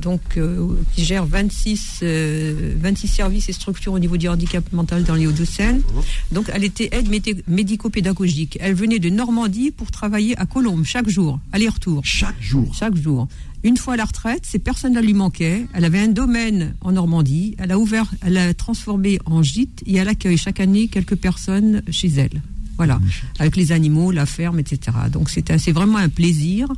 [0.00, 2.76] donc euh, qui gère 26, 26 euh,
[3.08, 5.76] services et structures au niveau du handicap mental dans les Hauts-de-Seine.
[5.76, 6.02] Mhm.
[6.32, 7.08] Donc, elle était aide
[7.46, 8.58] médico-pédagogique.
[8.60, 12.02] Elle venait de Normandie pour travailler à Colombes chaque jour, aller-retour.
[12.04, 12.74] Chaque jour.
[12.74, 13.28] Chaque jour.
[13.66, 15.66] Une fois à la retraite, ces personnes-là lui manquaient.
[15.72, 17.56] Elle avait un domaine en Normandie.
[17.58, 21.82] Elle a ouvert, elle a transformé en gîte et elle accueille chaque année quelques personnes
[21.90, 22.42] chez elle.
[22.76, 23.00] Voilà,
[23.40, 24.96] avec les animaux, la ferme, etc.
[25.10, 26.68] Donc c'est c'est vraiment un plaisir.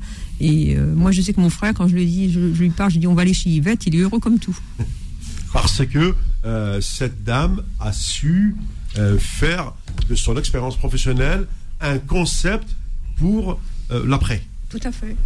[0.41, 2.91] Et euh, moi, je sais que mon frère, quand je lui dis, je, lui parle,
[2.91, 4.57] je dis on va aller chez Yvette, il est heureux comme tout.
[5.53, 6.14] Parce que
[6.47, 8.57] euh, cette dame a su
[8.97, 9.74] euh, faire
[10.09, 11.47] de son expérience professionnelle
[11.82, 12.66] un concept
[13.18, 13.61] pour
[13.91, 14.43] l'après.
[14.70, 15.16] Tout à fait.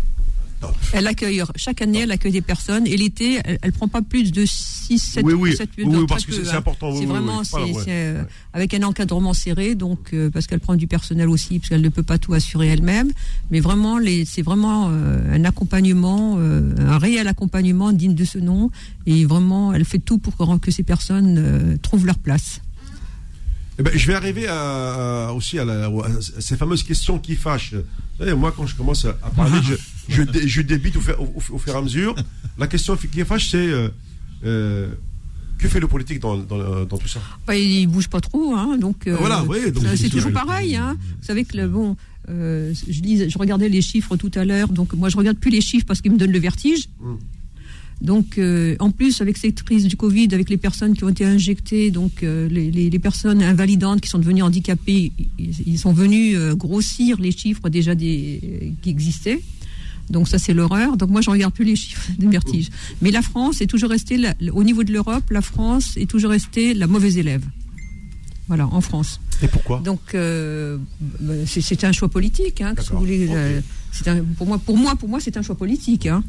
[0.93, 4.33] Elle accueille, chaque année, elle accueille des personnes et l'été, elle, ne prend pas plus
[4.33, 5.57] de 6, 7, oui, oui.
[5.57, 6.59] 7 8 oui, parce que c'est hein.
[6.59, 6.95] important.
[6.95, 8.17] C'est vraiment, c'est
[8.53, 11.89] avec un encadrement serré, donc, euh, parce qu'elle prend du personnel aussi, parce qu'elle ne
[11.89, 13.11] peut pas tout assurer elle-même.
[13.51, 18.71] Mais vraiment, c'est vraiment euh, un accompagnement, euh, un réel accompagnement digne de ce nom.
[19.07, 22.61] Et vraiment, elle fait tout pour que, ces personnes trouvent leur place.
[23.83, 25.67] Eh ben, je vais arriver à, aussi à,
[26.39, 27.75] ces fameuses questions qui fâchent.
[28.37, 29.59] moi, quand je commence à, parler,
[30.09, 31.01] je, je, débite au,
[31.51, 32.15] au, fur et à mesure.
[32.59, 33.89] La question qui fâche, c'est euh,
[34.45, 34.89] euh,
[35.59, 37.19] que fait le politique dans, dans, tout ça?
[37.45, 39.09] Bah, Il bouge pas trop, hein, donc.
[39.09, 39.45] Euh, voilà,
[39.97, 40.77] c'est toujours pareil.
[40.77, 40.97] Hein.
[41.21, 41.97] Vous savez que le, bon,
[42.29, 42.73] je,
[43.29, 46.01] je regardais les chiffres tout à l'heure, donc moi je regarde plus les chiffres parce
[46.01, 46.89] qu'ils me donnent le vertige.
[47.03, 47.19] Hum.
[48.01, 51.25] Donc, euh, en plus, avec cette crise du Covid, avec les personnes qui ont été
[51.25, 57.21] injectées, donc euh, les, personnes invalidantes qui sont devenues handicapées, ils, sont venus euh, grossir
[57.21, 59.41] les chiffres déjà des, qui existaient.
[60.11, 60.97] Donc ça, c'est l'horreur.
[60.97, 62.71] Donc moi, je regarde plus les chiffres des vertiges.
[63.03, 64.21] Mais la France est toujours restée,
[64.53, 67.45] au niveau de l'Europe, la France est toujours restée la mauvaise élève.
[68.49, 69.21] Voilà, en France.
[69.43, 69.79] Et pourquoi?
[69.79, 72.61] Donc, bah, c'est un choix politique.
[72.61, 72.75] Hein,
[74.37, 76.07] pour moi, pour moi, pour moi, c'est un choix politique.
[76.07, 76.25] Hein.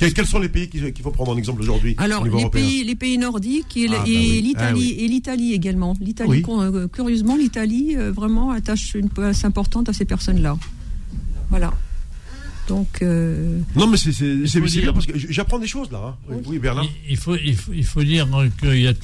[0.00, 3.18] Quels, sont les pays qu'il faut prendre en exemple aujourd'hui Alors, les pays, les pays
[3.18, 5.94] nordiques et, ah, bah l'Italie ah et l'Italie également.
[6.00, 10.56] L'Italie, euh, curieusement, l'Italie euh, vraiment attache une place importante à ces personnes-là.
[11.50, 11.72] Voilà.
[12.68, 13.02] Donc.
[13.02, 16.16] Euh, non, mais c'est bien parce que j'apprends des choses là.
[16.30, 16.34] Hein.
[16.46, 16.58] Oui.
[16.58, 16.86] Bernard.
[17.08, 18.26] Il, faut, il, faut, il faut dire
[18.60, 18.94] qu'il y a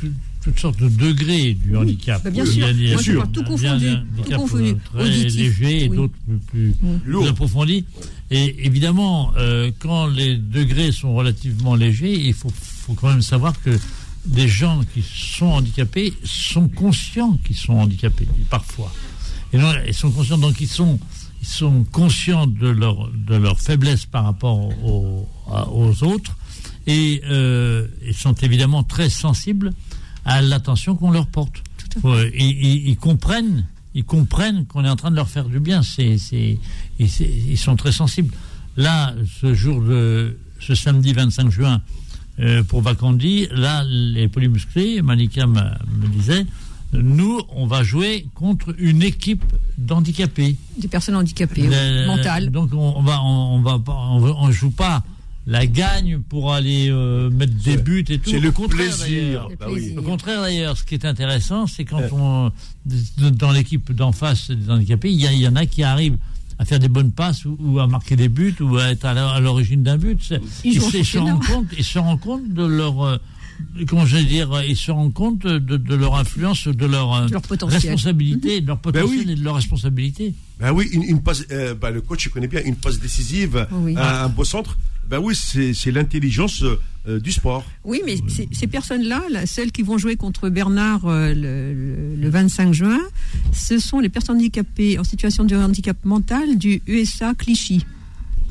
[0.47, 2.23] toutes sortes de degrés du handicap.
[2.23, 3.29] Bah, bien sûr, bien sûr.
[3.33, 3.89] tout confondu.
[4.17, 4.77] Tout confondu.
[4.95, 6.15] Très léger et d'autres
[6.47, 6.73] plus,
[7.03, 7.85] plus, approfondis.
[8.31, 13.61] Et évidemment, euh, quand les degrés sont relativement légers, il faut, faut quand même savoir
[13.61, 13.77] que
[14.25, 18.93] des gens qui sont handicapés sont conscients qu'ils sont handicapés, parfois.
[19.53, 21.01] Et non, ils sont conscients, donc ils sont,
[21.43, 25.29] ils sont conscients de leur, de leur faiblesse par rapport aux,
[25.73, 26.37] aux autres
[26.87, 29.73] et euh, ils sont évidemment très sensibles
[30.27, 31.63] à l'attention qu'on leur porte.
[32.35, 33.65] ils, comprennent,
[33.95, 35.83] ils comprennent qu'on est en train de leur faire du bien.
[35.83, 36.19] C'est,
[36.99, 38.35] ils sont très sensibles.
[38.77, 41.81] Là, ce jour de ce samedi 25 juin
[42.41, 45.61] euh, pour Vacandi, là, les polymusclés, Manika me,
[46.09, 46.45] disait,
[46.93, 49.45] nous, on va jouer contre une équipe
[49.79, 50.57] d'handicapés.
[50.77, 51.69] Des personnes handicapées,
[52.07, 52.51] mentales.
[52.51, 55.03] Donc on, va, on, va, on, joue pas
[55.47, 58.31] la gagne pour aller euh, mettre des buts et tout.
[58.31, 59.49] C'est le plaisir.
[59.61, 62.51] Bah Le contraire d'ailleurs, ce qui est intéressant, c'est quand on
[63.21, 66.19] dans l'équipe d'en face des handicapés, il y, en a qui arrivent
[66.59, 69.83] à faire des bonnes passes ou, à marquer des buts ou à être à l'origine
[69.83, 70.35] d'un but.
[70.65, 73.17] Ils, se rendent compte, ils se rendent compte de leur euh,
[73.87, 77.27] comment je vais dire, ils se rendent compte de, leur influence, de leur, euh,
[77.63, 80.35] responsabilité, de leur ben potentiel et de leur responsabilité.
[80.59, 84.77] Ben oui, une, passe, ben le coach connaît bien une passe décisive, un beau centre
[85.09, 86.63] ben oui, c'est l'intelligence
[87.09, 87.65] euh, du sport.
[87.85, 88.17] Oui, mais
[88.53, 93.01] ces personnes-là, celles qui vont jouer contre Bernard euh, le, 25 juin,
[93.53, 97.85] ce sont les personnes handicapées en situation de handicap mental du USA Clichy.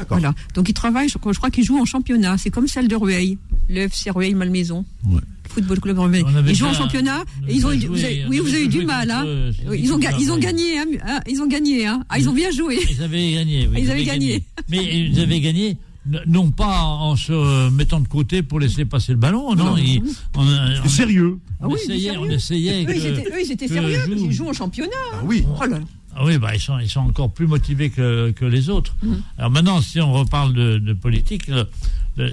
[0.09, 0.33] Voilà.
[0.53, 2.37] Donc ils travaillent, je, crois qu'ils jouent en championnat.
[2.37, 3.37] C'est comme celle de Rueil,
[3.69, 4.85] le FC Rueil Malmaison.
[5.05, 5.21] Ouais.
[5.49, 6.23] Football Club Rueil.
[6.47, 7.87] Ils jouent en championnat et ils ont eu,
[8.29, 9.11] oui, vous avez eu du mal.
[9.11, 9.25] Hein.
[9.73, 10.79] Ils, ont, ils ont gagné.
[10.79, 10.85] Hein.
[11.27, 11.85] Ils ont gagné.
[11.85, 12.03] Hein.
[12.09, 12.77] Ah, ils ont bien joué.
[12.89, 13.69] Ils avaient gagné.
[13.77, 14.43] ils, avaient gagné.
[14.69, 15.77] Mais ils avaient gagné
[16.27, 19.75] non pas en se mettant de côté pour laisser passer le ballon, non.
[20.83, 21.39] c'est sérieux.
[21.61, 22.85] On, ah essayait, on essayait.
[22.85, 22.95] Eux,
[23.41, 24.91] ils étaient, sérieux, ils jouent en championnat.
[25.13, 25.45] Ah oui.
[25.47, 25.63] Oh
[26.17, 28.95] ah oui, bah, ils, sont, ils sont encore plus motivés que, que les autres.
[29.03, 29.13] Mm.
[29.37, 31.65] Alors maintenant, si on reparle de, de politique, euh,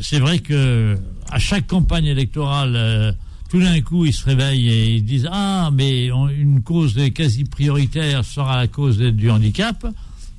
[0.00, 0.96] c'est vrai que
[1.30, 3.12] à chaque campagne électorale, euh,
[3.50, 8.24] tout d'un coup, ils se réveillent et ils disent Ah, mais une cause quasi prioritaire
[8.24, 9.84] sera la cause du handicap.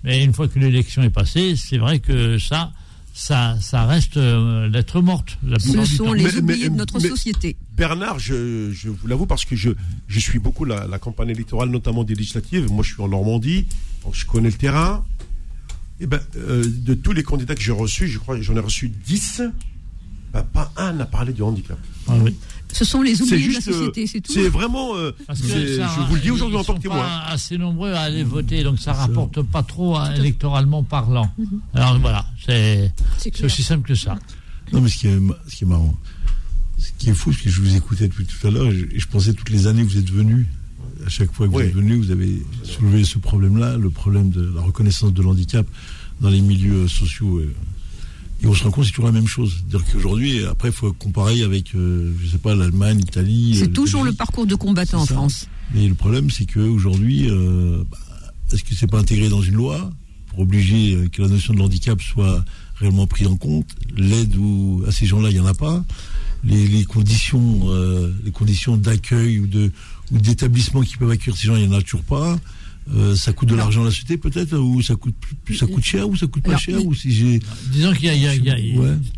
[0.03, 2.71] Mais une fois que l'élection est passée, c'est vrai que ça,
[3.13, 5.37] ça, ça reste euh, lettre morte.
[5.47, 7.55] La Ce sont les oubliés de notre société.
[7.77, 9.69] Bernard, je, je vous l'avoue parce que je,
[10.07, 12.71] je suis beaucoup la, la, campagne électorale, notamment des législatives.
[12.71, 13.67] Moi, je suis en Normandie,
[14.03, 15.05] donc je connais le terrain.
[15.99, 18.55] Et eh ben, euh, de tous les candidats que j'ai reçus, je crois que j'en
[18.55, 19.43] ai reçu 10,
[20.33, 21.77] ben, pas un n'a parlé du handicap.
[22.07, 22.35] Ah oui.
[22.73, 24.33] Ce sont les oubliés de la société, c'est tout.
[24.33, 24.95] C'est vraiment.
[24.95, 27.07] Euh, je vous le dis aujourd'hui en tant que témoin.
[27.27, 31.31] Assez nombreux à aller voter, donc ça rapporte pas trop hein, électoralement parlant.
[31.37, 31.61] Mhm.
[31.73, 32.91] Alors voilà, c'est
[33.43, 34.17] aussi simple que ça.
[34.71, 35.95] Non, mais ce qui est, ce qui est marrant,
[36.77, 39.07] ce qui est fou, c'est que je vous écoutais depuis tout à l'heure, et je,
[39.07, 40.45] pensais toutes les années que vous êtes venus.
[41.05, 44.51] À chaque fois que vous êtes venu, vous avez soulevé ce problème-là, le problème de
[44.55, 45.65] la reconnaissance de l'handicap
[46.21, 47.41] dans les milieux sociaux.
[48.43, 49.53] Euh, et on se rend compte c'est toujours la même chose.
[49.57, 53.55] C'est-à-dire qu'aujourd'hui, après, il faut comparer avec, euh, je sais pas, l'Allemagne, l'Italie.
[53.57, 55.47] C'est euh, toujours le parcours de combattant en France.
[55.73, 57.97] Mais le problème, c'est qu'aujourd'hui, euh, bah,
[58.51, 59.89] est-ce que c'est pas intégré dans une loi
[60.27, 62.43] pour obliger euh, que la notion de handicap soit
[62.75, 64.35] réellement prise en compte L'aide
[64.87, 65.83] à ces gens-là, il n'y en a pas.
[66.43, 67.69] Les, les conditions,
[68.25, 69.71] les conditions d'accueil ou de
[70.11, 72.37] ou d'établissement qui peuvent accueillir ces gens, il n'y en a toujours pas.
[72.91, 75.15] Euh, ça coûte de l'argent à la société peut-être ou ça coûte
[75.57, 77.39] ça coûte cher ou ça coûte pas cher ou si j'ai
[77.71, 78.33] disons qu'il y a,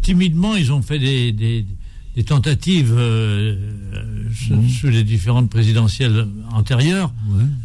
[0.03, 3.55] timidement ils ont fait des, des, tentatives euh,
[4.49, 4.69] mmh.
[4.69, 7.11] sous les différentes présidentielles antérieures.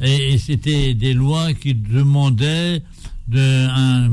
[0.00, 2.82] Et, c'était des lois qui demandaient
[3.28, 4.10] de, un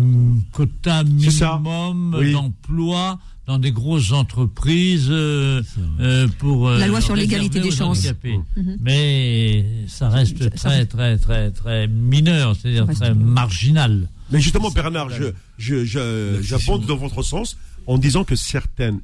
[0.51, 3.18] quota minimum d'emploi
[3.48, 5.64] dans des grosses entreprises euh,
[6.02, 8.06] euh, pour la loi euh, sur l'égalité des chances.
[8.24, 8.78] Mhm.
[8.82, 14.10] Mais ça reste très très très très mineur, c'est-à-dire très marginal.
[14.32, 15.10] Mais justement, Bernard,
[15.57, 17.57] je, j'abonde dans votre sens
[17.88, 18.99] en disant que certaines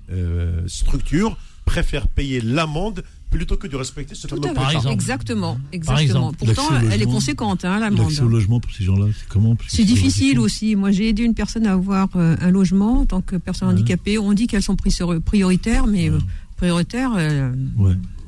[0.68, 3.04] structures préfèrent payer l'amende
[3.34, 4.90] plutôt que de respecter ce fameux par exemple.
[4.90, 6.34] Exactement, exactement.
[6.34, 8.10] Pourtant, elle est conséquente, hein, l'amende.
[8.10, 10.76] L'accès au logement pour ces gens-là, c'est comment C'est difficile aussi.
[10.76, 14.18] Moi, j'ai aidé une personne à avoir euh, un logement en tant que personne handicapée.
[14.18, 16.20] On dit qu'elles sont prioritaires, mais euh,
[16.58, 17.52] prioritaires, euh,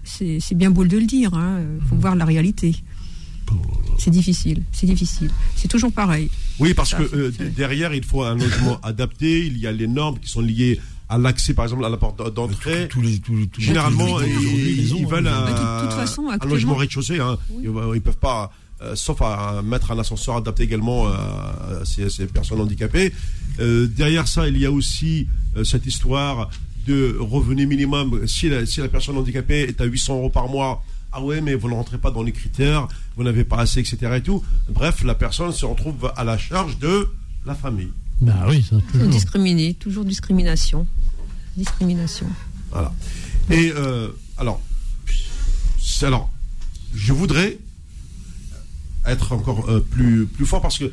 [0.03, 1.31] c'est bien beau de le dire.
[1.33, 1.59] Il hein.
[1.87, 2.75] faut voir la réalité.
[3.99, 5.29] C'est difficile, c'est difficile.
[5.55, 6.29] C'est toujours pareil.
[6.59, 9.45] Oui, parce que derrière, il faut un logement adapté.
[9.45, 10.79] Il y a les normes qui sont liées
[11.09, 12.87] à l'accès, par exemple, à la porte d'entrée.
[13.57, 17.19] Généralement, ils, veulent un, logement rez-de-chaussée.
[17.19, 17.37] Hein.
[17.61, 18.51] Ils, ne peuvent pas,
[18.81, 23.13] euh, sauf à mettre un ascenseur adapté également à ces, personnes handicapées.
[23.59, 26.49] Euh, derrière ça, il y a aussi euh, cette histoire
[26.87, 28.27] de revenu minimum.
[28.27, 31.55] Si la, si la personne handicapée est à 800 euros par mois, ah ouais, mais
[31.55, 33.97] vous ne rentrez pas dans les critères, vous n'avez pas assez, etc.
[34.17, 34.43] Et tout.
[34.69, 37.07] Bref, la personne se retrouve à la charge de
[37.45, 37.91] la famille.
[38.21, 39.09] Bah oui, ça, toujours.
[39.09, 40.87] Discriminé, toujours discrimination.
[41.57, 42.27] Discrimination.
[42.71, 42.93] Voilà.
[43.49, 44.61] Et euh, alors,
[46.01, 46.29] alors,
[46.93, 47.57] je voudrais
[49.05, 50.85] être encore euh, plus, plus fort parce que,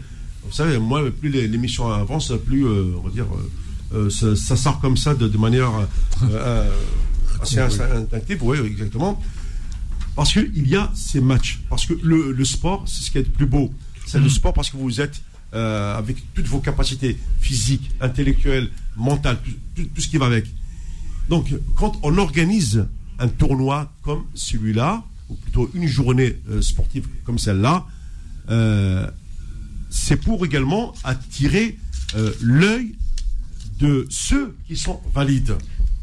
[0.45, 3.27] vous savez, moi, plus l'émission avance, plus, euh, on va dire,
[4.11, 5.73] ça, sort comme ça de, manière
[7.41, 9.21] assez instinctive, oui, exactement.
[10.15, 11.61] Parce qu'il y a ces matchs.
[11.71, 13.73] Parce que le, le sport, c'est ce qui est le plus beau.
[14.07, 14.31] C'est le mm.
[14.31, 15.23] sport parce que vous êtes
[15.55, 19.39] euh, avec toutes vos capacités physiques, intellectuelles, mentales,
[19.75, 20.47] tout, ce qui va avec.
[21.29, 22.87] Donc, quand on organise
[23.19, 27.87] un tournoi comme celui-là, ou plutôt une journée euh, sportive comme celle-là,
[28.49, 29.07] euh,
[29.91, 31.77] c'est pour également attirer
[32.41, 32.95] l'œil
[33.79, 35.55] de ceux qui sont valides.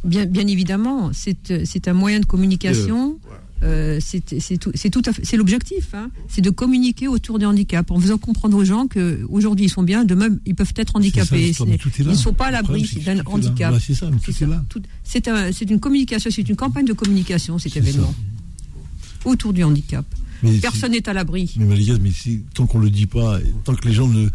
[0.04, 3.20] Bien, bien évidemment, c'est un moyen de communication.
[3.64, 4.22] Euh, c'est
[4.58, 6.10] tout, c'est l'objectif, hein.
[6.30, 9.84] c'est de communiquer autour des handicaps en faisant comprendre aux gens que aujourd'hui ils sont
[9.84, 11.52] bien, demain ils peuvent être handicapés.
[12.00, 13.76] ils ne sont pas à l'abri d'un handicap.
[15.04, 18.14] c'est une communication, c'est une campagne de communication cet événement
[19.26, 20.06] autour du handicap.
[20.62, 21.54] Personne n'est à l'abri.
[21.58, 22.12] Mais mais
[22.54, 24.30] tant qu'on le dit pas, tant que les gens ne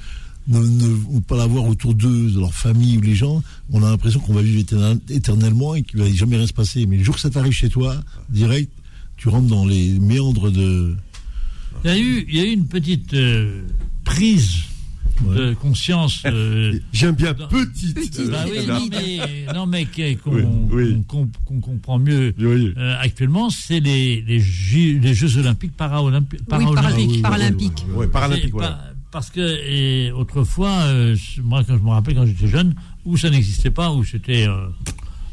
[0.49, 3.43] ne, vont pas l'avoir autour d'eux, de leur famille ou les gens,
[3.73, 4.63] on a l'impression qu'on va vivre
[5.09, 6.87] éternellement et qu'il va jamais rien se passer.
[6.87, 7.97] Mais le jour que ça t'arrive chez toi,
[8.29, 8.71] direct,
[9.17, 10.97] tu rentres dans les méandres de.
[11.85, 13.63] Il y a eu, il y a eu une petite euh,
[14.05, 14.53] prise
[15.23, 16.23] de conscience.
[16.25, 18.21] Euh, J'aime bien petite.
[18.31, 18.45] Bah
[19.55, 19.87] non, mais,
[21.07, 26.47] qu'on comprend mieux euh, actuellement, c'est les, les, Jeux Olympiques, Paralympiques.
[26.49, 27.23] paralympiques.
[28.11, 28.55] paralympiques.
[29.11, 30.87] Parce que autrefois,
[31.43, 32.75] moi, quand je me rappelle, quand j'étais jeune,
[33.05, 34.47] où ça n'existait pas, où c'était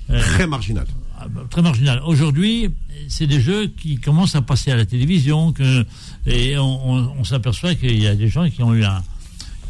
[0.08, 0.86] très marginal.
[1.24, 2.02] Ah, très marginal.
[2.06, 2.70] Aujourd'hui,
[3.08, 5.86] c'est des jeux qui commencent à passer à la télévision, que,
[6.26, 9.04] et on, s'aperçoit qu'il y a des gens qui ont eu un,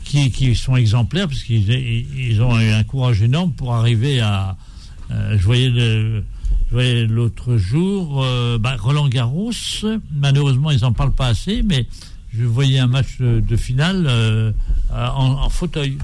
[0.06, 4.56] qui, qui sont exemplaires parce qu'ils ils ont eu un courage énorme pour arriver à.
[5.10, 6.24] je voyais le,
[6.72, 9.52] l'autre jour, euh, bah, Roland Garros,
[10.14, 11.86] malheureusement ils n'en parlent pas assez, mais
[12.34, 14.54] je voyais un match de, finale euh,
[14.90, 15.98] en, fauteuil.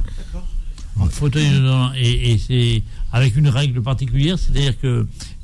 [1.00, 1.48] En fauteuil,
[1.98, 2.84] et, c'est
[3.14, 4.78] avec une règle particulière, c'est-à-dire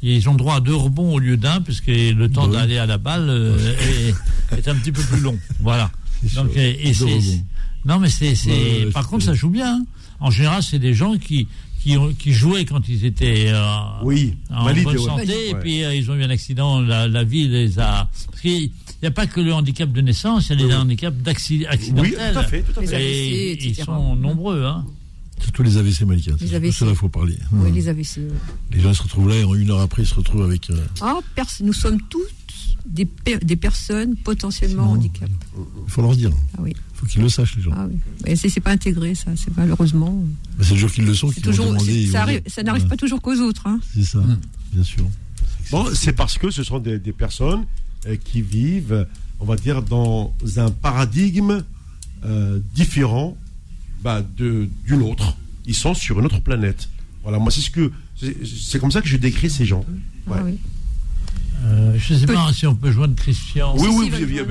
[0.04, 2.98] qu'ils ont droit à deux rebonds au lieu d'un, puisque le temps d'aller à la
[2.98, 3.74] balle euh,
[4.52, 5.38] est, un petit peu plus long.
[5.62, 5.92] Voilà.
[6.36, 6.92] Donc, et,
[7.86, 8.36] non, mais c'est,
[8.94, 9.78] par contre, ça joue bien.
[9.78, 9.86] Hein.
[10.20, 11.48] En général, c'est des gens qui,
[11.82, 13.64] qui, jouaient quand ils étaient euh,
[14.04, 17.80] oui, en bonne santé, et puis euh, ils ont eu un accident, la, vie les
[17.80, 18.10] a...
[18.30, 18.72] Parce qu'il
[19.02, 21.80] n'y a pas que le handicap de naissance, il y a des handicaps accidentels.
[21.96, 22.62] Oui, tout à fait.
[22.62, 23.04] Tout à fait.
[23.04, 24.66] Et ils sont nombreux.
[24.66, 24.86] Hein.
[25.44, 26.32] Surtout les AVC, Malika.
[26.40, 26.82] Les AVC.
[26.82, 27.38] il faut parler.
[27.52, 28.22] Oui, les AVC.
[28.72, 30.70] Les gens se retrouvent là et en une heure après, ils se retrouvent avec...
[30.70, 31.20] Euh, ah,
[31.62, 32.26] nous sommes tous
[32.86, 33.08] des,
[33.42, 35.32] des personnes potentiellement handicapées.
[35.56, 36.32] Il faut leur dire.
[36.58, 37.72] Ah oui faut qu'ils le sachent, les gens.
[37.76, 37.98] Ah oui.
[38.26, 40.24] Mais c'est pas intégré, ça, c'est malheureusement.
[40.62, 41.76] c'est le jour qu'ils le sont qu'ils toujours,
[42.12, 43.68] Ça, ça n'arrive pas toujours qu'aux autres.
[43.68, 43.80] Hein.
[43.94, 44.38] C'est ça, hum.
[44.72, 45.06] bien sûr.
[45.72, 47.66] Bon, c'est parce que ce sont des, personnes
[48.08, 49.08] euh, qui vivent,
[49.40, 51.64] on va dire, dans un paradigme
[52.26, 53.38] euh, différent
[54.04, 55.36] bah, d'une autre.
[55.66, 56.90] Ils sont sur une autre planète.
[57.24, 57.92] Voilà, moi, c'est ce que.
[58.16, 59.86] C'est comme ça que je décris ces gens.
[60.30, 60.60] Ah oui.
[61.66, 63.74] Euh, je ne sais pas si on peut joindre Christian.
[63.78, 64.44] Oui, oui, oui, oui, bien,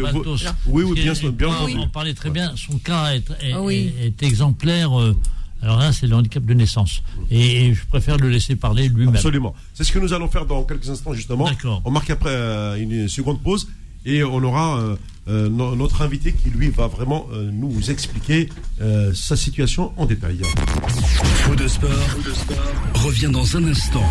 [1.30, 2.54] bien, On parlait très bien.
[2.56, 4.98] Son cas est, est, exemplaire.
[4.98, 5.14] Euh,
[5.60, 7.02] alors là, c'est le handicap de naissance.
[7.30, 9.14] Et je préfère le laisser parler lui-même.
[9.14, 9.54] Absolument.
[9.74, 11.48] C'est ce que nous allons faire dans quelques instants, justement.
[11.84, 13.68] On marque après euh, une seconde pause
[14.04, 14.96] et on aura
[15.26, 18.48] notre invité qui, lui, va vraiment nous expliquer
[19.14, 20.40] sa situation en détail.
[21.44, 21.90] Faux de sport,
[22.94, 24.04] revient dans un instant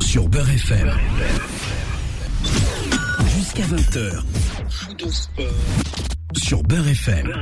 [0.00, 0.90] sur Beurre FM.
[3.36, 4.22] Jusqu'à 20h.
[6.36, 7.32] Sur Beurre FM.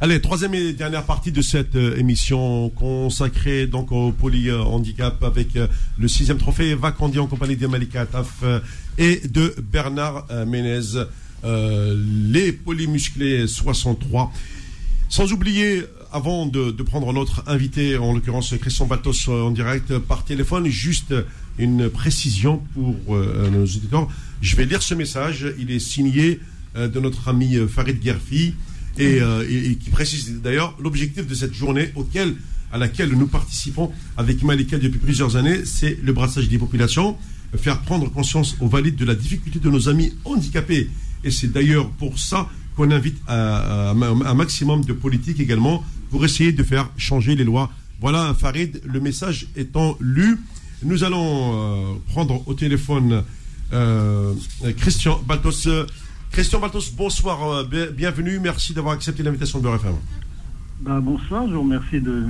[0.00, 5.66] Allez, troisième et dernière partie de cette euh, émission consacrée donc au polyhandicap avec euh,
[5.98, 8.60] le sixième trophée Vacandi en compagnie de Malika Ataf euh,
[8.96, 11.02] et de Bernard Ménez,
[11.42, 14.32] les polymusclés 63.
[15.08, 20.68] Sans oublier avant de, prendre notre invité, en l'occurrence Christian Batos en direct par téléphone,
[20.68, 21.12] juste
[21.58, 24.08] une précision pour nos auditeurs.
[24.42, 25.46] Je vais lire ce message.
[25.58, 26.40] Il est signé
[26.76, 28.54] de notre ami Farid Gerfi
[28.98, 32.34] et, qui précise d'ailleurs l'objectif de cette journée auquel,
[32.72, 37.16] à laquelle nous participons avec Malika depuis plusieurs années, c'est le brassage des populations,
[37.56, 40.88] faire prendre conscience aux valides de la difficulté de nos amis handicapés.
[41.24, 46.62] Et c'est d'ailleurs pour ça qu'on invite un maximum de politiques également pour essayer de
[46.62, 47.70] faire changer les lois.
[48.00, 50.38] Voilà, Farid, le message étant lu.
[50.84, 53.24] Nous allons euh, prendre au téléphone
[53.72, 54.34] euh,
[54.76, 55.68] Christian Baltos.
[56.32, 59.94] Christian Baltos, bonsoir, euh, bienvenue, merci d'avoir accepté l'invitation de BRFM.
[60.80, 62.24] Bah, bonsoir, je vous remercie de,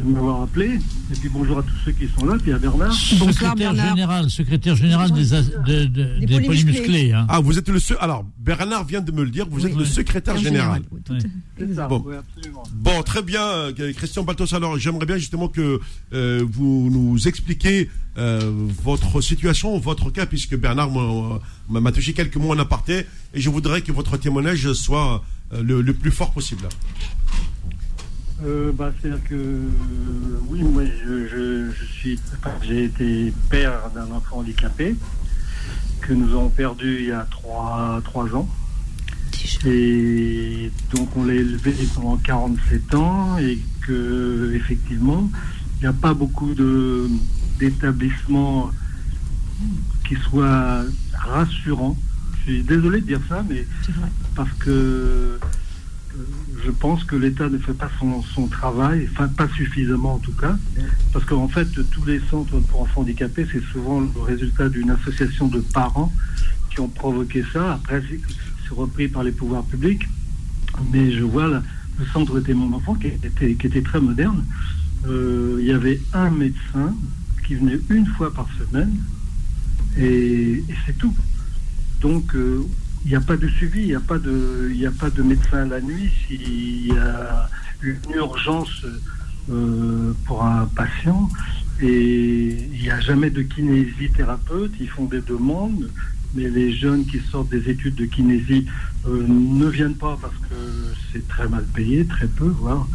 [0.00, 0.78] de m'avoir appelé.
[1.12, 2.92] Et puis bonjour à tous ceux qui sont là, puis à Bernard.
[2.92, 7.12] secrétaire général, secrétaire général des, de, des, polymusclés.
[7.12, 7.26] Hein.
[7.28, 10.36] Ah, vous êtes le alors Bernard vient de me le dire, vous êtes le secrétaire
[10.36, 10.82] général.
[11.88, 12.04] bon.
[12.72, 13.02] bon.
[13.02, 14.54] très bien, euh, Christian Baltos.
[14.54, 15.80] Alors, j'aimerais bien justement que
[16.12, 18.40] euh, vous nous expliquiez euh,
[18.82, 20.90] votre situation, votre cas, puisque Bernard
[21.68, 25.22] m'a touché quelques mots en aparté, et je voudrais que votre témoignage soit
[25.52, 26.68] le, le plus fort possible
[28.44, 29.68] euh, bah, C'est-à-dire que, euh,
[30.48, 32.18] oui, moi, je, je, suis,
[32.62, 34.96] j'ai été père d'un enfant handicapé
[36.00, 38.48] que nous avons perdu il y a trois, trois ans.
[39.66, 45.30] Et donc, on l'a élevé pendant 47 ans et que, effectivement,
[45.78, 47.08] il n'y a pas beaucoup de,
[47.58, 48.70] d'établissements
[50.08, 51.96] qui soient rassurants.
[52.38, 53.66] Je suis désolé de dire ça, mais
[54.34, 55.38] parce que
[56.64, 60.56] je pense que l'État ne fait pas son, travail, enfin pas suffisamment en tout cas,
[61.12, 65.48] parce qu'en fait tous les centres pour enfants handicapés, c'est souvent le résultat d'une association
[65.48, 66.12] de parents
[66.70, 67.74] qui ont provoqué ça.
[67.74, 70.06] Après, c'est repris par les pouvoirs publics,
[70.92, 74.44] mais je vois le centre était mon enfant qui était, qui était très moderne.
[75.06, 76.94] Euh, il y avait un médecin
[77.46, 78.96] qui venait une fois par semaine
[79.98, 81.14] et, c'est tout.
[82.00, 82.66] Donc euh,
[83.04, 85.66] il n'y a pas de suivi, il n'y a, pas de, a pas de médecin
[85.66, 86.10] la nuit.
[86.26, 87.48] S'il y a
[87.82, 88.84] une urgence
[89.50, 91.28] euh, pour un patient
[91.80, 95.90] et il n'y a jamais de kinésithérapeute, ils font des demandes,
[96.34, 98.66] mais les jeunes qui sortent des études de kinésie
[99.08, 100.54] euh, ne viennent pas parce que
[101.12, 102.86] c'est très mal payé, très peu, voire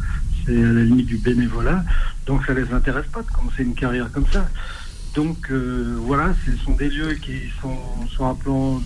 [0.45, 1.83] c'est à la limite du bénévolat.
[2.27, 4.47] Donc ça les intéresse pas de commencer une carrière comme ça.
[5.15, 7.77] Donc euh, voilà, ce sont des lieux qui sont
[8.09, 8.81] sur un plan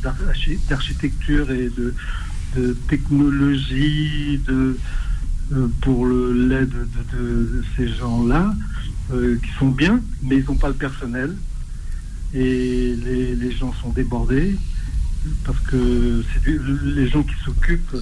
[0.69, 1.93] d'architecture et de,
[2.87, 4.75] technologie, euh,
[5.81, 6.73] pour l'aide
[7.13, 8.53] de, ces gens-là,
[9.11, 11.35] euh, qui sont bien, mais ils n'ont pas le personnel.
[12.33, 14.55] Et les, gens sont débordés
[15.43, 17.97] parce que les gens qui s'occupent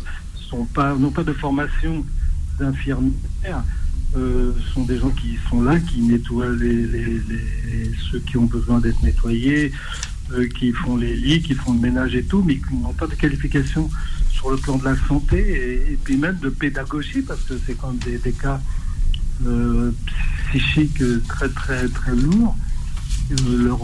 [0.51, 2.05] n'ont pas, pas de formation
[2.59, 3.63] d'infirmière.
[4.15, 6.87] Euh, sont des gens qui sont là, qui nettoient les,
[8.09, 9.73] ceux qui ont besoin d'être nettoyés,
[10.31, 13.07] euh, qui font les lits, qui font le ménage et tout, mais qui n'ont pas
[13.07, 13.89] de qualification
[14.31, 17.89] sur le plan de la santé et, puis même de pédagogie, parce que c'est quand
[17.89, 18.61] même des, cas
[19.45, 19.91] euh,
[20.49, 22.55] psychiques très très très lourds.
[23.45, 23.79] Leur,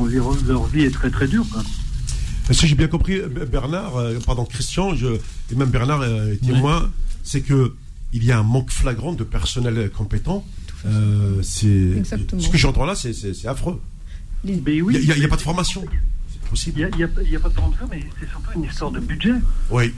[0.47, 1.45] leur vie est très très dure.
[2.49, 3.19] Si j'ai bien compris,
[3.51, 3.93] Bernard,
[4.25, 5.07] pardon, Christian, je,
[5.51, 6.89] et même Bernard est témoin,
[7.23, 7.73] c'est que
[8.13, 10.45] il y a un manque flagrant de personnel compétent.
[10.85, 13.81] Euh, c'est ce que j'entends là, c'est affreux.
[14.45, 15.83] Il n'y a, pas de formation.
[16.29, 16.89] C'est possible.
[16.93, 19.33] Il n'y a, pas de formation, mais c'est surtout une histoire de budget.
[19.69, 19.93] Oui.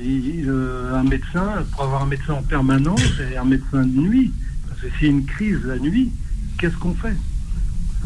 [0.00, 3.00] Euh, un médecin, pour avoir un médecin en permanence
[3.32, 4.32] et un médecin de nuit,
[4.68, 6.10] parce que s'il y a une crise la nuit,
[6.58, 7.14] qu'est-ce qu'on fait?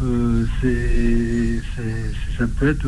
[0.03, 1.61] Euh, c'est,
[2.37, 2.87] Ça peut être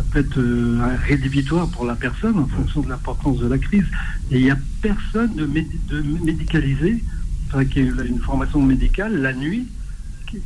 [0.00, 3.84] ça peut être euh, rédhibitoire pour la personne en fonction de l'importance de la crise.
[4.30, 7.04] Et il n'y a personne de, de médicalisé,
[7.48, 9.66] enfin, qui a une formation médicale la nuit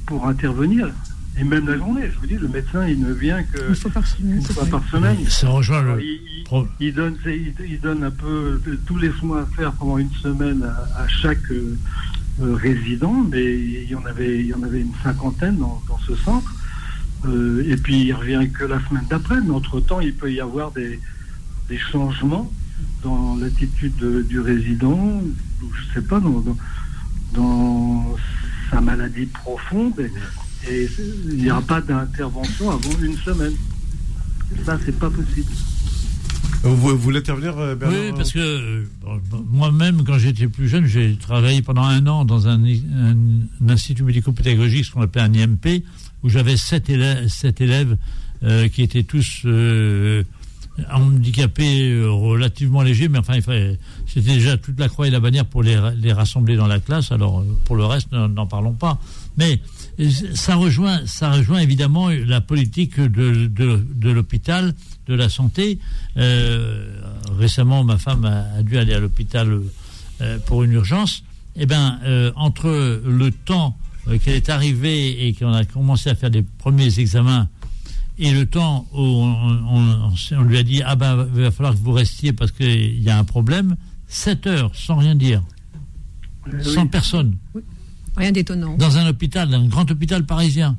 [0.06, 0.88] pour intervenir.
[1.38, 3.90] Et même la journée, je vous dis, le médecin, il ne vient que une fois
[3.90, 4.42] par semaine.
[4.70, 5.16] par semaine.
[5.28, 6.02] Ça rejoint le...
[6.80, 10.64] il, donne, il, donne un peu tous les soins à faire pendant une semaine
[10.96, 11.76] à, chaque euh,
[12.42, 16.16] euh, résident, mais il y en avait, il y en avait une cinquantaine dans ce
[16.16, 16.52] centre.
[17.26, 20.72] Euh, et puis il revient que la semaine d'après, mais entre-temps, il peut y avoir
[20.72, 20.98] des,
[21.90, 22.52] changements
[23.02, 23.96] dans l'attitude
[24.28, 25.22] du résident,
[25.60, 28.16] je sais pas, dans,
[28.70, 29.94] sa maladie profonde,
[30.68, 30.88] et,
[31.30, 33.52] il n'y aura pas d'intervention avant une semaine.
[34.64, 35.50] ça, c'est pas possible.
[36.62, 38.84] Vous, voulez intervenir, euh, Bernard Oui, parce que euh,
[39.50, 44.86] moi-même, quand j'étais plus jeune, j'ai travaillé pendant un an dans un, un institut médico-pédagogique,
[44.86, 45.84] ce qu'on appelle un IMP,
[46.24, 47.96] où j'avais sept élèves, sept élèves
[48.42, 50.24] euh, qui étaient tous euh,
[50.90, 53.38] handicapés euh, relativement légers, mais enfin,
[54.06, 55.76] c'était déjà toute la croix et la bannière pour les,
[56.12, 57.12] rassembler dans la classe.
[57.12, 58.98] Alors, pour le reste, n'en parlons pas.
[59.36, 59.60] Mais
[60.34, 64.74] ça rejoint, ça rejoint évidemment la politique de, l'hôpital,
[65.06, 65.78] de la santé.
[66.16, 69.60] récemment, ma femme a, dû aller à l'hôpital
[70.46, 71.24] pour une urgence.
[71.56, 72.00] Eh bien,
[72.36, 73.76] entre le temps
[74.06, 77.48] qu'elle est arrivée et qu'on a commencé à faire des premiers examens,
[78.18, 81.92] et le temps où on, lui a dit ah ben il va falloir que vous
[81.92, 83.76] restiez parce qu'il y a un problème,
[84.08, 85.42] 7 heures sans rien dire,
[86.62, 87.36] sans personne.
[88.16, 88.76] Rien d'étonnant.
[88.76, 90.76] Dans un hôpital, un grand hôpital parisien.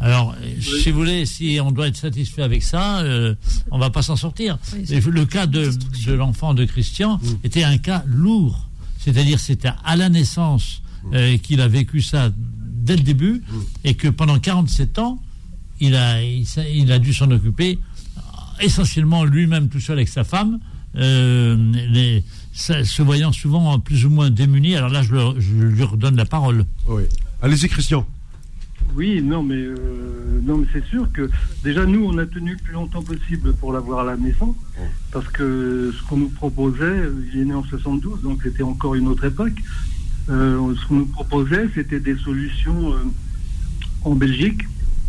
[0.00, 3.34] Alors, si vous voulez, si on doit être satisfait avec ça, euh,
[3.70, 4.58] on va pas s'en sortir.
[4.74, 5.70] le cas de,
[6.06, 8.68] de l'enfant de Christian était un cas lourd.
[8.98, 10.82] C'est-à-dire, c'était à la naissance
[11.12, 13.42] euh, qu'il a vécu ça dès le début
[13.84, 15.20] et que pendant 47 ans,
[15.80, 17.78] il a, il, a dû s'en occuper
[18.60, 20.60] essentiellement lui-même tout seul avec sa femme,
[20.96, 21.56] euh,
[21.90, 22.22] les,
[22.52, 24.76] se voyant souvent plus ou moins démuni.
[24.76, 25.14] Alors là, je,
[25.52, 26.64] lui redonne la parole.
[26.88, 27.02] Oui.
[27.42, 28.06] Allez-y, Christian.
[28.94, 31.28] Oui, non, mais, euh, non, mais c'est sûr que
[31.64, 34.54] déjà nous, on a tenu le plus longtemps possible pour l'avoir à la maison,
[35.10, 37.02] parce que ce qu'on nous proposait,
[37.32, 39.54] il est né en 72, donc c'était encore une autre époque.
[40.30, 42.98] Euh, ce qu'on nous proposait, c'était des solutions euh,
[44.04, 44.62] en Belgique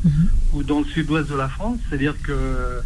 [0.04, 0.28] mhm.
[0.54, 2.82] ou dans le sud-ouest de la France, c'est-à-dire que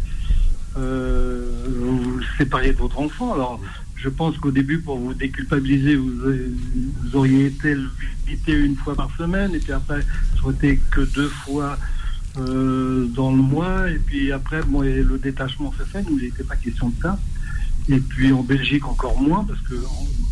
[0.76, 3.34] euh, vous vous sépariez de votre enfant.
[3.34, 3.60] Alors,
[3.96, 6.20] je pense qu'au début, pour vous déculpabiliser, vous,
[7.14, 7.76] auriez été
[8.26, 10.00] visité une fois par semaine, et puis après,
[10.52, 11.78] été que deux fois
[12.36, 16.56] dans le mois, et puis après, bon, le détachement se fait, nous, il n'était pas
[16.56, 17.18] question de ça.
[17.90, 19.74] Et puis en Belgique encore moins, parce que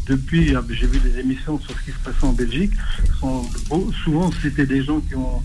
[0.06, 2.72] depuis, ah, j'ai vu des émissions sur ce qui se passait en Belgique.
[4.04, 5.42] souvent, c'était des gens qui ont,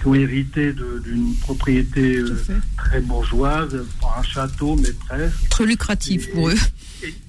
[0.00, 2.42] qui ont hérité d'une propriété euh,
[2.76, 3.84] très bourgeoise,
[4.18, 5.48] un château, mais presque.
[5.50, 6.54] Très lucratif pour eux.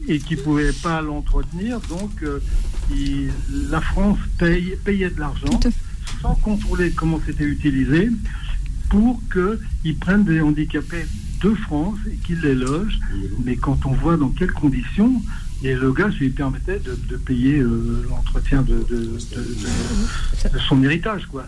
[0.07, 1.79] Et, qui ne pouvaient pas l'entretenir.
[1.81, 2.39] Donc, euh,
[3.69, 5.59] la France paye, payait de l'argent
[6.21, 8.09] sans contrôler comment c'était utilisé
[8.89, 11.05] pour qu'ils prennent des handicapés
[11.43, 12.99] de France et qu'ils les logent.
[13.43, 15.22] Mais quand on voit dans quelles conditions,
[15.63, 18.84] et le gars, lui permettait de, payer euh, l'entretien de,
[20.68, 21.45] son héritage, quoi.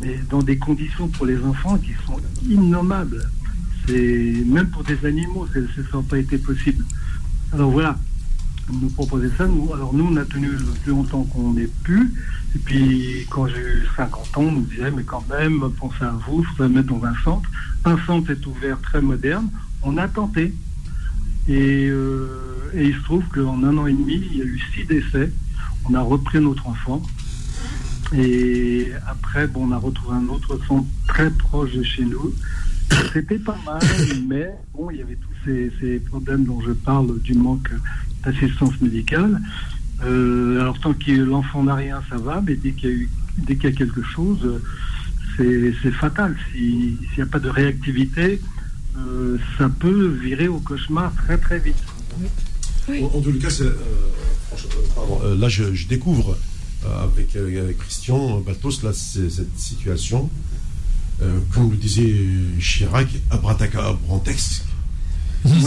[0.00, 2.18] Mais dans des conditions pour les enfants qui sont
[2.48, 3.30] innommables.
[3.86, 6.84] C'est même pour des animaux, ça n'a pas été possible.
[7.52, 7.98] Alors voilà.
[8.72, 9.46] nous proposer ça.
[9.46, 12.10] Nous, alors nous, on a tenu le plus longtemps qu'on ait pu.
[12.54, 16.14] Et puis, quand j'ai eu 50 ans, on nous disait, mais quand même, pensez à
[16.26, 17.50] vous, il faut mettre dans un centre.
[17.84, 19.48] Un centre est ouvert, très moderne.
[19.82, 20.54] On a tenté.
[21.48, 24.60] Et, euh, et il se trouve qu'en un an et demi, il y a eu
[24.74, 25.32] six décès.
[25.88, 27.02] On a repris notre enfant.
[28.14, 32.32] Et après, bon, on a retrouvé un autre centre très proche de chez nous.
[33.12, 33.82] C'était pas mal,
[34.28, 37.70] mais bon, il y avait tous ces, ces problèmes dont je parle du manque
[38.22, 39.40] d'assistance médicale.
[40.04, 43.70] Euh, alors tant que l'enfant n'a rien, ça va, mais dès qu'il y dès qu'il
[43.70, 44.60] y a quelque chose,
[45.36, 46.36] c'est fatal.
[46.52, 48.40] S'il n'y a pas de réactivité,
[48.96, 51.76] euh, ça peut virer au cauchemar très très vite.
[52.88, 53.76] En, en, tout cas, euh,
[55.24, 56.36] euh, là je, je découvre
[56.84, 60.28] euh, avec, avec, Christian Baltos là, cette situation.
[61.54, 62.12] comme le disait
[62.58, 64.64] Chirac, Abrantex,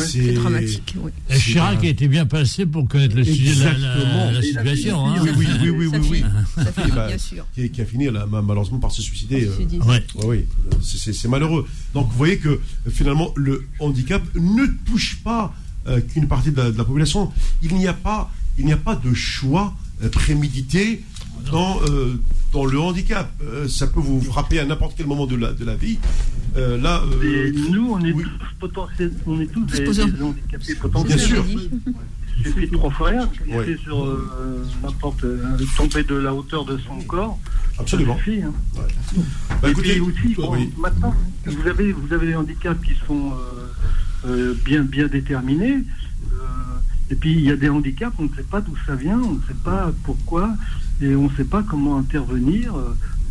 [0.05, 0.95] c'est dramatique.
[0.99, 1.11] Oui.
[1.29, 5.05] Et Chirac a été bien passé pour connaître le sujet de la, la, la situation.
[5.05, 5.15] Hein.
[5.21, 6.23] Oui, oui, oui, oui, oui, oui.
[6.55, 7.45] Ça finit, bah, bien sûr.
[7.53, 9.47] Qui, qui, a fini là, malheureusement par se suicider.
[9.47, 10.03] Euh, ouais.
[10.25, 10.45] Ouais, oui,
[10.81, 11.67] c'est malheureux.
[11.93, 15.53] Donc vous voyez que finalement le handicap ne touche pas
[15.87, 17.31] euh, qu'une partie de la, de la, population.
[17.61, 21.03] Il n'y a pas, il n'y a pas de choix euh, prémédité
[21.51, 22.19] dans, euh,
[22.53, 23.31] dans le handicap.
[23.43, 25.99] Euh, ça peut vous frapper à n'importe quel moment de la, de la vie.
[26.57, 28.23] Euh, là, Et nous, on est oui.
[28.59, 28.69] tous,
[29.27, 31.17] on est tous des, des handicapés potentiels.
[31.17, 31.45] Bien sûr.
[32.37, 33.77] Il suffit de trois fois rien, oui.
[33.81, 35.25] sur euh, n'importe,
[35.77, 37.39] tomber de la hauteur de son corps.
[37.79, 38.17] Absolument.
[38.17, 38.53] Suffit, hein.
[38.75, 39.23] ouais.
[39.61, 40.69] bah, Et écoutez, puis aussi, bon, oui.
[40.77, 41.13] maintenant,
[41.45, 43.31] vous avez, vous avez des handicaps qui sont
[44.65, 45.83] bien, bien déterminés.
[47.11, 49.33] Et puis, il y a des handicaps, on ne sait pas d'où ça vient, on
[49.33, 50.55] ne sait pas pourquoi
[51.01, 52.73] et on ne sait pas comment intervenir.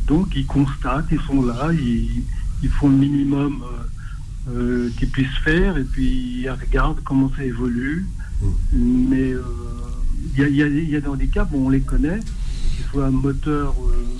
[0.07, 2.23] Donc ils constatent, ils sont là, ils,
[2.63, 7.45] ils font le minimum euh, euh, qu'ils puissent faire et puis ils regardent comment ça
[7.45, 8.07] évolue.
[8.43, 8.47] Mmh.
[9.09, 9.31] Mais
[10.37, 12.21] il euh, y, y, y, a des handicaps, bon, on les connaît,
[12.77, 13.75] qu'ils soient moteurs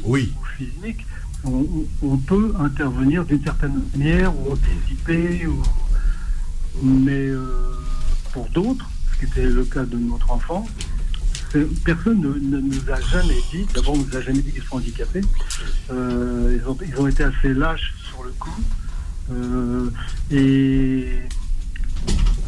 [0.05, 0.33] oui.
[0.41, 1.07] ou physiques.
[1.45, 1.67] On,
[2.03, 5.63] on, peut intervenir d'une certaine manière ou anticiper, ou...
[6.83, 7.29] mais
[8.33, 8.89] pour d'autres,
[9.25, 10.67] ce qui était le cas de notre enfant,
[11.85, 14.77] personne ne, ne, nous a jamais dit, d'abord on nous a jamais dit qu'ils sont
[14.77, 15.21] handicapés,
[15.91, 18.63] euh, ils, ont, ils, ont, été assez lâches sur le coup,
[19.31, 19.91] euh,
[20.31, 21.21] et,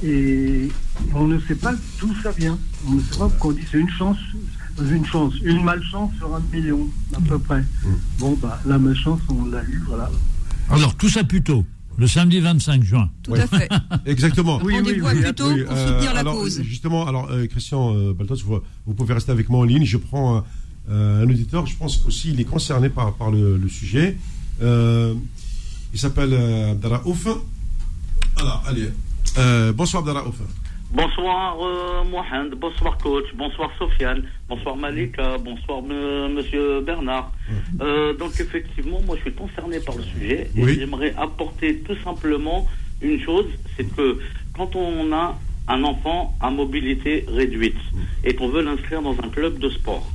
[0.04, 0.68] et
[1.14, 3.78] on ne sait pas d'où ça vient, on ne sait pas pourquoi on dit c'est
[3.78, 4.18] une chance,
[4.90, 7.60] une chance, une malchance sur un million à peu près.
[7.60, 7.88] Mmh.
[8.18, 10.10] Bon bah la malchance on l'a eu, voilà.
[10.68, 11.64] Alors tout ça plutôt
[11.98, 13.10] le samedi 25 juin.
[13.22, 13.40] Tout oui.
[13.40, 13.68] à fait.
[14.06, 14.60] Exactement.
[14.62, 16.62] Oui, Rendez-vous oui, oui, plutôt oui, pour euh, soutenir la alors, cause.
[16.62, 19.84] Justement, alors euh, Christian euh, Baltos, vous, vous, pouvez rester avec moi en ligne.
[19.84, 20.44] Je prends
[20.90, 24.16] euh, un auditeur, je pense qu'aussi il est concerné par, par le, le sujet.
[24.60, 27.26] il s'appelle Abdallah Ouf.
[28.36, 28.90] Alors, allez.
[29.72, 30.36] bonsoir Abdallah Ouf.
[30.92, 37.32] Bonsoir euh, Mohand, bonsoir coach, bonsoir Sofiane, bonsoir Malika, bonsoir monsieur Bernard.
[37.80, 40.76] Euh, donc effectivement, moi je suis concerné par le sujet et oui.
[40.78, 42.68] j'aimerais apporter tout simplement
[43.02, 43.46] une chose,
[43.76, 44.18] c'est que
[44.56, 45.36] quand on a
[45.68, 47.76] un enfant à mobilité réduite
[48.22, 50.06] et qu'on veut l'inscrire dans un club de sport,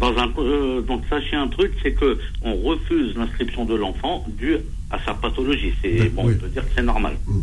[0.00, 4.56] dans un, euh, donc sachez un truc, c'est que on refuse l'inscription de l'enfant dû
[4.90, 5.74] à sa pathologie.
[5.82, 6.34] C'est bon, oui.
[6.36, 7.16] on peut dire que c'est normal.
[7.26, 7.40] Mmh.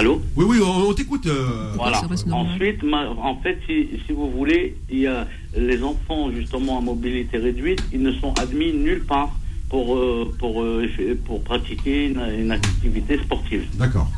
[0.00, 1.26] Allô Oui, oui, on, on t'écoute.
[1.26, 1.72] Euh...
[1.74, 2.00] Voilà.
[2.30, 6.80] Ensuite, ma, en fait, si, si, vous voulez, il y a les enfants justement à
[6.80, 9.30] mobilité réduite, ils ne sont admis nulle part
[9.68, 10.88] pour, euh, pour, euh,
[11.26, 13.66] pour pratiquer une, une activité sportive.
[13.74, 14.08] D'accord.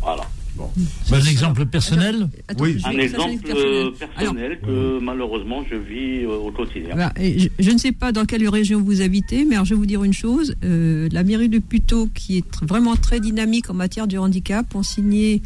[0.00, 0.22] Voilà.
[0.54, 0.70] Bon.
[1.04, 2.76] C'est un exemple personnel attends, Oui.
[2.84, 5.04] Un exemple personnel, personnel alors, que oui.
[5.04, 6.94] malheureusement je vis euh, au quotidien.
[6.94, 9.78] Bah, je, je, ne sais pas dans quelle région vous habitez, mais alors je vais
[9.78, 10.54] vous dire une chose.
[10.64, 14.74] Euh, la mairie de Puteaux, qui est tr vraiment très dynamique en matière de handicap,
[14.74, 15.42] ont signé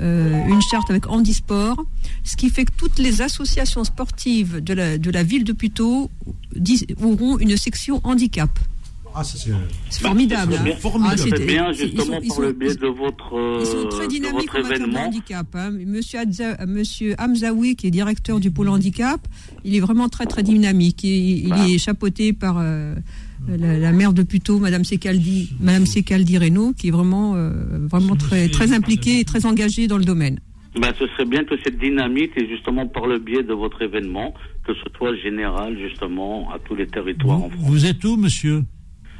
[0.00, 1.84] euh, une charte avec Handisport,
[2.24, 6.10] ce qui fait que toutes les associations sportives de la, de la ville de Puteaux
[7.02, 8.50] auront une section handicap.
[9.20, 10.52] Ah, c'est formidable.
[10.52, 11.20] Bah, bien, formidable.
[11.32, 13.88] Ah, bien justement ils sont, ils sont, par le biais de votre euh, Ils sont
[13.88, 15.46] très dynamiques en matière de handicap.
[15.54, 15.70] Hein.
[15.86, 19.20] Monsieur, Adza, Monsieur Hamzaoui, qui est directeur du pôle handicap,
[19.64, 21.02] il est vraiment très très dynamique.
[21.02, 21.66] Il, il voilà.
[21.68, 22.94] est chapeauté par euh,
[23.48, 27.50] la, la, maire de Puteaux, Madame Secaldi, Madame Secaldi Reynaud, qui est vraiment euh,
[27.90, 30.38] vraiment très très impliquée et très engagée dans le domaine.
[30.80, 34.32] Ben, ce serait bien que cette dynamique, et justement par le biais de votre événement,
[34.64, 37.64] que ce soit général justement à tous les territoires vous, en France.
[37.66, 38.62] Vous êtes où, monsieur?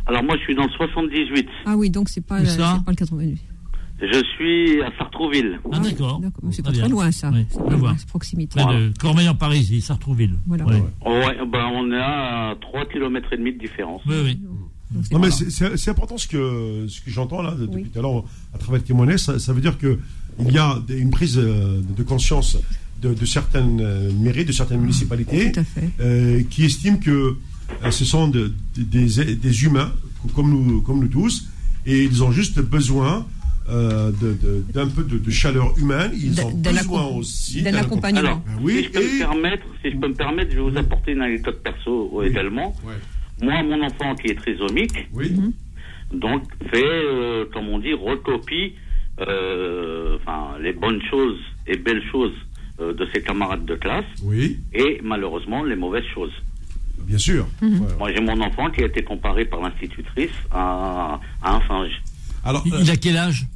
[0.09, 1.49] Alors moi je suis dans le 78.
[1.67, 3.39] Ah oui, donc c'est pas, ça pas le 88.
[4.01, 5.61] Je suis à Sartrouville.
[5.71, 6.21] Ah d'accord.
[6.51, 7.31] C'est pas très loin ça.
[7.31, 7.47] Oui,
[7.99, 8.61] c'est proximité.
[8.61, 8.81] Voilà.
[8.81, 10.39] De Cormeil en Parisis, Sartrouville.
[10.47, 10.65] Voilà.
[10.65, 10.83] Ouais.
[11.05, 14.01] ouais ben on est à 3 km et demi de différence.
[14.07, 14.41] Oui, oui.
[15.13, 17.91] Non mais c'est important ce que, ce que j'entends là depuis oui.
[17.91, 18.25] tout à l'heure
[18.55, 19.99] à travers le témoignage, ça, ça, veut dire que
[20.39, 22.57] il y a une prise de conscience
[23.03, 25.53] de, certaines mairies, de certaines municipalités,
[26.49, 27.37] qui estiment que
[27.91, 29.93] ce sont des, humains
[30.35, 31.49] comme nous, comme nous tous,
[31.87, 33.27] et ils ont juste besoin
[33.71, 34.11] euh,
[34.73, 36.11] d'un peu de, chaleur humaine.
[36.15, 38.43] Ils ont besoin aussi d'un accompagnement.
[38.63, 41.13] oui, si, je peux me permettre, si je peux me permettre, je vais vous apporter
[41.13, 42.75] une anecdote perso également.
[43.43, 45.53] Moi, mon enfant qui est trisomique, mhm.
[46.13, 46.43] donc
[46.73, 48.73] fait, euh, comme on dit, recopie
[49.21, 52.33] euh, enfin, les bonnes choses et belles choses
[52.79, 54.61] de ses camarades de classe, oui.
[54.73, 56.31] et malheureusement les mauvaises choses.
[57.09, 57.47] Bien sûr.
[57.63, 57.89] Mhm.
[57.99, 62.03] Moi, j'ai mon enfant qui a été comparé par l'institutrice à, un singe.
[62.45, 63.47] Alors, il a quel âge?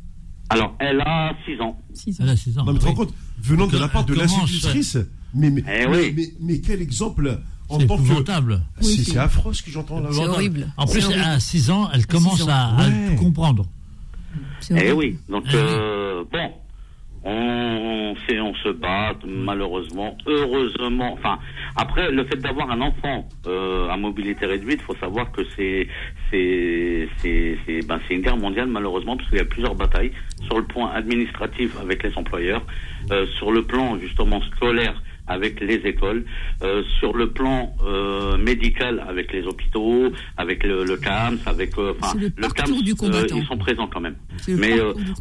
[0.49, 1.79] Alors, elle a 6 ans.
[2.19, 2.65] Elle a 6 ans.
[2.65, 4.99] Non, mais tu te rends compte, venant de la part de l'institutrice,
[5.35, 8.59] mais, eh mais, mais, mais, quel exemple en tant que.
[8.81, 10.09] C'est affreux ce que j'entends là.
[10.13, 10.73] C'est horrible.
[10.77, 12.77] En plus, à 6 ans, elle commence à,
[13.11, 13.67] tout comprendre.
[14.71, 16.51] Eh oui, donc, eh euh, bon,
[17.25, 21.13] on, on se bat malheureusement, heureusement.
[21.13, 21.39] Enfin,
[21.77, 25.87] après le fait d'avoir un enfant euh, à mobilité réduite, faut savoir que c'est
[26.31, 30.13] c'est c'est ben, c'est une guerre mondiale malheureusement parce qu'il y a plusieurs batailles
[30.47, 32.63] sur le point administratif avec les employeurs,
[33.11, 35.01] euh, sur le plan justement scolaire
[35.33, 36.25] avec les écoles,
[36.63, 41.95] euh, sur le plan euh, médical avec les hôpitaux, avec le, le CAMS, avec euh,
[42.01, 42.73] enfin le, le CAMS,
[43.03, 44.17] euh, ils sont présents quand même.
[44.49, 44.75] Mais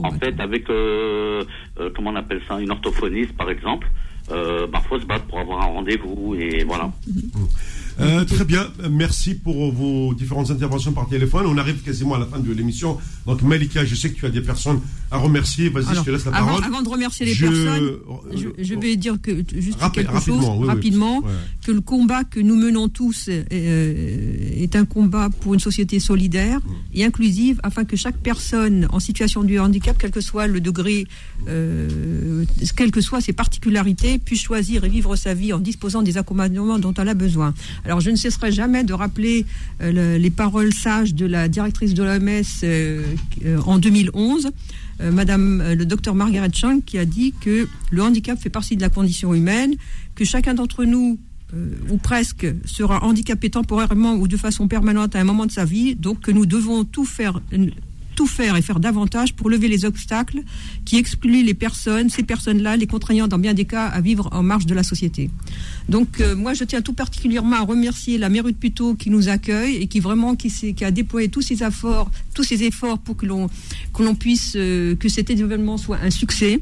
[0.04, 3.88] en fait, avec comment on appelle ça, une orthophoniste par exemple,
[4.32, 6.86] euh, bah, faut se battre pour avoir un rendez-vous et voilà.
[7.08, 7.22] Mmh.
[8.00, 11.46] Euh, très bien, merci pour vos différentes interventions par téléphone.
[11.48, 12.98] On arrive quasiment à la fin de l'émission.
[13.26, 14.80] Donc Malika, je sais que tu as des personnes
[15.12, 15.70] à remercier.
[15.70, 16.64] Vas-y, je te laisse la parole.
[16.64, 17.92] Avant de remercier les personnes,
[18.58, 21.22] je, vais dire que juste quelque chose rapidement,
[21.66, 26.60] que le combat que nous menons tous euh, est un combat pour une société solidaire
[26.60, 26.72] mm.
[26.96, 31.08] et inclusive, afin que chaque personne en situation de handicap, quel que soit le degré,
[31.48, 32.46] euh,
[32.76, 36.80] quelles que soient ses particularités, puisse choisir et vivre sa vie en disposant des accompagnements
[36.80, 37.54] dont elle a besoin.
[37.86, 39.46] Alors je ne cesserai jamais de rappeler
[39.82, 43.04] euh, les paroles sages de la directrice de l'OMS euh,
[43.46, 44.52] euh, en 2011.
[45.12, 48.90] Madame le docteur Margaret Chang qui a dit que le handicap fait partie de la
[48.90, 49.74] condition humaine,
[50.14, 51.18] que chacun d'entre nous
[51.90, 55.96] ou presque sera handicapé temporairement ou de façon permanente à un moment de sa vie,
[55.96, 57.42] donc que nous devons tout faire
[58.16, 60.42] tout faire et faire davantage pour lever les obstacles
[60.86, 64.44] qui excluent les personnes, ces personnes-là, les contraignant dans bien des cas à vivre en
[64.44, 65.30] marge de la société.
[65.90, 69.30] Donc euh, moi, je tiens tout particulièrement à remercier la mairie de Puteaux qui nous
[69.30, 73.18] accueille et qui vraiment qui, qui a déployé tous ses efforts, tous ses efforts pour
[73.18, 73.50] que l'on
[73.94, 76.62] que l'on puisse euh, que cet événement soit un succès.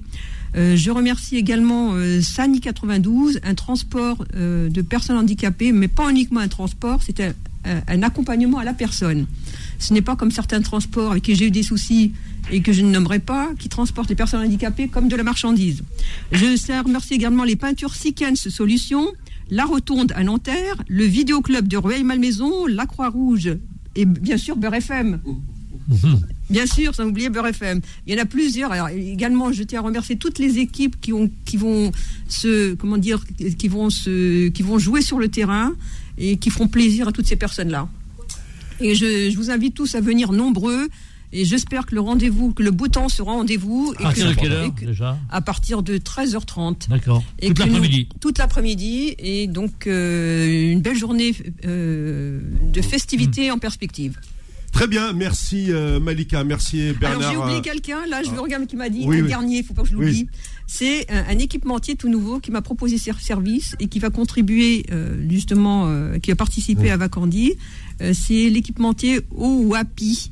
[0.56, 6.48] Euh, je remercie également Sani 92, un transport de personnes handicapées, mais pas uniquement un
[6.48, 7.34] transport, c'est un,
[7.66, 9.28] un accompagnement à la personne.
[9.80, 12.14] Ce n'est pas comme certains transports avec qui j'ai eu des soucis
[12.52, 15.84] et que je ne nommerai pas, qui transportent les personnes handicapées comme de la marchandise.
[16.32, 19.08] Je remercie également les peintures Sikens Solutions,
[19.50, 23.58] la Rotonde à Nanterre, le Vidéoclub de Rueil-Malmaison, la Croix-Rouge
[23.96, 25.20] et bien sûr Beurre FM.
[26.50, 27.80] Bien sûr, sans oublier Beurre FM.
[28.08, 28.72] Il y en a plusieurs.
[28.72, 31.92] Alors également, je tiens à remercier toutes les équipes qui ont, qui vont
[32.28, 33.24] se, comment dire,
[33.58, 35.76] qui vont se, qui vont jouer sur le terrain
[36.20, 37.88] et qui feront plaisir à toutes ces personnes-là.
[38.82, 40.88] Et je, vous invite tous à venir nombreux.
[41.32, 43.94] Et j'espère que le rendez-vous, que le beau temps sera rendez-vous.
[44.00, 46.90] À partir de quelle heure déjà À partir de 13h30.
[46.90, 47.24] D'accord.
[47.40, 48.08] Toute l'après-midi.
[48.20, 49.16] Toute l'après-midi.
[49.20, 51.36] Et donc, euh, une belle journée
[51.66, 52.42] euh,
[52.74, 54.20] de festivités en perspective.
[54.72, 57.20] Très bien, merci euh, Malika, merci Bernard.
[57.20, 59.66] Alors j'ai oublié quelqu'un, là je veux regarder qui m'a dit, un dernier, il ne
[59.66, 60.28] faut pas que je l'oublie.
[60.72, 64.86] C'est un, équipementier tout nouveau qui m'a proposé ses services et qui va contribuer
[65.28, 65.92] justement,
[66.22, 67.58] qui a participé à Vacandi
[68.02, 70.32] euh, c'est l'équipementier OWAPI.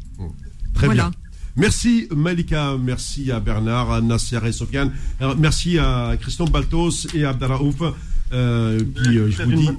[0.74, 1.12] Très bien.
[1.56, 4.92] Merci Malika, merci à Bernard, à Nasser et Sofiane,
[5.40, 7.82] merci à Christian Baltos et à Abdaraouf.
[8.32, 9.70] Euh, puis euh, je vous dis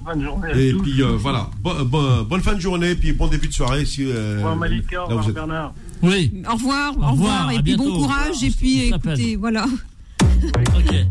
[0.55, 1.51] et puis voilà.
[1.63, 5.05] Bonne fin de journée puis bon début de soirée si au revoir Malika.
[5.05, 5.75] Au revoir Bernard.
[6.03, 6.43] Oui.
[6.51, 9.67] Au revoir au revoir, et puis bon courage et puis écoutez voilà
[10.65, 11.07] 张杰。